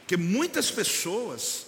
Porque 0.00 0.16
muitas 0.16 0.70
pessoas, 0.70 1.66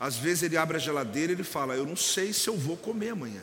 às 0.00 0.16
vezes 0.16 0.42
ele 0.42 0.56
abre 0.56 0.76
a 0.76 0.80
geladeira 0.80 1.32
e 1.32 1.34
ele 1.34 1.44
fala, 1.44 1.74
eu 1.74 1.86
não 1.86 1.96
sei 1.96 2.32
se 2.32 2.48
eu 2.48 2.56
vou 2.56 2.76
comer 2.76 3.10
amanhã. 3.10 3.42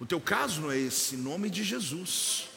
O 0.00 0.04
teu 0.04 0.20
caso 0.20 0.60
não 0.60 0.72
é 0.72 0.78
esse, 0.78 1.14
em 1.14 1.18
nome 1.18 1.48
de 1.48 1.62
Jesus. 1.62 2.48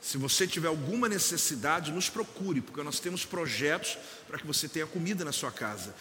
Se 0.00 0.18
você 0.18 0.46
tiver 0.46 0.68
alguma 0.68 1.08
necessidade, 1.08 1.92
nos 1.92 2.08
procure, 2.08 2.60
porque 2.60 2.82
nós 2.82 3.00
temos 3.00 3.24
projetos 3.24 3.96
para 4.26 4.38
que 4.38 4.46
você 4.46 4.68
tenha 4.68 4.86
comida 4.86 5.24
na 5.24 5.32
sua 5.32 5.50
casa. 5.50 5.94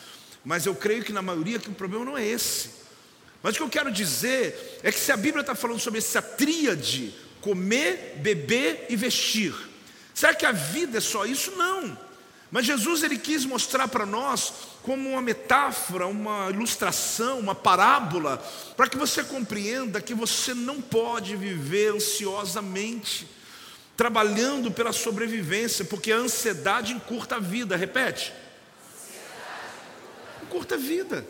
Mas 0.43 0.65
eu 0.65 0.75
creio 0.75 1.03
que 1.03 1.13
na 1.13 1.21
maioria 1.21 1.59
que 1.59 1.69
o 1.69 1.73
problema 1.73 2.05
não 2.05 2.17
é 2.17 2.25
esse. 2.25 2.69
Mas 3.43 3.53
o 3.53 3.57
que 3.57 3.63
eu 3.63 3.69
quero 3.69 3.91
dizer 3.91 4.79
é 4.83 4.91
que 4.91 4.99
se 4.99 5.11
a 5.11 5.17
Bíblia 5.17 5.41
está 5.41 5.53
falando 5.55 5.79
sobre 5.79 5.99
essa 5.99 6.21
tríade, 6.21 7.13
comer, 7.47 8.15
beber 8.17 8.87
e 8.89 8.95
vestir, 8.97 9.55
será 10.13 10.33
que 10.33 10.45
a 10.45 10.51
vida 10.51 10.97
é 10.97 11.01
só 11.01 11.25
isso? 11.25 11.51
Não. 11.51 11.97
Mas 12.51 12.65
Jesus 12.65 13.03
ele 13.03 13.17
quis 13.17 13.45
mostrar 13.45 13.87
para 13.87 14.05
nós 14.05 14.51
como 14.83 15.11
uma 15.11 15.21
metáfora, 15.21 16.07
uma 16.07 16.49
ilustração, 16.49 17.39
uma 17.39 17.55
parábola, 17.55 18.37
para 18.75 18.89
que 18.89 18.97
você 18.97 19.23
compreenda 19.23 20.01
que 20.01 20.13
você 20.13 20.53
não 20.53 20.81
pode 20.81 21.37
viver 21.37 21.93
ansiosamente, 21.95 23.25
trabalhando 23.95 24.69
pela 24.69 24.91
sobrevivência, 24.91 25.85
porque 25.85 26.11
a 26.11 26.17
ansiedade 26.17 26.91
encurta 26.91 27.37
a 27.37 27.39
vida. 27.39 27.77
Repete. 27.77 28.33
Encurta 30.43 30.75
a 30.75 30.77
vida. 30.77 31.25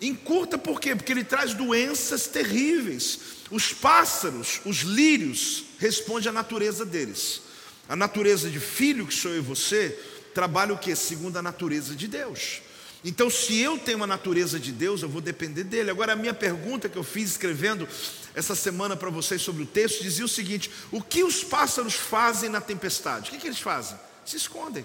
Encurta 0.00 0.56
por 0.56 0.80
quê? 0.80 0.94
Porque 0.94 1.12
ele 1.12 1.24
traz 1.24 1.54
doenças 1.54 2.26
terríveis. 2.26 3.18
Os 3.50 3.72
pássaros, 3.72 4.60
os 4.64 4.78
lírios, 4.78 5.64
respondem 5.78 6.28
à 6.28 6.32
natureza 6.32 6.84
deles. 6.84 7.42
A 7.88 7.96
natureza 7.96 8.48
de 8.48 8.60
filho 8.60 9.06
que 9.06 9.14
sou 9.14 9.32
eu 9.32 9.38
e 9.38 9.40
você, 9.40 9.98
trabalha 10.34 10.74
o 10.74 10.78
que? 10.78 10.94
Segundo 10.94 11.36
a 11.38 11.42
natureza 11.42 11.94
de 11.94 12.06
Deus. 12.06 12.60
Então, 13.04 13.30
se 13.30 13.58
eu 13.58 13.78
tenho 13.78 14.02
a 14.02 14.06
natureza 14.06 14.58
de 14.58 14.72
Deus, 14.72 15.02
eu 15.02 15.08
vou 15.08 15.20
depender 15.20 15.64
dele. 15.64 15.90
Agora, 15.90 16.12
a 16.12 16.16
minha 16.16 16.34
pergunta 16.34 16.88
que 16.88 16.96
eu 16.98 17.04
fiz 17.04 17.30
escrevendo 17.30 17.88
essa 18.34 18.54
semana 18.54 18.96
para 18.96 19.08
vocês 19.08 19.40
sobre 19.40 19.62
o 19.62 19.66
texto 19.66 20.02
dizia 20.02 20.24
o 20.24 20.28
seguinte: 20.28 20.70
o 20.90 21.00
que 21.00 21.22
os 21.22 21.42
pássaros 21.42 21.94
fazem 21.94 22.50
na 22.50 22.60
tempestade? 22.60 23.28
O 23.28 23.32
que, 23.32 23.38
que 23.38 23.46
eles 23.46 23.60
fazem? 23.60 23.98
Se 24.24 24.36
escondem, 24.36 24.84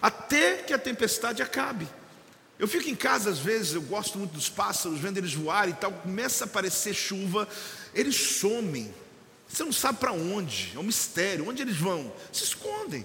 até 0.00 0.58
que 0.58 0.72
a 0.72 0.78
tempestade 0.78 1.42
acabe. 1.42 1.88
Eu 2.62 2.68
fico 2.68 2.88
em 2.88 2.94
casa 2.94 3.28
às 3.28 3.40
vezes, 3.40 3.74
eu 3.74 3.82
gosto 3.82 4.16
muito 4.16 4.34
dos 4.34 4.48
pássaros, 4.48 5.00
vendo 5.00 5.18
eles 5.18 5.34
voarem 5.34 5.74
e 5.74 5.76
tal, 5.76 5.90
começa 5.90 6.44
a 6.44 6.46
aparecer 6.46 6.94
chuva, 6.94 7.48
eles 7.92 8.14
somem. 8.14 8.94
Você 9.48 9.64
não 9.64 9.72
sabe 9.72 9.98
para 9.98 10.12
onde, 10.12 10.70
é 10.72 10.78
um 10.78 10.84
mistério. 10.84 11.48
Onde 11.48 11.60
eles 11.60 11.76
vão? 11.76 12.12
Se 12.32 12.44
escondem. 12.44 13.04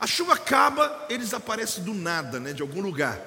A 0.00 0.06
chuva 0.08 0.34
acaba, 0.34 1.06
eles 1.08 1.32
aparecem 1.32 1.84
do 1.84 1.94
nada, 1.94 2.40
né, 2.40 2.52
de 2.52 2.60
algum 2.60 2.80
lugar. 2.80 3.24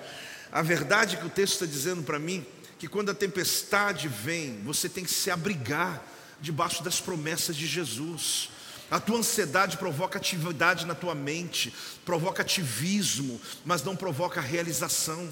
A 0.51 0.61
verdade 0.61 1.15
é 1.15 1.19
que 1.21 1.27
o 1.27 1.29
texto 1.29 1.53
está 1.53 1.65
dizendo 1.65 2.03
para 2.03 2.19
mim 2.19 2.45
que 2.77 2.89
quando 2.89 3.09
a 3.09 3.13
tempestade 3.13 4.09
vem, 4.09 4.59
você 4.65 4.89
tem 4.89 5.05
que 5.05 5.11
se 5.11 5.31
abrigar 5.31 6.03
debaixo 6.41 6.83
das 6.83 6.99
promessas 6.99 7.55
de 7.55 7.65
Jesus. 7.65 8.49
A 8.89 8.99
tua 8.99 9.19
ansiedade 9.19 9.77
provoca 9.77 10.17
atividade 10.17 10.85
na 10.85 10.95
tua 10.95 11.13
mente, 11.13 11.73
provoca 12.03 12.41
ativismo, 12.41 13.39
mas 13.63 13.83
não 13.83 13.95
provoca 13.95 14.41
realização. 14.41 15.29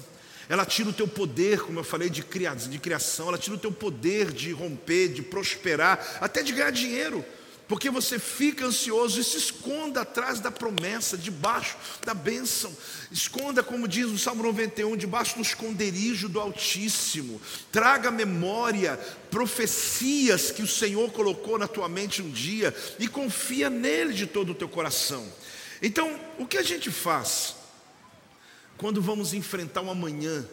Ela 0.48 0.64
tira 0.64 0.90
o 0.90 0.92
teu 0.92 1.06
poder, 1.06 1.60
como 1.60 1.78
eu 1.78 1.84
falei, 1.84 2.08
de 2.08 2.22
criação, 2.22 3.28
ela 3.28 3.38
tira 3.38 3.56
o 3.56 3.58
teu 3.58 3.72
poder 3.72 4.32
de 4.32 4.52
romper, 4.52 5.08
de 5.08 5.22
prosperar, 5.22 6.18
até 6.20 6.42
de 6.42 6.52
ganhar 6.52 6.70
dinheiro 6.70 7.24
porque 7.68 7.90
você 7.90 8.18
fica 8.18 8.64
ansioso 8.64 9.20
e 9.20 9.24
se 9.24 9.36
esconda 9.36 10.00
atrás 10.00 10.40
da 10.40 10.50
promessa, 10.50 11.18
debaixo 11.18 11.76
da 12.02 12.14
bênção. 12.14 12.74
Esconda, 13.12 13.62
como 13.62 13.86
diz 13.86 14.06
o 14.06 14.18
Salmo 14.18 14.42
91, 14.42 14.96
debaixo 14.96 15.36
do 15.36 15.42
esconderijo 15.42 16.30
do 16.30 16.40
Altíssimo. 16.40 17.38
Traga 17.70 18.10
memória, 18.10 18.96
profecias 19.30 20.50
que 20.50 20.62
o 20.62 20.66
Senhor 20.66 21.12
colocou 21.12 21.58
na 21.58 21.68
tua 21.68 21.90
mente 21.90 22.22
um 22.22 22.30
dia 22.30 22.74
e 22.98 23.06
confia 23.06 23.68
nele 23.68 24.14
de 24.14 24.26
todo 24.26 24.52
o 24.52 24.54
teu 24.54 24.68
coração. 24.68 25.30
Então, 25.82 26.18
o 26.38 26.46
que 26.46 26.56
a 26.56 26.62
gente 26.62 26.90
faz 26.90 27.54
quando 28.78 29.02
vamos 29.02 29.34
enfrentar 29.34 29.82
um 29.82 29.90
amanhã 29.90 30.48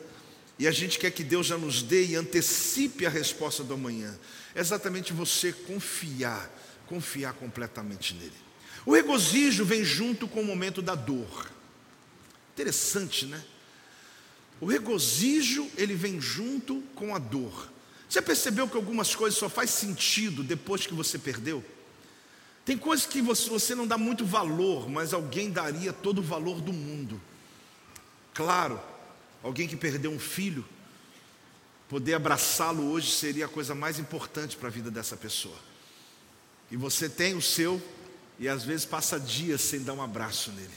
e 0.59 0.67
a 0.67 0.71
gente 0.71 0.99
quer 0.99 1.11
que 1.11 1.23
Deus 1.23 1.47
já 1.47 1.57
nos 1.57 1.81
dê 1.81 2.07
e 2.07 2.15
antecipe 2.15 3.05
a 3.05 3.09
resposta 3.09 3.63
do 3.63 3.73
amanhã? 3.73 4.19
É 4.53 4.59
exatamente 4.59 5.13
você 5.13 5.53
confiar 5.53 6.49
confiar 6.87 7.33
completamente 7.33 8.13
nele. 8.13 8.33
O 8.85 8.93
regozijo 8.93 9.65
vem 9.65 9.83
junto 9.83 10.27
com 10.27 10.41
o 10.41 10.45
momento 10.45 10.81
da 10.81 10.95
dor. 10.95 11.49
Interessante, 12.53 13.25
né? 13.25 13.43
O 14.61 14.65
regozijo, 14.65 15.69
ele 15.75 15.95
vem 15.95 16.21
junto 16.21 16.81
com 16.95 17.13
a 17.15 17.19
dor. 17.19 17.69
Você 18.07 18.21
percebeu 18.21 18.67
que 18.67 18.77
algumas 18.77 19.13
coisas 19.13 19.37
só 19.37 19.49
faz 19.49 19.71
sentido 19.71 20.43
depois 20.43 20.85
que 20.85 20.93
você 20.93 21.17
perdeu? 21.17 21.63
Tem 22.63 22.77
coisas 22.77 23.05
que 23.05 23.21
você 23.21 23.75
não 23.75 23.85
dá 23.85 23.97
muito 23.97 24.25
valor, 24.25 24.89
mas 24.89 25.13
alguém 25.13 25.51
daria 25.51 25.91
todo 25.91 26.19
o 26.19 26.23
valor 26.23 26.61
do 26.61 26.71
mundo. 26.71 27.21
Claro, 28.33 28.79
alguém 29.43 29.67
que 29.67 29.75
perdeu 29.75 30.11
um 30.11 30.19
filho, 30.19 30.65
poder 31.89 32.15
abraçá-lo 32.15 32.89
hoje 32.89 33.11
seria 33.11 33.45
a 33.45 33.49
coisa 33.49 33.75
mais 33.75 33.99
importante 33.99 34.55
para 34.55 34.67
a 34.67 34.71
vida 34.71 34.89
dessa 34.89 35.15
pessoa. 35.15 35.57
E 36.75 36.77
você 36.77 37.07
tem 37.07 37.33
o 37.35 37.41
seu 37.41 37.81
e 38.37 38.49
às 38.49 38.65
vezes 38.65 38.85
passa 38.85 39.17
dias 39.17 39.61
sem 39.61 39.81
dar 39.81 39.93
um 39.93 40.01
abraço 40.01 40.51
nele. 40.51 40.73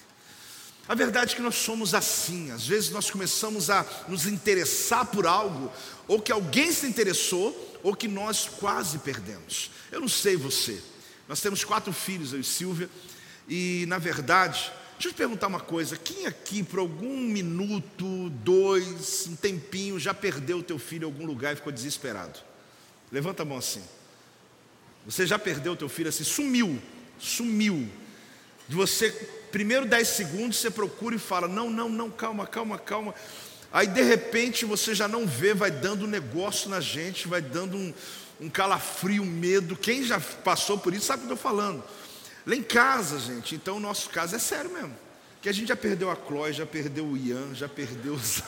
A 0.87 0.95
verdade 0.95 1.33
é 1.33 1.37
que 1.37 1.43
nós 1.43 1.57
somos 1.57 1.93
assim, 1.93 2.53
às 2.53 2.65
vezes 2.65 2.91
nós 2.91 3.11
começamos 3.11 3.69
a 3.69 3.85
nos 4.07 4.25
interessar 4.25 5.07
por 5.07 5.27
algo, 5.27 5.73
ou 6.07 6.23
que 6.23 6.31
alguém 6.31 6.71
se 6.71 6.87
interessou, 6.87 7.81
ou 7.83 7.97
que 7.97 8.07
nós 8.07 8.49
quase 8.61 8.99
perdemos. 8.99 9.73
Eu 9.91 10.01
não 10.01 10.07
sei 10.07 10.37
você, 10.37 10.81
nós 11.27 11.41
temos 11.41 11.65
quatro 11.65 11.93
filhos, 11.93 12.33
eu 12.33 12.39
e 12.39 12.45
Silvia, 12.45 12.89
e 13.49 13.85
na 13.89 13.99
verdade, 13.99 14.71
deixa 14.93 15.09
eu 15.09 15.13
te 15.13 15.17
perguntar 15.17 15.49
uma 15.49 15.59
coisa: 15.59 15.97
quem 15.97 16.27
aqui 16.27 16.63
por 16.63 16.79
algum 16.79 17.19
minuto, 17.23 18.31
dois, 18.31 19.27
um 19.27 19.35
tempinho, 19.35 19.99
já 19.99 20.15
perdeu 20.15 20.59
o 20.59 20.63
teu 20.63 20.79
filho 20.79 21.09
em 21.09 21.13
algum 21.13 21.27
lugar 21.27 21.55
e 21.55 21.57
ficou 21.57 21.73
desesperado? 21.73 22.39
Levanta 23.11 23.43
a 23.43 23.45
mão 23.45 23.59
assim. 23.59 23.83
Você 25.09 25.27
já 25.27 25.39
perdeu 25.39 25.73
o 25.73 25.77
teu 25.77 25.89
filho 25.89 26.11
assim, 26.11 26.23
sumiu, 26.23 26.79
sumiu. 27.19 27.89
De 28.69 28.77
você, 28.77 29.11
primeiro 29.51 29.87
10 29.87 30.07
segundos, 30.07 30.59
você 30.59 30.71
procura 30.71 31.17
e 31.17 31.19
fala: 31.19 31.49
Não, 31.49 31.71
não, 31.71 31.89
não, 31.89 32.11
calma, 32.11 32.47
calma, 32.47 32.79
calma. 32.79 33.15
Aí 33.73 33.87
de 33.87 34.03
repente 34.03 34.67
você 34.67 34.95
já 34.95 35.09
não 35.09 35.27
vê, 35.27 35.55
vai 35.55 35.71
dando 35.71 36.05
um 36.05 36.09
negócio 36.09 36.69
na 36.69 36.79
gente, 36.79 37.27
vai 37.27 37.41
dando 37.41 37.75
um, 37.79 37.95
um 38.39 38.51
calafrio, 38.51 39.23
um 39.23 39.27
medo. 39.27 39.75
Quem 39.75 40.05
já 40.05 40.21
passou 40.21 40.77
por 40.77 40.93
isso 40.93 41.07
sabe 41.07 41.23
o 41.23 41.27
que 41.27 41.33
eu 41.33 41.37
estou 41.37 41.51
falando. 41.51 41.83
Lá 42.47 42.55
em 42.55 42.63
casa, 42.63 43.19
gente, 43.19 43.55
então 43.55 43.79
o 43.79 43.81
nosso 43.81 44.11
caso 44.11 44.37
é 44.37 44.39
sério 44.39 44.71
mesmo. 44.71 44.95
Que 45.41 45.49
a 45.49 45.53
gente 45.53 45.69
já 45.69 45.77
perdeu 45.77 46.11
a 46.11 46.17
Chloe, 46.17 46.53
já 46.53 46.67
perdeu 46.67 47.07
o 47.07 47.17
Ian, 47.17 47.55
já 47.55 47.67
perdeu 47.69 48.13
o 48.13 48.19
Zac. 48.21 48.47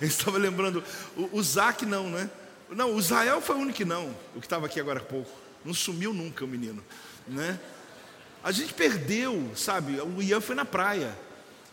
Estava 0.00 0.38
lembrando, 0.38 0.84
o, 1.16 1.38
o 1.38 1.42
Zac 1.42 1.84
não, 1.84 2.08
né? 2.08 2.30
Não, 2.70 2.94
o 2.94 3.00
Israel 3.00 3.40
foi 3.40 3.56
o 3.56 3.58
único 3.58 3.78
que 3.78 3.84
não, 3.84 4.14
o 4.36 4.40
que 4.40 4.46
estava 4.46 4.66
aqui 4.66 4.78
agora 4.78 5.00
há 5.00 5.02
pouco. 5.02 5.49
Não 5.64 5.74
sumiu 5.74 6.12
nunca 6.12 6.44
o 6.44 6.48
menino, 6.48 6.82
né? 7.26 7.58
A 8.42 8.50
gente 8.52 8.72
perdeu, 8.72 9.52
sabe? 9.54 10.00
O 10.00 10.22
Ian 10.22 10.40
foi 10.40 10.54
na 10.54 10.64
praia. 10.64 11.16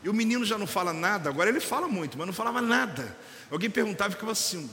E 0.03 0.09
o 0.09 0.13
menino 0.13 0.45
já 0.45 0.57
não 0.57 0.67
fala 0.67 0.93
nada, 0.93 1.29
agora 1.29 1.49
ele 1.49 1.59
fala 1.59 1.87
muito, 1.87 2.17
mas 2.17 2.27
não 2.27 2.33
falava 2.33 2.61
nada. 2.61 3.17
Alguém 3.49 3.69
perguntava 3.69 4.09
e 4.09 4.13
ficava 4.13 4.31
assim. 4.31 4.69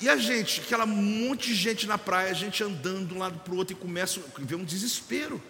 E 0.00 0.08
a 0.08 0.16
gente, 0.16 0.60
aquela 0.60 0.86
monte 0.86 1.48
de 1.48 1.54
gente 1.54 1.86
na 1.86 1.98
praia, 1.98 2.30
a 2.30 2.34
gente 2.34 2.62
andando 2.62 3.08
de 3.08 3.14
um 3.14 3.18
lado 3.18 3.38
para 3.40 3.52
o 3.52 3.56
outro 3.56 3.74
e 3.74 3.76
começa 3.76 4.20
a 4.20 4.40
ver 4.40 4.54
um 4.54 4.64
desespero. 4.64 5.42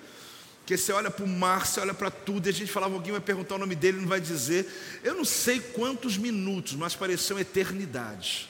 Porque 0.60 0.76
você 0.76 0.92
olha 0.92 1.10
para 1.10 1.24
o 1.24 1.28
mar, 1.28 1.66
você 1.66 1.80
olha 1.80 1.94
para 1.94 2.10
tudo, 2.10 2.46
e 2.46 2.50
a 2.50 2.52
gente 2.52 2.70
falava, 2.70 2.94
alguém 2.94 3.12
vai 3.12 3.20
perguntar 3.20 3.56
o 3.56 3.58
nome 3.58 3.74
dele, 3.74 4.00
não 4.00 4.08
vai 4.08 4.20
dizer. 4.20 4.66
Eu 5.02 5.14
não 5.14 5.24
sei 5.24 5.60
quantos 5.60 6.16
minutos, 6.16 6.74
mas 6.74 6.94
pareceu 6.94 7.36
uma 7.36 7.42
eternidade. 7.42 8.48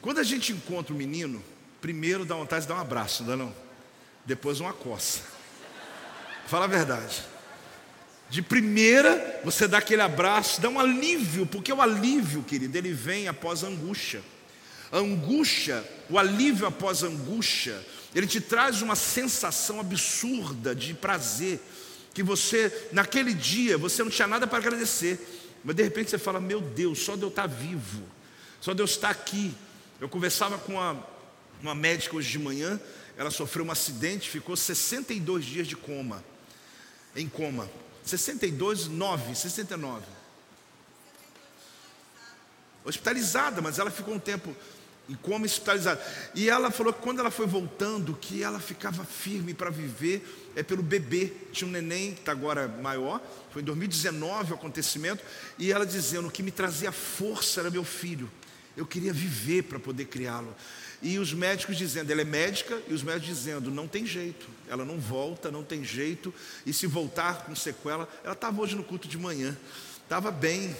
Quando 0.00 0.18
a 0.18 0.22
gente 0.22 0.52
encontra 0.52 0.92
o 0.92 0.96
menino, 0.96 1.42
Primeiro 1.82 2.24
dá 2.24 2.36
vontade 2.36 2.62
de 2.62 2.68
dar 2.68 2.76
um 2.76 2.80
abraço, 2.80 3.24
não 3.24 3.32
é 3.32 3.36
não? 3.36 3.54
Depois 4.24 4.60
uma 4.60 4.72
coça. 4.72 5.22
Fala 6.46 6.66
a 6.66 6.68
verdade. 6.68 7.24
De 8.30 8.40
primeira, 8.40 9.40
você 9.44 9.66
dá 9.66 9.78
aquele 9.78 10.00
abraço, 10.00 10.60
dá 10.60 10.68
um 10.68 10.78
alívio, 10.78 11.44
porque 11.44 11.72
o 11.72 11.82
alívio, 11.82 12.44
querido, 12.44 12.78
ele 12.78 12.92
vem 12.92 13.26
após 13.26 13.64
a 13.64 13.66
angústia. 13.66 14.22
A 14.92 14.98
angústia, 14.98 15.84
o 16.08 16.18
alívio 16.20 16.68
após 16.68 17.02
a 17.02 17.08
angústia, 17.08 17.84
ele 18.14 18.28
te 18.28 18.40
traz 18.40 18.80
uma 18.80 18.94
sensação 18.94 19.80
absurda 19.80 20.76
de 20.76 20.94
prazer, 20.94 21.60
que 22.14 22.22
você, 22.22 22.90
naquele 22.92 23.34
dia, 23.34 23.76
você 23.76 24.04
não 24.04 24.10
tinha 24.10 24.28
nada 24.28 24.46
para 24.46 24.58
agradecer, 24.58 25.18
mas 25.64 25.74
de 25.74 25.82
repente 25.82 26.10
você 26.10 26.18
fala: 26.18 26.38
Meu 26.38 26.60
Deus, 26.60 27.00
só 27.00 27.16
de 27.16 27.22
eu 27.22 27.28
estar 27.28 27.48
vivo, 27.48 28.04
só 28.60 28.72
de 28.72 28.80
eu 28.80 28.86
estar 28.86 29.10
aqui. 29.10 29.52
Eu 30.00 30.08
conversava 30.08 30.58
com 30.58 30.74
uma, 30.74 31.04
uma 31.62 31.74
médica 31.74 32.16
hoje 32.16 32.30
de 32.30 32.38
manhã, 32.38 32.80
ela 33.16 33.30
sofreu 33.30 33.64
um 33.64 33.70
acidente, 33.70 34.28
ficou 34.28 34.56
62 34.56 35.44
dias 35.44 35.66
de 35.66 35.76
coma, 35.76 36.24
em 37.14 37.28
coma. 37.28 37.70
62, 38.04 38.88
9, 38.88 39.34
69. 39.34 40.04
Hospitalizada, 42.84 43.62
mas 43.62 43.78
ela 43.78 43.90
ficou 43.90 44.14
um 44.14 44.18
tempo 44.18 44.54
em 45.08 45.14
coma 45.14 45.44
hospitalizada. 45.44 46.04
E 46.34 46.48
ela 46.48 46.70
falou 46.70 46.92
que 46.92 47.00
quando 47.00 47.20
ela 47.20 47.30
foi 47.30 47.46
voltando, 47.46 48.14
que 48.14 48.42
ela 48.42 48.58
ficava 48.58 49.04
firme 49.04 49.54
para 49.54 49.70
viver 49.70 50.50
é 50.56 50.62
pelo 50.62 50.82
bebê. 50.82 51.32
Tinha 51.52 51.68
um 51.68 51.70
neném 51.70 52.12
que 52.12 52.20
está 52.20 52.32
agora 52.32 52.66
maior, 52.66 53.20
foi 53.52 53.62
em 53.62 53.64
2019 53.64 54.52
o 54.52 54.54
acontecimento, 54.54 55.22
e 55.58 55.70
ela 55.70 55.86
dizendo 55.86 56.30
que 56.30 56.42
me 56.42 56.50
trazia 56.50 56.90
força 56.90 57.60
era 57.60 57.70
meu 57.70 57.84
filho. 57.84 58.30
Eu 58.76 58.86
queria 58.86 59.12
viver 59.12 59.64
para 59.64 59.78
poder 59.78 60.06
criá-lo. 60.06 60.54
E 61.02 61.18
os 61.18 61.32
médicos 61.32 61.76
dizendo, 61.76 62.12
ela 62.12 62.20
é 62.20 62.24
médica, 62.24 62.80
e 62.86 62.94
os 62.94 63.02
médicos 63.02 63.36
dizendo, 63.36 63.70
não 63.72 63.88
tem 63.88 64.06
jeito, 64.06 64.46
ela 64.68 64.84
não 64.84 65.00
volta, 65.00 65.50
não 65.50 65.64
tem 65.64 65.84
jeito, 65.84 66.32
e 66.64 66.72
se 66.72 66.86
voltar 66.86 67.44
com 67.44 67.56
sequela, 67.56 68.08
ela 68.22 68.34
estava 68.34 68.60
hoje 68.62 68.76
no 68.76 68.84
culto 68.84 69.08
de 69.08 69.18
manhã, 69.18 69.58
estava 70.04 70.30
bem, 70.30 70.76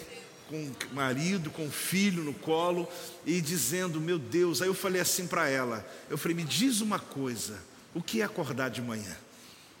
com 0.47 0.63
o 0.63 0.95
marido, 0.95 1.49
com 1.49 1.67
o 1.67 1.71
filho 1.71 2.23
no 2.23 2.33
colo, 2.33 2.87
e 3.25 3.41
dizendo, 3.41 3.99
meu 3.99 4.17
Deus, 4.17 4.61
aí 4.61 4.69
eu 4.69 4.73
falei 4.73 5.01
assim 5.01 5.27
para 5.27 5.49
ela, 5.49 5.85
eu 6.09 6.17
falei, 6.17 6.37
me 6.37 6.43
diz 6.43 6.79
uma 6.79 6.99
coisa, 6.99 7.59
o 7.93 8.01
que 8.01 8.21
é 8.21 8.23
acordar 8.23 8.69
de 8.69 8.81
manhã? 8.81 9.17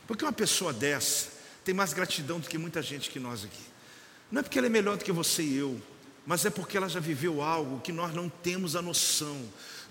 Porque 0.05 0.25
uma 0.25 0.33
pessoa 0.33 0.73
dessa 0.73 1.29
tem 1.63 1.73
mais 1.73 1.93
gratidão 1.93 2.39
do 2.39 2.49
que 2.49 2.57
muita 2.57 2.81
gente 2.81 3.09
que 3.09 3.19
nós 3.19 3.45
aqui. 3.45 3.63
Não 4.29 4.41
é 4.41 4.43
porque 4.43 4.57
ela 4.57 4.67
é 4.67 4.69
melhor 4.69 4.97
do 4.97 5.05
que 5.05 5.11
você 5.11 5.41
e 5.41 5.55
eu, 5.55 5.81
mas 6.25 6.45
é 6.45 6.49
porque 6.49 6.75
ela 6.75 6.89
já 6.89 6.99
viveu 6.99 7.41
algo 7.41 7.79
que 7.79 7.91
nós 7.91 8.13
não 8.13 8.27
temos 8.27 8.75
a 8.75 8.81
noção 8.81 9.41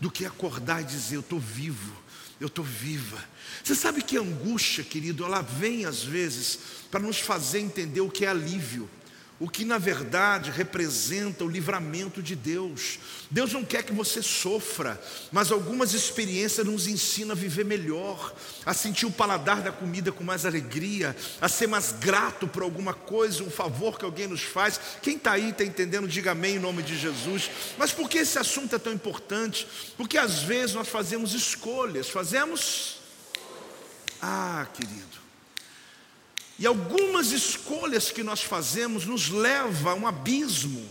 do 0.03 0.11
que 0.11 0.27
acordar 0.27 0.83
e 0.83 0.85
dizer: 0.85 1.15
Eu 1.15 1.21
estou 1.21 1.39
vivo, 1.39 1.97
eu 2.41 2.49
estou 2.49 2.65
viva. 2.65 3.25
Você 3.63 3.77
sabe 3.77 4.03
que 4.03 4.17
a 4.17 4.21
angústia, 4.21 4.83
querido, 4.83 5.25
ela 5.25 5.41
vem 5.41 5.85
às 5.85 6.03
vezes 6.03 6.59
para 6.91 6.99
nos 6.99 7.21
fazer 7.21 7.61
entender 7.61 8.01
o 8.01 8.11
que 8.11 8.25
é 8.25 8.29
alívio 8.29 8.91
o 9.43 9.49
que 9.49 9.65
na 9.65 9.77
verdade 9.77 10.53
representa 10.53 11.43
o 11.43 11.49
livramento 11.49 12.23
de 12.23 12.37
Deus. 12.37 13.01
Deus 13.29 13.53
não 13.53 13.65
quer 13.65 13.83
que 13.83 13.93
você 13.93 14.23
sofra, 14.23 15.03
mas 15.33 15.51
algumas 15.51 15.95
experiências 15.95 16.65
nos 16.65 16.87
ensinam 16.87 17.33
a 17.33 17.35
viver 17.35 17.65
melhor, 17.65 18.33
a 18.65 18.73
sentir 18.73 19.05
o 19.05 19.11
paladar 19.11 19.61
da 19.61 19.73
comida 19.73 20.13
com 20.13 20.23
mais 20.23 20.47
alegria, 20.47 21.17
a 21.41 21.49
ser 21.49 21.67
mais 21.67 21.91
grato 21.91 22.47
por 22.47 22.63
alguma 22.63 22.95
coisa, 22.95 23.43
um 23.43 23.51
favor 23.51 23.99
que 23.99 24.05
alguém 24.05 24.29
nos 24.29 24.43
faz. 24.43 24.79
Quem 25.03 25.17
está 25.17 25.33
aí 25.33 25.51
está 25.51 25.65
entendendo, 25.65 26.07
diga 26.07 26.31
amém 26.31 26.55
em 26.55 26.61
nome 26.61 26.85
de 26.85 26.97
Jesus. 26.97 27.51
Mas 27.77 27.91
por 27.91 28.09
que 28.09 28.19
esse 28.19 28.39
assunto 28.39 28.77
é 28.77 28.79
tão 28.79 28.93
importante? 28.93 29.67
Porque 29.97 30.19
às 30.19 30.45
vezes 30.45 30.77
nós 30.77 30.87
fazemos 30.87 31.35
escolhas, 31.35 32.09
fazemos. 32.09 32.99
Ah, 34.21 34.69
querido. 34.73 35.21
E 36.63 36.67
algumas 36.67 37.33
escolhas 37.33 38.13
que 38.13 38.23
nós 38.23 38.41
fazemos 38.45 39.05
nos 39.05 39.31
leva 39.31 39.91
a 39.91 39.95
um 39.97 40.07
abismo. 40.07 40.89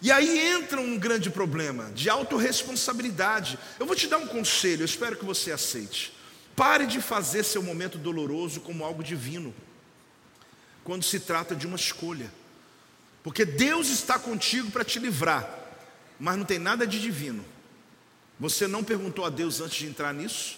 E 0.00 0.12
aí 0.12 0.38
entra 0.38 0.80
um 0.80 0.96
grande 0.96 1.28
problema 1.28 1.90
de 1.90 2.08
autorresponsabilidade. 2.08 3.58
Eu 3.80 3.86
vou 3.86 3.96
te 3.96 4.06
dar 4.06 4.18
um 4.18 4.26
conselho, 4.28 4.82
eu 4.82 4.84
espero 4.84 5.16
que 5.16 5.24
você 5.24 5.50
aceite. 5.50 6.12
Pare 6.54 6.86
de 6.86 7.00
fazer 7.00 7.42
seu 7.42 7.60
momento 7.60 7.98
doloroso 7.98 8.60
como 8.60 8.84
algo 8.84 9.02
divino, 9.02 9.52
quando 10.84 11.02
se 11.02 11.18
trata 11.18 11.56
de 11.56 11.66
uma 11.66 11.74
escolha. 11.74 12.32
Porque 13.24 13.44
Deus 13.44 13.88
está 13.88 14.16
contigo 14.16 14.70
para 14.70 14.84
te 14.84 15.00
livrar, 15.00 15.58
mas 16.20 16.38
não 16.38 16.44
tem 16.44 16.60
nada 16.60 16.86
de 16.86 17.00
divino. 17.00 17.44
Você 18.38 18.68
não 18.68 18.84
perguntou 18.84 19.24
a 19.24 19.28
Deus 19.28 19.60
antes 19.60 19.76
de 19.76 19.86
entrar 19.88 20.14
nisso, 20.14 20.56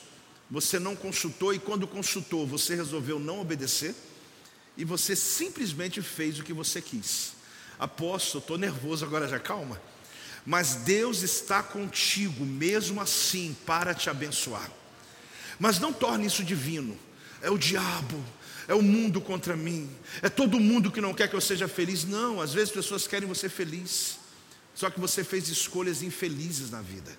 você 0.50 0.78
não 0.78 0.94
consultou, 0.94 1.54
e 1.54 1.58
quando 1.58 1.86
consultou, 1.86 2.46
você 2.46 2.74
resolveu 2.74 3.18
não 3.18 3.40
obedecer 3.40 3.94
e 4.76 4.84
você 4.84 5.14
simplesmente 5.14 6.00
fez 6.00 6.38
o 6.38 6.42
que 6.42 6.52
você 6.52 6.80
quis. 6.80 7.32
Apóstolo, 7.78 8.40
estou 8.40 8.58
nervoso 8.58 9.04
agora 9.04 9.28
já, 9.28 9.38
calma. 9.38 9.80
Mas 10.44 10.76
Deus 10.76 11.22
está 11.22 11.62
contigo, 11.62 12.44
mesmo 12.44 13.00
assim, 13.00 13.56
para 13.66 13.94
te 13.94 14.08
abençoar. 14.08 14.70
Mas 15.58 15.78
não 15.78 15.92
torne 15.92 16.26
isso 16.26 16.42
divino. 16.42 16.98
É 17.40 17.50
o 17.50 17.58
diabo, 17.58 18.22
é 18.68 18.74
o 18.74 18.82
mundo 18.82 19.20
contra 19.20 19.56
mim, 19.56 19.90
é 20.22 20.28
todo 20.28 20.60
mundo 20.60 20.92
que 20.92 21.00
não 21.00 21.12
quer 21.12 21.28
que 21.28 21.34
eu 21.34 21.40
seja 21.40 21.66
feliz. 21.66 22.04
Não, 22.04 22.40
às 22.40 22.54
vezes 22.54 22.72
pessoas 22.72 23.06
querem 23.06 23.28
você 23.28 23.48
feliz, 23.48 24.18
só 24.74 24.88
que 24.88 25.00
você 25.00 25.24
fez 25.24 25.48
escolhas 25.48 26.02
infelizes 26.02 26.70
na 26.70 26.80
vida. 26.80 27.10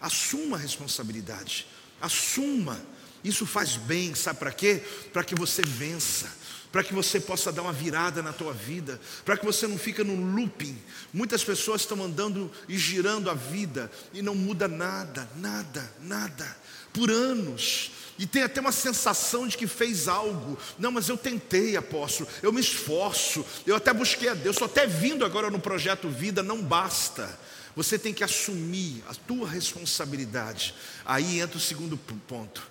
Assuma 0.00 0.56
a 0.56 0.60
responsabilidade, 0.60 1.66
assuma. 2.00 2.80
Isso 3.24 3.44
faz 3.44 3.76
bem, 3.76 4.14
sabe 4.14 4.38
para 4.38 4.52
quê? 4.52 4.82
Para 5.12 5.24
que 5.24 5.34
você 5.34 5.62
vença 5.62 6.32
para 6.76 6.84
que 6.84 6.92
você 6.92 7.18
possa 7.18 7.50
dar 7.50 7.62
uma 7.62 7.72
virada 7.72 8.22
na 8.22 8.34
tua 8.34 8.52
vida, 8.52 9.00
para 9.24 9.34
que 9.34 9.46
você 9.46 9.66
não 9.66 9.78
fique 9.78 10.04
num 10.04 10.34
looping. 10.34 10.76
Muitas 11.10 11.42
pessoas 11.42 11.80
estão 11.80 12.04
andando 12.04 12.52
e 12.68 12.76
girando 12.76 13.30
a 13.30 13.34
vida 13.34 13.90
e 14.12 14.20
não 14.20 14.34
muda 14.34 14.68
nada, 14.68 15.26
nada, 15.36 15.90
nada, 16.02 16.54
por 16.92 17.10
anos. 17.10 17.92
E 18.18 18.26
tem 18.26 18.42
até 18.42 18.60
uma 18.60 18.72
sensação 18.72 19.48
de 19.48 19.56
que 19.56 19.66
fez 19.66 20.06
algo. 20.06 20.58
Não, 20.78 20.92
mas 20.92 21.08
eu 21.08 21.16
tentei, 21.16 21.78
apóstolo, 21.78 22.28
eu 22.42 22.52
me 22.52 22.60
esforço, 22.60 23.42
eu 23.66 23.74
até 23.74 23.94
busquei 23.94 24.28
a 24.28 24.34
Deus, 24.34 24.56
estou 24.56 24.66
até 24.66 24.86
vindo 24.86 25.24
agora 25.24 25.50
no 25.50 25.58
projeto 25.58 26.10
Vida, 26.10 26.42
não 26.42 26.60
basta. 26.60 27.38
Você 27.74 27.98
tem 27.98 28.12
que 28.12 28.22
assumir 28.22 29.02
a 29.08 29.14
tua 29.14 29.48
responsabilidade. 29.48 30.74
Aí 31.06 31.40
entra 31.40 31.56
o 31.56 31.60
segundo 31.60 31.96
ponto. 31.96 32.62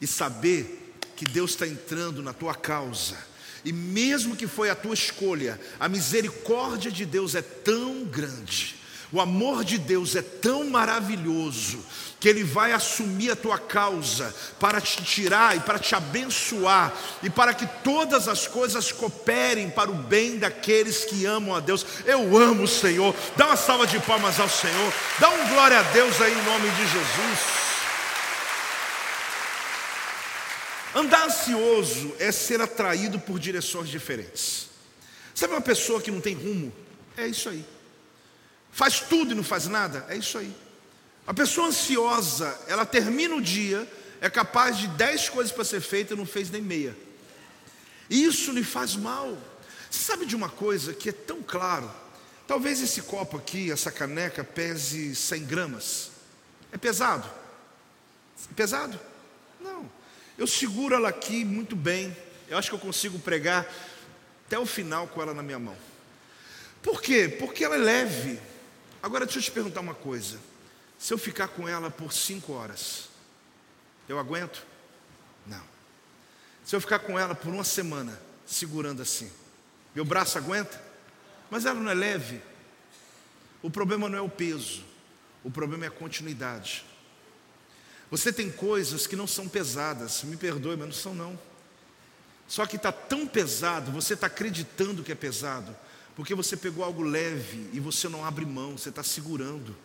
E 0.00 0.06
saber 0.06 0.94
que 1.16 1.24
Deus 1.24 1.50
está 1.50 1.66
entrando 1.66 2.22
na 2.22 2.32
tua 2.32 2.54
causa 2.54 3.16
e 3.64 3.72
mesmo 3.72 4.36
que 4.36 4.46
foi 4.46 4.70
a 4.70 4.74
tua 4.74 4.94
escolha, 4.94 5.60
a 5.78 5.88
misericórdia 5.88 6.90
de 6.90 7.04
Deus 7.04 7.34
é 7.34 7.42
tão 7.42 8.04
grande, 8.04 8.76
o 9.10 9.20
amor 9.20 9.64
de 9.64 9.78
Deus 9.78 10.14
é 10.14 10.22
tão 10.22 10.68
maravilhoso, 10.68 11.78
que 12.20 12.28
Ele 12.28 12.42
vai 12.42 12.72
assumir 12.72 13.30
a 13.30 13.36
tua 13.36 13.58
causa 13.58 14.34
para 14.58 14.80
te 14.80 15.02
tirar 15.02 15.56
e 15.56 15.60
para 15.60 15.78
te 15.78 15.94
abençoar, 15.94 16.92
e 17.22 17.30
para 17.30 17.54
que 17.54 17.66
todas 17.82 18.28
as 18.28 18.46
coisas 18.46 18.92
cooperem 18.92 19.70
para 19.70 19.90
o 19.90 19.94
bem 19.94 20.36
daqueles 20.36 21.04
que 21.04 21.24
amam 21.24 21.54
a 21.54 21.60
Deus. 21.60 21.86
Eu 22.04 22.36
amo 22.36 22.64
o 22.64 22.68
Senhor, 22.68 23.14
dá 23.36 23.46
uma 23.46 23.56
salva 23.56 23.86
de 23.86 23.98
palmas 24.00 24.38
ao 24.38 24.48
Senhor, 24.48 24.92
dá 25.18 25.30
um 25.30 25.48
glória 25.48 25.78
a 25.78 25.82
Deus 25.82 26.20
aí 26.20 26.32
em 26.32 26.44
nome 26.44 26.68
de 26.70 26.82
Jesus. 26.82 27.68
Andar 30.94 31.26
ansioso 31.26 32.14
é 32.18 32.32
ser 32.32 32.60
atraído 32.60 33.18
por 33.20 33.38
direções 33.38 33.88
diferentes. 33.88 34.68
Sabe 35.34 35.52
uma 35.52 35.60
pessoa 35.60 36.00
que 36.00 36.10
não 36.10 36.20
tem 36.20 36.34
rumo? 36.34 36.72
É 37.16 37.26
isso 37.26 37.48
aí. 37.48 37.64
Faz 38.72 39.00
tudo 39.00 39.32
e 39.32 39.34
não 39.34 39.44
faz 39.44 39.66
nada? 39.66 40.06
É 40.08 40.16
isso 40.16 40.38
aí. 40.38 40.54
A 41.26 41.34
pessoa 41.34 41.68
ansiosa, 41.68 42.58
ela 42.66 42.86
termina 42.86 43.34
o 43.36 43.42
dia, 43.42 43.86
é 44.20 44.30
capaz 44.30 44.78
de 44.78 44.88
dez 44.88 45.28
coisas 45.28 45.52
para 45.52 45.64
ser 45.64 45.80
feita 45.80 46.14
e 46.14 46.16
não 46.16 46.26
fez 46.26 46.50
nem 46.50 46.62
meia. 46.62 46.96
Isso 48.08 48.50
lhe 48.52 48.64
faz 48.64 48.96
mal. 48.96 49.36
Sabe 49.90 50.26
de 50.26 50.34
uma 50.34 50.48
coisa 50.48 50.94
que 50.94 51.10
é 51.10 51.12
tão 51.12 51.42
claro? 51.42 51.90
Talvez 52.46 52.80
esse 52.80 53.02
copo 53.02 53.36
aqui, 53.36 53.70
essa 53.70 53.92
caneca, 53.92 54.42
pese 54.42 55.14
100 55.14 55.44
gramas. 55.44 56.10
É 56.72 56.78
pesado? 56.78 57.28
É 58.50 58.54
pesado? 58.54 58.98
Não. 59.60 59.97
Eu 60.38 60.46
seguro 60.46 60.94
ela 60.94 61.08
aqui 61.08 61.44
muito 61.44 61.74
bem. 61.74 62.16
Eu 62.48 62.56
acho 62.56 62.70
que 62.70 62.74
eu 62.76 62.78
consigo 62.78 63.18
pregar 63.18 63.66
até 64.46 64.56
o 64.56 64.64
final 64.64 65.08
com 65.08 65.20
ela 65.20 65.34
na 65.34 65.42
minha 65.42 65.58
mão. 65.58 65.76
Por 66.80 67.02
quê? 67.02 67.28
Porque 67.28 67.64
ela 67.64 67.74
é 67.74 67.78
leve. 67.78 68.40
Agora 69.02 69.26
deixa 69.26 69.40
eu 69.40 69.42
te 69.42 69.50
perguntar 69.50 69.80
uma 69.80 69.94
coisa. 69.94 70.38
Se 70.96 71.12
eu 71.12 71.18
ficar 71.18 71.48
com 71.48 71.68
ela 71.68 71.90
por 71.90 72.12
cinco 72.12 72.52
horas, 72.52 73.08
eu 74.08 74.18
aguento? 74.18 74.64
Não. 75.44 75.62
Se 76.64 76.74
eu 76.76 76.80
ficar 76.80 77.00
com 77.00 77.18
ela 77.18 77.34
por 77.34 77.52
uma 77.52 77.64
semana, 77.64 78.20
segurando 78.46 79.02
assim, 79.02 79.30
meu 79.94 80.04
braço 80.04 80.38
aguenta? 80.38 80.80
Mas 81.50 81.66
ela 81.66 81.80
não 81.80 81.90
é 81.90 81.94
leve. 81.94 82.40
O 83.60 83.70
problema 83.70 84.08
não 84.08 84.18
é 84.18 84.20
o 84.20 84.28
peso, 84.28 84.84
o 85.42 85.50
problema 85.50 85.84
é 85.84 85.88
a 85.88 85.90
continuidade. 85.90 86.84
Você 88.10 88.32
tem 88.32 88.50
coisas 88.50 89.06
que 89.06 89.16
não 89.16 89.26
são 89.26 89.48
pesadas, 89.48 90.22
me 90.22 90.36
perdoe, 90.36 90.76
mas 90.76 90.86
não 90.86 90.94
são 90.94 91.14
não. 91.14 91.38
Só 92.46 92.64
que 92.64 92.76
está 92.76 92.90
tão 92.90 93.26
pesado, 93.26 93.92
você 93.92 94.14
está 94.14 94.26
acreditando 94.26 95.02
que 95.02 95.12
é 95.12 95.14
pesado, 95.14 95.76
porque 96.16 96.34
você 96.34 96.56
pegou 96.56 96.82
algo 96.82 97.02
leve 97.02 97.68
e 97.72 97.78
você 97.78 98.08
não 98.08 98.24
abre 98.24 98.46
mão, 98.46 98.78
você 98.78 98.88
está 98.88 99.02
segurando. 99.02 99.76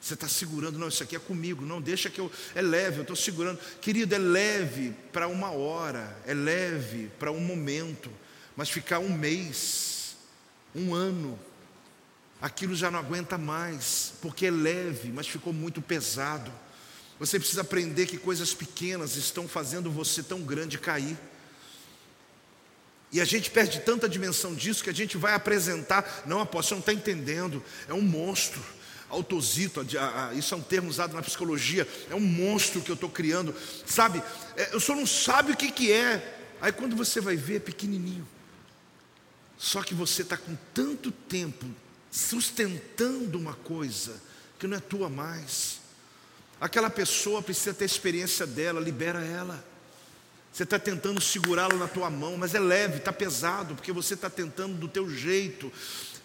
Você 0.00 0.14
está 0.14 0.28
segurando, 0.28 0.78
não, 0.78 0.86
isso 0.86 1.02
aqui 1.02 1.16
é 1.16 1.18
comigo, 1.18 1.64
não, 1.64 1.80
deixa 1.80 2.08
que 2.08 2.20
eu. 2.20 2.30
É 2.54 2.62
leve, 2.62 2.98
eu 2.98 3.02
estou 3.02 3.16
segurando. 3.16 3.58
Querido, 3.80 4.14
é 4.14 4.18
leve 4.18 4.94
para 5.12 5.26
uma 5.26 5.50
hora, 5.50 6.16
é 6.24 6.34
leve 6.34 7.10
para 7.18 7.32
um 7.32 7.40
momento, 7.40 8.08
mas 8.54 8.68
ficar 8.68 9.00
um 9.00 9.08
mês, 9.08 10.16
um 10.74 10.94
ano, 10.94 11.36
aquilo 12.40 12.76
já 12.76 12.88
não 12.88 13.00
aguenta 13.00 13.36
mais, 13.36 14.12
porque 14.22 14.46
é 14.46 14.50
leve, 14.50 15.10
mas 15.10 15.26
ficou 15.26 15.52
muito 15.52 15.82
pesado. 15.82 16.52
Você 17.18 17.38
precisa 17.38 17.62
aprender 17.62 18.06
que 18.06 18.18
coisas 18.18 18.52
pequenas 18.52 19.16
estão 19.16 19.48
fazendo 19.48 19.90
você 19.90 20.22
tão 20.22 20.42
grande 20.42 20.78
cair. 20.78 21.16
E 23.10 23.20
a 23.20 23.24
gente 23.24 23.50
perde 23.50 23.80
tanta 23.80 24.08
dimensão 24.08 24.54
disso 24.54 24.84
que 24.84 24.90
a 24.90 24.94
gente 24.94 25.16
vai 25.16 25.32
apresentar. 25.32 26.24
Não, 26.26 26.40
apóstolo, 26.40 26.64
você 26.64 26.74
não 26.74 26.80
está 26.80 26.92
entendendo. 26.92 27.62
É 27.88 27.94
um 27.94 28.02
monstro. 28.02 28.62
Autosito, 29.08 29.86
isso 30.36 30.52
é 30.52 30.56
um 30.56 30.62
termo 30.62 30.90
usado 30.90 31.14
na 31.14 31.22
psicologia. 31.22 31.88
É 32.10 32.14
um 32.14 32.20
monstro 32.20 32.82
que 32.82 32.90
eu 32.90 32.94
estou 32.94 33.08
criando. 33.08 33.54
Sabe, 33.86 34.22
é, 34.56 34.74
eu 34.74 34.80
só 34.80 34.94
não 34.94 35.06
sabe 35.06 35.52
o 35.52 35.56
que, 35.56 35.70
que 35.70 35.92
é. 35.92 36.40
Aí 36.60 36.72
quando 36.72 36.96
você 36.96 37.20
vai 37.20 37.36
ver, 37.36 37.56
é 37.56 37.60
pequenininho. 37.60 38.26
Só 39.56 39.82
que 39.82 39.94
você 39.94 40.22
está 40.22 40.36
com 40.36 40.56
tanto 40.74 41.10
tempo 41.10 41.64
sustentando 42.10 43.38
uma 43.38 43.54
coisa 43.54 44.20
que 44.58 44.66
não 44.66 44.76
é 44.76 44.80
tua 44.80 45.08
mais. 45.08 45.85
Aquela 46.60 46.88
pessoa 46.88 47.42
precisa 47.42 47.74
ter 47.74 47.84
experiência 47.84 48.46
dela, 48.46 48.80
libera 48.80 49.24
ela. 49.24 49.62
Você 50.52 50.62
está 50.62 50.78
tentando 50.78 51.20
segurá-lo 51.20 51.76
na 51.76 51.86
tua 51.86 52.08
mão, 52.08 52.36
mas 52.38 52.54
é 52.54 52.58
leve, 52.58 52.96
está 52.96 53.12
pesado, 53.12 53.74
porque 53.74 53.92
você 53.92 54.14
está 54.14 54.30
tentando 54.30 54.74
do 54.74 54.88
teu 54.88 55.08
jeito 55.10 55.70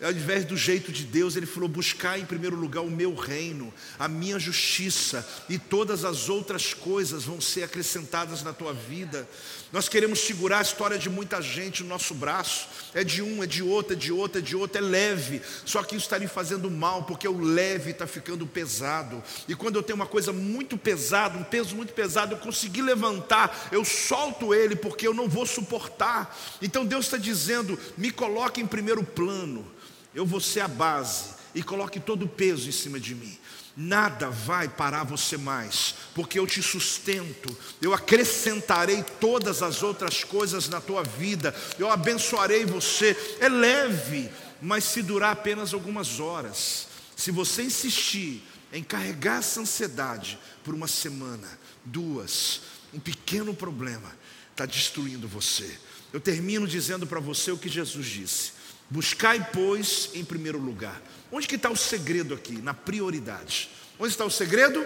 ao 0.04 0.12
invés 0.12 0.46
do 0.46 0.58
jeito 0.58 0.92
de 0.92 1.04
Deus, 1.04 1.36
ele 1.36 1.46
falou: 1.46 1.70
buscar 1.70 2.20
em 2.20 2.26
primeiro 2.26 2.56
lugar 2.56 2.82
o 2.82 2.90
meu 2.90 3.14
reino, 3.14 3.72
a 4.00 4.08
minha 4.08 4.40
justiça, 4.40 5.28
e 5.48 5.60
todas 5.60 6.04
as 6.04 6.28
outras 6.28 6.74
coisas 6.74 7.26
vão 7.26 7.40
ser 7.40 7.64
acrescentadas 7.64 8.42
na 8.42 8.52
tua 8.52 8.74
vida. 8.74 9.28
Nós 9.72 9.88
queremos 9.88 10.20
segurar 10.20 10.60
a 10.60 10.64
história 10.64 10.98
de 10.98 11.10
muita 11.10 11.42
gente 11.42 11.84
no 11.84 11.90
nosso 11.90 12.16
braço, 12.16 12.68
é 12.94 13.04
de 13.04 13.22
um, 13.22 13.44
é 13.44 13.48
de 13.48 13.62
outro, 13.62 13.94
é 13.94 13.96
de 13.96 14.12
outro, 14.12 14.40
é 14.40 14.42
de 14.42 14.56
outro, 14.56 14.78
é 14.80 14.82
leve, 14.82 15.42
só 15.66 15.84
que 15.84 15.96
isso 15.96 16.06
está 16.06 16.18
lhe 16.18 16.28
fazendo 16.28 16.70
mal, 16.70 17.04
porque 17.04 17.28
o 17.28 17.40
leve 17.40 17.92
está 17.92 18.08
ficando 18.08 18.46
pesado, 18.48 19.24
e 19.48 19.56
quando 19.56 19.76
eu 19.76 19.84
tenho 19.84 19.96
uma 19.96 20.08
coisa 20.08 20.34
muito 20.34 20.78
pesada, 20.78 21.38
um 21.38 21.44
peso 21.44 21.76
muito 21.76 21.94
pesado, 21.94 22.34
eu 22.34 22.40
consegui 22.40 22.82
levantar, 22.82 23.70
eu 23.72 23.86
solto 23.86 24.54
ele, 24.54 24.76
porque 24.76 25.08
eu 25.08 25.14
não 25.14 25.30
vou 25.30 25.46
suportar. 25.46 26.36
Então 26.62 26.86
Deus 26.86 27.06
está 27.06 27.18
dizendo: 27.18 27.78
me 27.98 28.10
coloque 28.10 28.60
em 28.60 28.68
primeiro 28.68 29.04
plano 29.04 29.66
eu 30.14 30.26
vou 30.26 30.40
ser 30.40 30.62
a 30.62 30.68
base 30.68 31.32
e 31.54 31.64
coloque 31.64 32.00
todo 32.00 32.26
o 32.26 32.30
peso 32.30 32.68
em 32.68 32.72
cima 32.72 33.00
de 33.00 33.16
mim. 33.16 33.38
Nada 33.76 34.30
vai 34.30 34.68
parar 34.68 35.06
você 35.06 35.38
mais, 35.38 35.96
porque 36.14 36.38
eu 36.38 36.46
te 36.46 36.62
sustento, 36.62 37.56
eu 37.82 37.94
acrescentarei 37.94 39.02
todas 39.20 39.64
as 39.64 39.82
outras 39.82 40.24
coisas 40.24 40.68
na 40.68 40.82
tua 40.82 41.04
vida, 41.04 41.56
eu 41.80 41.90
abençoarei 41.90 42.66
você. 42.66 43.16
É 43.40 43.48
leve, 43.48 44.30
mas 44.62 44.84
se 44.84 45.02
durar 45.02 45.32
apenas 45.32 45.74
algumas 45.74 46.20
horas, 46.20 46.88
se 47.16 47.32
você 47.32 47.64
insistir 47.64 48.44
em 48.74 48.84
carregar 48.84 49.40
essa 49.40 49.62
ansiedade 49.62 50.38
por 50.64 50.74
uma 50.74 50.88
semana, 50.88 51.48
duas, 51.86 52.62
um 52.94 53.00
pequeno 53.00 53.54
problema 53.54 54.12
está 54.52 54.66
destruindo 54.66 55.28
você. 55.28 55.80
Eu 56.12 56.20
termino 56.20 56.68
dizendo 56.68 57.08
para 57.08 57.20
você 57.22 57.52
o 57.52 57.58
que 57.58 57.70
Jesus 57.70 58.06
disse. 58.06 58.52
Buscai, 58.92 59.48
pois, 59.54 60.10
em 60.14 60.26
primeiro 60.26 60.60
lugar. 60.60 61.02
Onde 61.32 61.48
que 61.48 61.56
está 61.56 61.70
o 61.70 61.78
segredo 61.78 62.34
aqui? 62.34 62.62
Na 62.62 62.74
prioridade. 62.74 63.70
Onde 63.98 64.12
está 64.12 64.26
o 64.26 64.30
segredo? 64.30 64.86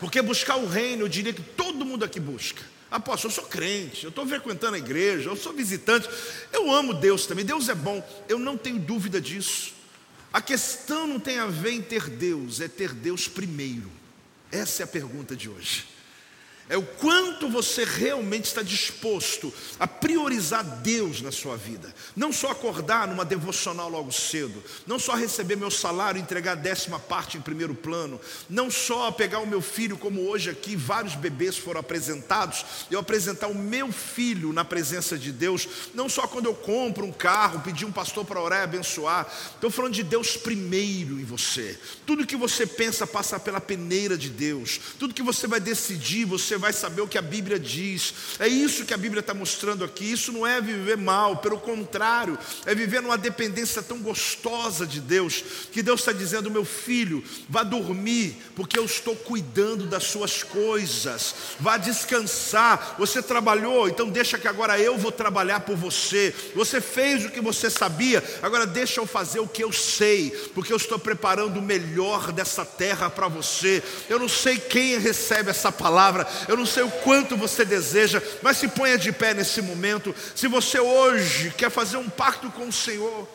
Porque 0.00 0.22
buscar 0.22 0.56
o 0.56 0.66
reino, 0.66 1.02
eu 1.02 1.08
diria 1.08 1.34
que 1.34 1.42
todo 1.42 1.84
mundo 1.84 2.02
aqui 2.02 2.18
busca. 2.18 2.62
Apóstolo, 2.90 3.30
eu 3.30 3.34
sou 3.34 3.44
crente, 3.44 4.04
eu 4.04 4.08
estou 4.08 4.26
frequentando 4.26 4.76
a 4.76 4.78
igreja, 4.78 5.28
eu 5.28 5.36
sou 5.36 5.52
visitante, 5.52 6.08
eu 6.50 6.70
amo 6.72 6.94
Deus 6.94 7.26
também, 7.26 7.44
Deus 7.44 7.68
é 7.68 7.74
bom, 7.74 8.02
eu 8.26 8.38
não 8.38 8.56
tenho 8.56 8.78
dúvida 8.78 9.20
disso. 9.20 9.74
A 10.32 10.40
questão 10.40 11.06
não 11.06 11.20
tem 11.20 11.38
a 11.38 11.46
ver 11.46 11.72
em 11.72 11.82
ter 11.82 12.08
Deus, 12.08 12.58
é 12.58 12.68
ter 12.68 12.94
Deus 12.94 13.28
primeiro. 13.28 13.90
Essa 14.50 14.82
é 14.82 14.84
a 14.84 14.86
pergunta 14.86 15.36
de 15.36 15.48
hoje 15.48 15.91
é 16.68 16.76
o 16.76 16.82
quanto 16.82 17.48
você 17.48 17.84
realmente 17.84 18.44
está 18.44 18.62
disposto 18.62 19.52
a 19.78 19.86
priorizar 19.86 20.64
Deus 20.80 21.20
na 21.20 21.32
sua 21.32 21.56
vida. 21.56 21.92
Não 22.16 22.32
só 22.32 22.50
acordar 22.50 23.08
numa 23.08 23.24
devocional 23.24 23.88
logo 23.88 24.12
cedo, 24.12 24.62
não 24.86 24.98
só 24.98 25.14
receber 25.14 25.56
meu 25.56 25.70
salário 25.70 26.18
e 26.18 26.22
entregar 26.22 26.52
a 26.52 26.56
décima 26.56 26.98
parte 26.98 27.36
em 27.36 27.40
primeiro 27.40 27.74
plano, 27.74 28.20
não 28.48 28.70
só 28.70 29.10
pegar 29.10 29.40
o 29.40 29.46
meu 29.46 29.60
filho, 29.60 29.98
como 29.98 30.28
hoje 30.28 30.50
aqui 30.50 30.76
vários 30.76 31.14
bebês 31.14 31.56
foram 31.56 31.80
apresentados, 31.80 32.64
eu 32.90 32.98
apresentar 32.98 33.48
o 33.48 33.54
meu 33.54 33.92
filho 33.92 34.52
na 34.52 34.64
presença 34.64 35.18
de 35.18 35.32
Deus, 35.32 35.68
não 35.94 36.08
só 36.08 36.26
quando 36.26 36.46
eu 36.46 36.54
compro 36.54 37.04
um 37.04 37.12
carro, 37.12 37.60
pedir 37.60 37.84
um 37.84 37.92
pastor 37.92 38.24
para 38.24 38.40
orar 38.40 38.60
e 38.60 38.64
abençoar, 38.64 39.30
estou 39.54 39.70
falando 39.70 39.94
de 39.94 40.02
Deus 40.02 40.36
primeiro 40.36 41.20
em 41.20 41.24
você. 41.24 41.78
Tudo 42.06 42.26
que 42.26 42.36
você 42.36 42.66
pensa 42.66 43.06
passa 43.06 43.38
pela 43.38 43.60
peneira 43.60 44.16
de 44.16 44.30
Deus, 44.30 44.80
tudo 44.98 45.14
que 45.14 45.22
você 45.22 45.46
vai 45.46 45.60
decidir, 45.60 46.24
você 46.52 46.58
vai 46.58 46.72
saber 46.72 47.00
o 47.00 47.08
que 47.08 47.16
a 47.16 47.22
Bíblia 47.22 47.58
diz. 47.58 48.12
É 48.38 48.46
isso 48.46 48.84
que 48.84 48.92
a 48.92 48.96
Bíblia 48.96 49.20
está 49.20 49.32
mostrando 49.32 49.84
aqui. 49.84 50.12
Isso 50.12 50.30
não 50.32 50.46
é 50.46 50.60
viver 50.60 50.98
mal, 50.98 51.38
pelo 51.38 51.58
contrário, 51.58 52.38
é 52.66 52.74
viver 52.74 53.00
numa 53.00 53.16
dependência 53.16 53.82
tão 53.82 53.98
gostosa 53.98 54.86
de 54.86 55.00
Deus, 55.00 55.42
que 55.72 55.82
Deus 55.82 56.00
está 56.00 56.12
dizendo: 56.12 56.50
meu 56.50 56.64
filho, 56.64 57.24
vá 57.48 57.62
dormir, 57.62 58.36
porque 58.54 58.78
eu 58.78 58.84
estou 58.84 59.16
cuidando 59.16 59.86
das 59.86 60.04
suas 60.04 60.42
coisas, 60.42 61.34
vá 61.58 61.78
descansar. 61.78 62.96
Você 62.98 63.22
trabalhou, 63.22 63.88
então 63.88 64.10
deixa 64.10 64.38
que 64.38 64.48
agora 64.48 64.78
eu 64.78 64.98
vou 64.98 65.12
trabalhar 65.12 65.60
por 65.60 65.76
você. 65.76 66.34
Você 66.54 66.80
fez 66.80 67.24
o 67.24 67.30
que 67.30 67.40
você 67.40 67.70
sabia, 67.70 68.22
agora 68.42 68.66
deixa 68.66 69.00
eu 69.00 69.06
fazer 69.06 69.40
o 69.40 69.48
que 69.48 69.64
eu 69.64 69.72
sei, 69.72 70.30
porque 70.54 70.72
eu 70.72 70.76
estou 70.76 70.98
preparando 70.98 71.58
o 71.58 71.62
melhor 71.62 72.30
dessa 72.30 72.64
terra 72.64 73.08
para 73.08 73.28
você. 73.28 73.82
Eu 74.08 74.18
não 74.18 74.28
sei 74.28 74.58
quem 74.58 74.98
recebe 74.98 75.50
essa 75.50 75.72
palavra, 75.72 76.26
eu 76.48 76.56
não 76.56 76.66
sei 76.66 76.82
o 76.82 76.90
quanto 76.90 77.36
você 77.36 77.64
deseja, 77.64 78.22
mas 78.42 78.56
se 78.56 78.68
ponha 78.68 78.98
de 78.98 79.12
pé 79.12 79.34
nesse 79.34 79.60
momento. 79.62 80.14
Se 80.34 80.48
você 80.48 80.78
hoje 80.80 81.52
quer 81.56 81.70
fazer 81.70 81.96
um 81.96 82.08
pacto 82.08 82.50
com 82.50 82.68
o 82.68 82.72
Senhor, 82.72 83.28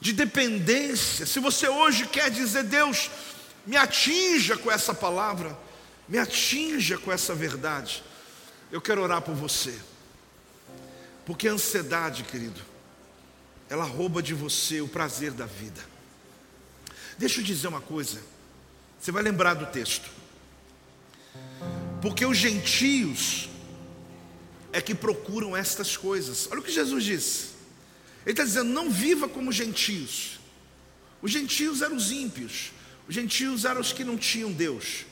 de 0.00 0.12
dependência, 0.12 1.26
se 1.26 1.38
você 1.38 1.68
hoje 1.68 2.06
quer 2.06 2.30
dizer, 2.30 2.64
Deus, 2.64 3.10
me 3.66 3.76
atinja 3.76 4.56
com 4.56 4.70
essa 4.70 4.92
palavra, 4.92 5.56
me 6.08 6.18
atinja 6.18 6.98
com 6.98 7.12
essa 7.12 7.34
verdade, 7.34 8.02
eu 8.70 8.80
quero 8.80 9.02
orar 9.02 9.22
por 9.22 9.34
você, 9.34 9.74
porque 11.24 11.46
a 11.46 11.52
ansiedade, 11.52 12.24
querido, 12.24 12.60
ela 13.68 13.84
rouba 13.84 14.22
de 14.22 14.34
você 14.34 14.80
o 14.80 14.88
prazer 14.88 15.30
da 15.30 15.46
vida. 15.46 15.80
Deixa 17.16 17.40
eu 17.40 17.44
dizer 17.44 17.68
uma 17.68 17.80
coisa, 17.80 18.20
você 19.00 19.12
vai 19.12 19.22
lembrar 19.22 19.54
do 19.54 19.66
texto. 19.66 20.21
Porque 22.02 22.26
os 22.26 22.36
gentios 22.36 23.48
é 24.72 24.80
que 24.80 24.92
procuram 24.92 25.56
estas 25.56 25.96
coisas. 25.96 26.48
Olha 26.50 26.58
o 26.58 26.62
que 26.62 26.72
Jesus 26.72 27.04
disse. 27.04 27.46
Ele 28.26 28.32
está 28.32 28.42
dizendo: 28.42 28.70
não 28.70 28.90
viva 28.90 29.28
como 29.28 29.52
gentios. 29.52 30.40
Os 31.22 31.30
gentios 31.30 31.80
eram 31.80 31.94
os 31.94 32.10
ímpios. 32.10 32.72
Os 33.08 33.14
gentios 33.14 33.64
eram 33.64 33.80
os 33.80 33.92
que 33.92 34.02
não 34.02 34.18
tinham 34.18 34.52
Deus. 34.52 35.06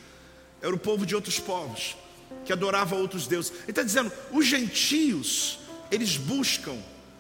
Era 0.61 0.74
o 0.74 0.78
povo 0.78 1.07
de 1.07 1.14
outros 1.14 1.38
povos 1.38 1.97
que 2.45 2.53
adorava 2.53 2.97
outros 2.97 3.28
deuses. 3.28 3.53
Ele 3.62 3.70
está 3.70 3.84
dizendo: 3.84 4.12
os 4.32 4.45
gentios 4.45 5.61
eles 5.93 6.16
buscam 6.16 6.76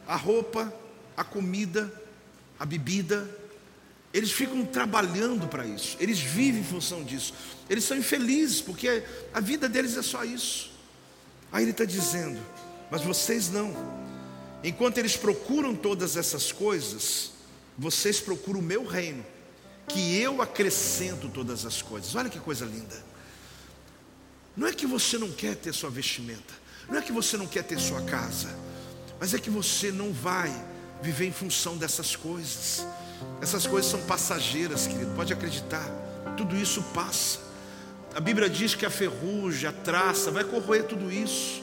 a 0.06 0.16
roupa, 0.16 0.72
a 1.16 1.22
comida, 1.22 1.92
a 2.58 2.66
bebida, 2.66 3.28
eles 4.12 4.32
ficam 4.32 4.64
trabalhando 4.64 5.46
para 5.46 5.64
isso, 5.64 5.96
eles 6.00 6.18
vivem 6.18 6.60
em 6.60 6.64
função 6.64 7.04
disso. 7.04 7.32
Eles 7.68 7.84
são 7.84 7.96
infelizes, 7.96 8.60
porque 8.60 9.04
a 9.32 9.40
vida 9.40 9.68
deles 9.68 9.96
é 9.96 10.02
só 10.02 10.24
isso. 10.24 10.72
Aí 11.52 11.62
ele 11.62 11.70
está 11.70 11.84
dizendo, 11.84 12.40
mas 12.90 13.02
vocês 13.02 13.48
não. 13.48 13.74
Enquanto 14.64 14.98
eles 14.98 15.16
procuram 15.16 15.74
todas 15.74 16.16
essas 16.16 16.50
coisas, 16.50 17.30
vocês 17.78 18.20
procuram 18.20 18.60
o 18.60 18.62
meu 18.62 18.84
reino, 18.84 19.24
que 19.86 20.18
eu 20.20 20.42
acrescento 20.42 21.28
todas 21.28 21.64
as 21.64 21.80
coisas. 21.80 22.14
Olha 22.14 22.28
que 22.28 22.38
coisa 22.40 22.64
linda. 22.64 23.10
Não 24.56 24.66
é 24.66 24.72
que 24.72 24.86
você 24.86 25.16
não 25.16 25.30
quer 25.30 25.56
ter 25.56 25.72
sua 25.72 25.88
vestimenta, 25.88 26.52
não 26.88 26.98
é 26.98 27.02
que 27.02 27.12
você 27.12 27.36
não 27.36 27.46
quer 27.46 27.62
ter 27.62 27.78
sua 27.78 28.02
casa, 28.02 28.48
mas 29.20 29.32
é 29.32 29.38
que 29.38 29.48
você 29.48 29.92
não 29.92 30.12
vai 30.12 30.52
viver 31.00 31.26
em 31.26 31.32
função 31.32 31.76
dessas 31.76 32.16
coisas. 32.16 32.84
Essas 33.40 33.66
coisas 33.66 33.90
são 33.90 34.00
passageiras, 34.02 34.86
querido, 34.86 35.12
pode 35.14 35.32
acreditar. 35.32 35.84
Tudo 36.36 36.56
isso 36.56 36.82
passa. 36.94 37.38
A 38.14 38.20
Bíblia 38.20 38.50
diz 38.50 38.74
que 38.74 38.84
a 38.84 38.90
ferrugem, 38.90 39.68
a 39.68 39.72
traça, 39.72 40.30
vai 40.30 40.44
corroer 40.44 40.84
tudo 40.84 41.12
isso, 41.12 41.62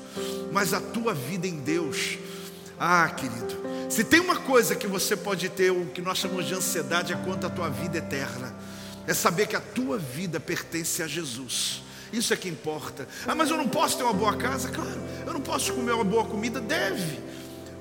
mas 0.51 0.74
a 0.74 0.80
tua 0.80 1.14
vida 1.14 1.45
em 1.45 1.60
Deus, 1.60 2.18
ah, 2.80 3.10
querido, 3.10 3.58
se 3.89 4.03
tem 4.03 4.20
uma 4.20 4.38
coisa 4.38 4.76
que 4.76 4.88
você 4.88 5.16
pode 5.16 5.49
ter, 5.49 5.72
o 5.72 5.86
que 5.88 6.01
nós 6.01 6.18
chamamos 6.18 6.45
de 6.45 6.53
ansiedade, 6.53 7.12
é 7.12 7.16
quanto 7.18 7.45
à 7.45 7.49
tua 7.49 7.70
vida 7.70 7.97
eterna, 7.97 8.53
é 9.05 9.14
saber 9.14 9.47
que 9.47 9.55
a 9.55 9.62
tua 9.62 9.97
vida 9.97 10.39
pertence 10.39 11.03
a 11.03 11.08
Jesus. 11.08 11.84
Isso 12.12 12.34
é 12.34 12.38
que 12.38 12.47
importa. 12.47 13.08
Ah, 13.26 13.36
mas 13.36 13.49
eu 13.49 13.58
não 13.58 13.68
posso 13.68 13.97
ter 13.97 14.03
uma 14.03 14.14
boa 14.14 14.36
casa? 14.36 14.70
Claro, 14.70 15.01
eu 15.26 15.34
não 15.34 15.41
posso 15.41 15.74
comer 15.74 15.91
uma 15.91 16.03
boa 16.03 16.26
comida? 16.26 16.62
Deve. 16.62 17.20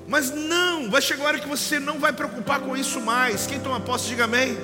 Mas 0.07 0.31
não, 0.31 0.89
vai 0.89 1.01
chegar 1.01 1.23
a 1.23 1.27
hora 1.27 1.39
que 1.39 1.47
você 1.47 1.79
não 1.79 1.99
vai 1.99 2.13
preocupar 2.13 2.61
com 2.61 2.77
isso 2.77 3.01
mais. 3.01 3.45
Quem 3.45 3.59
toma 3.59 3.79
posse, 3.79 4.07
diga 4.07 4.23
amém. 4.23 4.57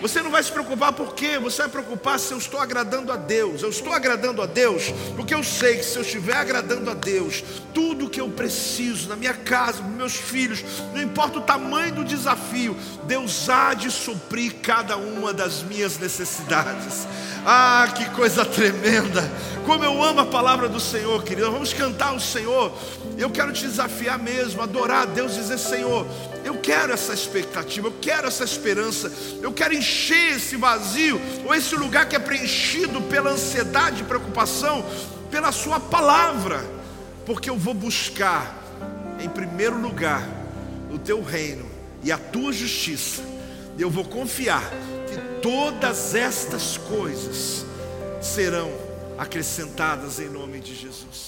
Você 0.00 0.22
não 0.22 0.30
vai 0.30 0.42
se 0.42 0.52
preocupar 0.52 0.92
por 0.92 1.14
quê? 1.14 1.38
Você 1.38 1.62
vai 1.62 1.70
preocupar 1.70 2.18
se 2.18 2.32
eu 2.32 2.38
estou 2.38 2.60
agradando 2.60 3.12
a 3.12 3.16
Deus. 3.16 3.62
Eu 3.62 3.70
estou 3.70 3.92
agradando 3.92 4.40
a 4.40 4.46
Deus 4.46 4.92
porque 5.16 5.34
eu 5.34 5.42
sei 5.42 5.76
que 5.76 5.84
se 5.84 5.96
eu 5.96 6.02
estiver 6.02 6.36
agradando 6.36 6.90
a 6.90 6.94
Deus, 6.94 7.42
tudo 7.74 8.08
que 8.08 8.20
eu 8.20 8.28
preciso 8.28 9.08
na 9.08 9.16
minha 9.16 9.34
casa, 9.34 9.82
nos 9.82 9.96
meus 9.96 10.14
filhos, 10.14 10.64
não 10.94 11.02
importa 11.02 11.38
o 11.38 11.42
tamanho 11.42 11.96
do 11.96 12.04
desafio, 12.04 12.76
Deus 13.04 13.48
há 13.48 13.74
de 13.74 13.90
suprir 13.90 14.56
cada 14.62 14.96
uma 14.96 15.32
das 15.32 15.62
minhas 15.62 15.98
necessidades. 15.98 17.06
Ah, 17.44 17.88
que 17.94 18.08
coisa 18.10 18.44
tremenda! 18.44 19.28
Como 19.64 19.84
eu 19.84 20.02
amo 20.02 20.20
a 20.20 20.26
palavra 20.26 20.68
do 20.68 20.80
Senhor, 20.80 21.22
querido. 21.22 21.50
Vamos 21.50 21.74
cantar 21.74 22.14
o 22.14 22.20
Senhor. 22.20 22.72
Eu 23.18 23.30
quero 23.30 23.52
te 23.52 23.66
desafiar 23.66 24.18
mesmo, 24.18 24.62
adorar 24.62 25.02
a 25.02 25.04
Deus, 25.04 25.34
dizer: 25.34 25.58
Senhor, 25.58 26.06
eu 26.48 26.56
quero 26.58 26.92
essa 26.92 27.12
expectativa, 27.12 27.88
eu 27.88 27.94
quero 28.00 28.26
essa 28.26 28.42
esperança, 28.42 29.12
eu 29.42 29.52
quero 29.52 29.74
encher 29.74 30.36
esse 30.36 30.56
vazio, 30.56 31.20
ou 31.44 31.54
esse 31.54 31.74
lugar 31.76 32.08
que 32.08 32.16
é 32.16 32.18
preenchido 32.18 33.02
pela 33.02 33.30
ansiedade 33.30 34.02
e 34.02 34.04
preocupação, 34.04 34.84
pela 35.30 35.52
Sua 35.52 35.78
palavra, 35.78 36.64
porque 37.26 37.50
eu 37.50 37.56
vou 37.56 37.74
buscar, 37.74 38.56
em 39.20 39.28
primeiro 39.28 39.78
lugar, 39.78 40.26
o 40.90 40.98
Teu 40.98 41.22
reino 41.22 41.66
e 42.02 42.10
a 42.10 42.16
Tua 42.16 42.52
justiça, 42.52 43.22
e 43.76 43.82
eu 43.82 43.90
vou 43.90 44.04
confiar 44.04 44.64
que 45.06 45.40
todas 45.42 46.14
estas 46.14 46.78
coisas 46.78 47.64
serão 48.22 48.72
acrescentadas 49.18 50.18
em 50.18 50.28
nome 50.30 50.60
de 50.60 50.74
Jesus. 50.74 51.27